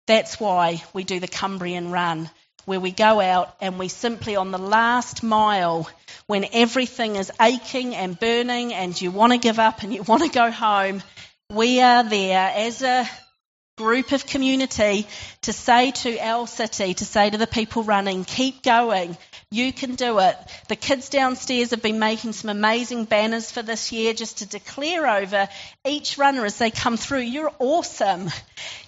That's 0.08 0.40
why 0.40 0.84
we 0.94 1.04
do 1.04 1.20
the 1.20 1.28
Cumbrian 1.28 1.92
run. 1.92 2.30
where 2.66 2.80
we 2.80 2.92
go 2.92 3.20
out 3.20 3.56
and 3.62 3.80
we 3.80 3.88
simply, 3.88 4.36
on 4.36 4.52
the 4.52 4.60
last 4.60 5.24
mile, 5.24 5.90
when 6.28 6.46
everything 6.54 7.16
is 7.16 7.32
aching 7.42 7.96
and 7.96 8.20
burning 8.20 8.74
and 8.76 9.00
you 9.02 9.10
want 9.10 9.34
to 9.34 9.40
give 9.40 9.58
up 9.58 9.82
and 9.82 9.92
you 9.92 10.04
want 10.04 10.22
to 10.22 10.30
go 10.30 10.52
home, 10.52 11.02
we 11.50 11.82
are 11.82 12.04
there 12.04 12.52
as 12.56 12.84
a 12.84 13.10
group 13.80 14.12
of 14.12 14.26
community 14.26 15.08
to 15.44 15.54
say 15.54 15.92
to 15.92 16.20
our 16.20 16.46
city, 16.48 16.94
to 16.94 17.06
say 17.06 17.30
to 17.30 17.38
the 17.38 17.48
people 17.48 17.82
running, 17.82 18.26
keep 18.26 18.62
going. 18.62 19.18
You 19.52 19.72
can 19.72 19.96
do 19.96 20.20
it. 20.20 20.36
The 20.68 20.76
kids 20.76 21.08
downstairs 21.08 21.72
have 21.72 21.82
been 21.82 21.98
making 21.98 22.34
some 22.34 22.50
amazing 22.50 23.06
banners 23.06 23.50
for 23.50 23.62
this 23.62 23.94
year 23.94 24.14
just 24.14 24.40
to 24.40 24.46
declare 24.46 25.08
over 25.08 25.48
each 25.86 26.18
runner 26.18 26.44
as 26.44 26.58
they 26.58 26.72
come 26.72 26.98
through. 26.98 27.22
You're 27.22 27.54
awesome. 27.58 28.30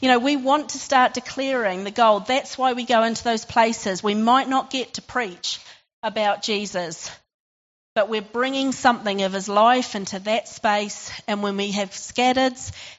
You 0.02 0.10
know, 0.10 0.20
we 0.20 0.36
want 0.36 0.70
to 0.70 0.78
start 0.78 1.14
declaring 1.14 1.86
the 1.86 1.92
goal. 1.92 2.20
That's 2.20 2.58
why 2.58 2.74
we 2.74 2.84
go 2.84 3.04
into 3.04 3.24
those 3.24 3.46
places. 3.46 4.04
We 4.04 4.14
might 4.14 4.50
not 4.50 4.70
get 4.72 4.96
to 4.96 5.02
preach 5.02 5.62
about 6.04 6.42
Jesus, 6.42 7.10
but 7.94 8.10
we're 8.10 8.22
bringing 8.22 8.72
something 8.72 9.22
of 9.24 9.34
his 9.34 9.50
life 9.50 9.96
into 9.96 10.20
that 10.20 10.48
space. 10.48 11.12
And 11.28 11.44
when 11.44 11.58
we 11.58 11.72
have 11.72 11.94
scattered, 11.94 12.56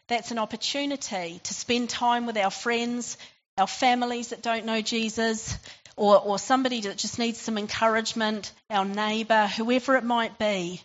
that's 0.09 0.31
an 0.31 0.39
opportunity 0.39 1.41
to 1.43 1.55
spend 1.55 1.89
time 1.89 2.27
with 2.27 2.37
our 2.37 2.51
friends, 2.51 3.17
our 3.57 3.67
families 3.67 4.29
that 4.29 4.43
don't 4.43 4.67
know 4.67 4.83
Jesus, 4.83 5.57
or, 5.97 6.19
or 6.21 6.39
somebody 6.39 6.83
that 6.83 6.99
just 6.99 7.19
needs 7.19 7.41
some 7.41 7.59
encouragement, 7.59 8.53
our 8.71 8.85
neighbour, 8.85 9.47
whoever 9.47 9.97
it 9.97 10.05
might 10.05 10.39
be. 10.39 10.81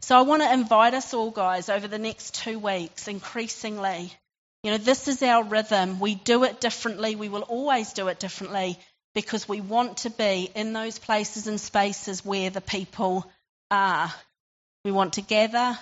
So 0.00 0.16
I 0.16 0.22
want 0.22 0.42
to 0.42 0.52
invite 0.52 0.94
us 0.94 1.14
all, 1.14 1.30
guys, 1.30 1.68
over 1.68 1.88
the 1.88 1.98
next 1.98 2.34
two 2.34 2.58
weeks, 2.58 3.08
increasingly. 3.08 4.12
You 4.62 4.72
know, 4.72 4.78
this 4.78 5.08
is 5.08 5.22
our 5.22 5.44
rhythm. 5.44 6.00
We 6.00 6.14
do 6.14 6.44
it 6.44 6.60
differently. 6.60 7.16
We 7.16 7.28
will 7.28 7.42
always 7.42 7.92
do 7.92 8.08
it 8.08 8.18
differently 8.18 8.78
because 9.14 9.48
we 9.48 9.60
want 9.60 9.98
to 9.98 10.10
be 10.10 10.50
in 10.54 10.72
those 10.72 10.98
places 10.98 11.46
and 11.46 11.58
spaces 11.58 12.24
where 12.24 12.50
the 12.50 12.60
people 12.60 13.30
are. 13.70 14.12
We 14.84 14.92
want 14.92 15.14
to 15.14 15.22
gather, 15.22 15.78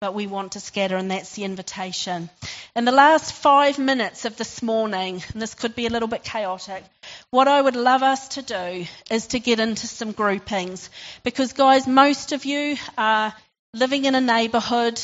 but 0.00 0.14
we 0.14 0.26
want 0.26 0.52
to 0.52 0.60
scatter, 0.60 0.96
and 0.96 1.10
that's 1.10 1.34
the 1.34 1.44
invitation. 1.44 2.30
In 2.76 2.84
the 2.84 2.92
last 2.92 3.32
five 3.32 3.78
minutes 3.78 4.24
of 4.24 4.36
this 4.36 4.62
morning, 4.62 5.22
and 5.32 5.42
this 5.42 5.54
could 5.54 5.74
be 5.74 5.86
a 5.86 5.90
little 5.90 6.08
bit 6.08 6.24
chaotic, 6.24 6.84
what 7.30 7.48
I 7.48 7.60
would 7.60 7.76
love 7.76 8.02
us 8.02 8.28
to 8.28 8.42
do 8.42 8.86
is 9.10 9.28
to 9.28 9.40
get 9.40 9.60
into 9.60 9.86
some 9.86 10.12
groupings. 10.12 10.90
Because, 11.22 11.52
guys, 11.52 11.86
most 11.86 12.32
of 12.32 12.44
you 12.44 12.76
are 12.96 13.34
living 13.72 14.04
in 14.04 14.14
a 14.14 14.20
neighbourhood 14.20 15.00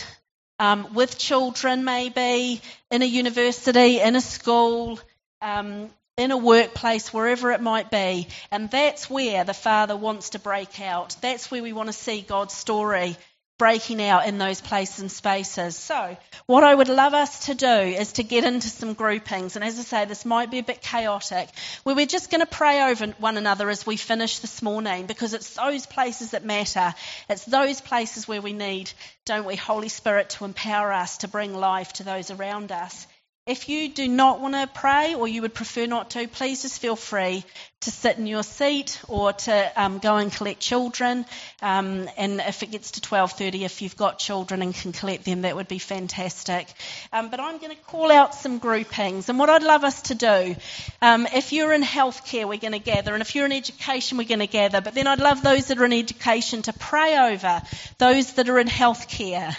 um, 0.59 0.95
with 0.95 1.19
children, 1.19 1.85
maybe, 1.85 2.61
in 2.91 3.03
a 3.03 3.07
university, 3.07 4.01
in 4.01 4.15
a 4.15 4.21
school, 4.21 5.01
um, 5.41 5.91
in 6.21 6.31
a 6.31 6.37
workplace, 6.37 7.13
wherever 7.13 7.51
it 7.51 7.63
might 7.63 7.91
be. 7.91 8.29
And 8.51 8.71
that's 8.71 9.09
where 9.09 9.43
the 9.45 9.55
Father 9.55 9.97
wants 9.97 10.31
to 10.31 10.39
break 10.39 10.81
out. 10.81 11.17
That's 11.23 11.51
where 11.51 11.63
we 11.63 11.73
want 11.73 11.89
to 11.89 11.95
see 11.95 12.21
God's 12.21 12.55
story 12.55 13.17
breaking 13.61 14.03
out 14.03 14.27
in 14.27 14.39
those 14.39 14.61
places 14.61 15.01
and 15.01 15.13
spaces. 15.13 15.77
So, 15.77 16.17
what 16.47 16.65
I 16.65 16.75
would 16.75 16.89
love 16.89 17.13
us 17.13 17.47
to 17.47 17.55
do 17.55 17.67
is 17.67 18.13
to 18.13 18.23
get 18.23 18.45
into 18.45 18.69
some 18.69 18.95
groupings. 18.95 19.55
And 19.55 19.63
as 19.63 19.79
I 19.79 19.83
say, 19.83 20.05
this 20.07 20.25
might 20.25 20.51
be 20.51 20.59
a 20.59 20.63
bit 20.63 20.81
chaotic, 20.81 21.49
where 21.83 21.95
we're 21.95 22.07
just 22.07 22.31
going 22.31 22.41
to 22.41 22.47
pray 22.47 22.91
over 22.91 23.09
one 23.19 23.37
another 23.37 23.69
as 23.69 23.87
we 23.87 23.99
finish 23.99 24.39
this 24.39 24.63
morning, 24.63 25.07
because 25.07 25.35
it's 25.35 25.55
those 25.55 25.85
places 25.85 26.31
that 26.31 26.43
matter. 26.43 26.95
It's 27.29 27.45
those 27.45 27.83
places 27.83 28.27
where 28.27 28.41
we 28.41 28.55
need, 28.55 28.91
don't 29.27 29.45
we, 29.45 29.57
Holy 29.57 29.91
Spirit 29.91 30.31
to 30.31 30.47
empower 30.47 30.91
us 30.93 31.19
to 31.19 31.29
bring 31.29 31.55
life 31.55 31.93
to 31.95 32.03
those 32.03 32.31
around 32.31 32.73
us. 32.73 33.07
If 33.51 33.69
you 33.69 33.89
do 33.89 34.07
not 34.07 34.41
want 34.41 34.55
to 34.55 34.69
pray 34.73 35.15
or 35.17 35.27
you 35.27 35.43
would 35.43 35.55
prefer 35.55 35.87
not 35.87 36.11
to, 36.11 36.29
please 36.29 36.63
just 36.63 36.81
feel 36.81 36.95
free 36.95 37.45
to 37.81 37.91
sit 37.91 38.19
in 38.19 38.27
your 38.27 38.43
seat 38.43 39.01
or 39.09 39.33
to 39.33 39.73
um, 39.75 40.01
go 40.01 40.17
and 40.17 40.31
collect 40.31 40.61
children. 40.61 41.25
Um, 41.63 42.11
and 42.19 42.39
if 42.41 42.63
it 42.63 42.71
gets 42.71 42.91
to 42.93 43.01
12:30, 43.01 43.63
if 43.63 43.81
you've 43.81 43.97
got 43.97 44.19
children 44.19 44.61
and 44.61 44.75
can 44.75 44.93
collect 44.93 45.25
them, 45.25 45.43
that 45.43 45.57
would 45.57 45.69
be 45.69 45.79
fantastic. 45.79 46.69
Um, 47.11 47.31
but 47.31 47.41
I'm 47.41 47.57
going 47.57 47.75
to 47.75 47.83
call 47.83 48.13
out 48.13 48.35
some 48.35 48.59
groupings, 48.59 49.31
and 49.31 49.39
what 49.39 49.49
I'd 49.49 49.63
love 49.63 49.85
us 49.85 50.03
to 50.03 50.15
do, 50.15 50.57
um, 51.01 51.27
if 51.35 51.55
you're 51.55 51.73
in 51.73 51.83
healthcare, 51.83 52.47
we're 52.47 52.59
going 52.59 52.73
to 52.73 52.79
gather, 52.79 53.15
and 53.15 53.23
if 53.23 53.35
you're 53.35 53.47
in 53.47 53.53
education, 53.53 54.19
we're 54.19 54.29
going 54.29 54.41
to 54.41 54.47
gather. 54.47 54.83
But 54.83 54.95
then 54.95 55.07
I'd 55.07 55.19
love 55.19 55.43
those 55.43 55.69
that 55.69 55.79
are 55.79 55.85
in 55.87 55.95
education 55.95 56.61
to 56.63 56.75
pray 56.75 57.33
over 57.33 57.63
those 57.97 58.35
that 58.35 58.51
are 58.51 58.59
in 58.59 58.69
healthcare 58.69 59.57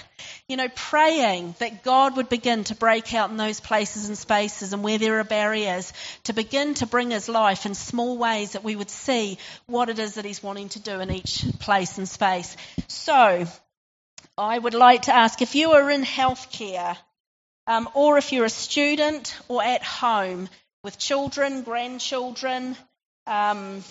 you 0.47 0.57
know, 0.57 0.67
praying 0.75 1.55
that 1.59 1.83
God 1.83 2.17
would 2.17 2.29
begin 2.29 2.65
to 2.65 2.75
break 2.75 3.13
out 3.13 3.29
in 3.29 3.37
those 3.37 3.59
places 3.59 4.07
and 4.07 4.17
spaces 4.17 4.73
and 4.73 4.83
where 4.83 4.97
there 4.97 5.19
are 5.19 5.23
barriers, 5.23 5.93
to 6.25 6.33
begin 6.33 6.73
to 6.75 6.85
bring 6.85 7.11
His 7.11 7.29
life 7.29 7.65
in 7.65 7.73
small 8.11 8.17
ways 8.17 8.53
that 8.53 8.63
we 8.63 8.75
would 8.75 8.89
see 8.89 9.37
what 9.67 9.89
it 9.89 9.99
is 9.99 10.15
that 10.15 10.25
He's 10.25 10.43
wanting 10.43 10.69
to 10.69 10.79
do 10.79 10.99
in 10.99 11.11
each 11.11 11.45
place 11.59 11.97
and 11.97 12.07
space. 12.07 12.57
So, 12.87 13.47
I 14.37 14.57
would 14.57 14.73
like 14.73 15.03
to 15.03 15.13
ask 15.13 15.41
if 15.41 15.55
you 15.55 15.71
are 15.71 15.89
in 15.89 16.03
healthcare, 16.03 16.97
um, 17.67 17.87
or 17.93 18.17
if 18.17 18.31
you're 18.31 18.45
a 18.45 18.49
student 18.49 19.35
or 19.47 19.63
at 19.63 19.83
home 19.83 20.49
with 20.83 20.97
children, 20.97 21.63
grandchildren, 21.63 22.75
um, 23.27 23.83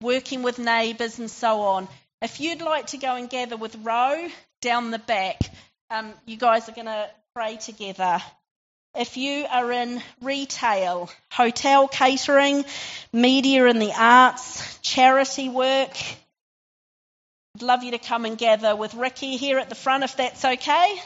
working 0.00 0.42
with 0.42 0.58
neighbours, 0.58 1.18
and 1.18 1.30
so 1.30 1.62
on. 1.62 1.88
If 2.22 2.40
you'd 2.40 2.62
like 2.62 2.88
to 2.88 2.96
go 2.96 3.16
and 3.16 3.28
gather 3.28 3.56
with 3.56 3.76
Roe 3.82 4.28
down 4.60 4.90
the 4.90 4.98
back, 4.98 5.40
um, 5.90 6.12
you 6.26 6.36
guys 6.36 6.68
are 6.68 6.72
going 6.72 6.86
to 6.86 7.08
pray 7.34 7.56
together. 7.56 8.20
If 8.96 9.16
you 9.16 9.44
are 9.50 9.72
in 9.72 10.00
retail, 10.20 11.10
hotel 11.32 11.88
catering, 11.88 12.64
media 13.12 13.66
and 13.66 13.82
the 13.82 13.92
arts, 13.92 14.78
charity 14.82 15.48
work, 15.48 15.96
I'd 17.56 17.62
love 17.62 17.82
you 17.82 17.90
to 17.90 17.98
come 17.98 18.24
and 18.24 18.38
gather 18.38 18.76
with 18.76 18.94
Ricky 18.94 19.36
here 19.36 19.58
at 19.58 19.68
the 19.68 19.74
front 19.74 20.04
if 20.04 20.16
that's 20.16 20.44
okay. 20.44 21.02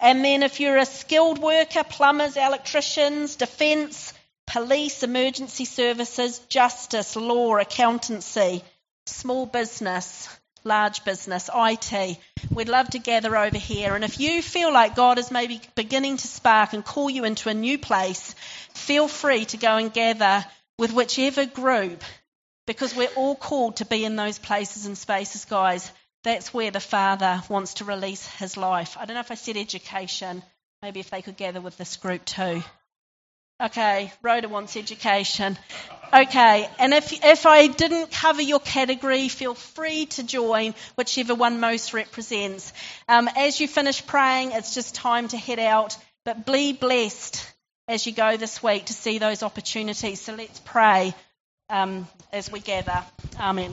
And 0.00 0.24
then 0.24 0.42
if 0.42 0.58
you're 0.58 0.78
a 0.78 0.86
skilled 0.86 1.38
worker, 1.38 1.84
plumbers, 1.84 2.36
electricians, 2.36 3.36
defence, 3.36 4.14
police, 4.46 5.02
emergency 5.02 5.66
services, 5.66 6.38
justice, 6.48 7.14
law, 7.14 7.56
accountancy, 7.58 8.64
small 9.04 9.44
business, 9.44 10.28
large 10.64 11.04
business, 11.04 11.48
IT. 11.54 12.18
We'd 12.50 12.68
love 12.68 12.90
to 12.90 12.98
gather 12.98 13.36
over 13.36 13.58
here. 13.58 13.94
And 13.94 14.04
if 14.04 14.20
you 14.20 14.42
feel 14.42 14.72
like 14.72 14.96
God 14.96 15.18
is 15.18 15.30
maybe 15.30 15.60
beginning 15.74 16.16
to 16.16 16.26
spark 16.26 16.72
and 16.72 16.84
call 16.84 17.10
you 17.10 17.24
into 17.24 17.48
a 17.48 17.54
new 17.54 17.78
place, 17.78 18.34
feel 18.74 19.08
free 19.08 19.44
to 19.46 19.56
go 19.56 19.76
and 19.76 19.92
gather 19.92 20.44
with 20.78 20.92
whichever 20.92 21.46
group 21.46 22.02
because 22.66 22.94
we're 22.94 23.08
all 23.16 23.34
called 23.34 23.76
to 23.76 23.86
be 23.86 24.04
in 24.04 24.16
those 24.16 24.38
places 24.38 24.86
and 24.86 24.96
spaces, 24.96 25.44
guys. 25.46 25.90
That's 26.24 26.52
where 26.52 26.70
the 26.70 26.80
Father 26.80 27.42
wants 27.48 27.74
to 27.74 27.84
release 27.84 28.26
his 28.36 28.56
life. 28.56 28.96
I 28.98 29.04
don't 29.04 29.14
know 29.14 29.20
if 29.20 29.30
I 29.30 29.36
said 29.36 29.56
education. 29.56 30.42
Maybe 30.82 31.00
if 31.00 31.10
they 31.10 31.22
could 31.22 31.36
gather 31.36 31.60
with 31.60 31.76
this 31.76 31.96
group 31.96 32.24
too. 32.24 32.62
Okay, 33.60 34.12
Rhoda 34.22 34.48
wants 34.48 34.76
education. 34.76 35.58
Okay, 36.14 36.70
and 36.78 36.94
if, 36.94 37.12
if 37.24 37.44
I 37.44 37.66
didn't 37.66 38.12
cover 38.12 38.40
your 38.40 38.60
category, 38.60 39.28
feel 39.28 39.54
free 39.54 40.06
to 40.06 40.22
join 40.22 40.74
whichever 40.94 41.34
one 41.34 41.58
most 41.58 41.92
represents. 41.92 42.72
Um, 43.08 43.28
as 43.36 43.60
you 43.60 43.66
finish 43.66 44.06
praying, 44.06 44.52
it's 44.52 44.74
just 44.74 44.94
time 44.94 45.26
to 45.28 45.36
head 45.36 45.58
out, 45.58 45.96
but 46.24 46.46
be 46.46 46.72
blessed 46.72 47.44
as 47.88 48.06
you 48.06 48.12
go 48.12 48.36
this 48.36 48.62
week 48.62 48.86
to 48.86 48.92
see 48.92 49.18
those 49.18 49.42
opportunities. 49.42 50.20
So 50.20 50.34
let's 50.36 50.60
pray 50.60 51.12
um, 51.68 52.06
as 52.32 52.52
we 52.52 52.60
gather. 52.60 53.04
Amen. 53.40 53.66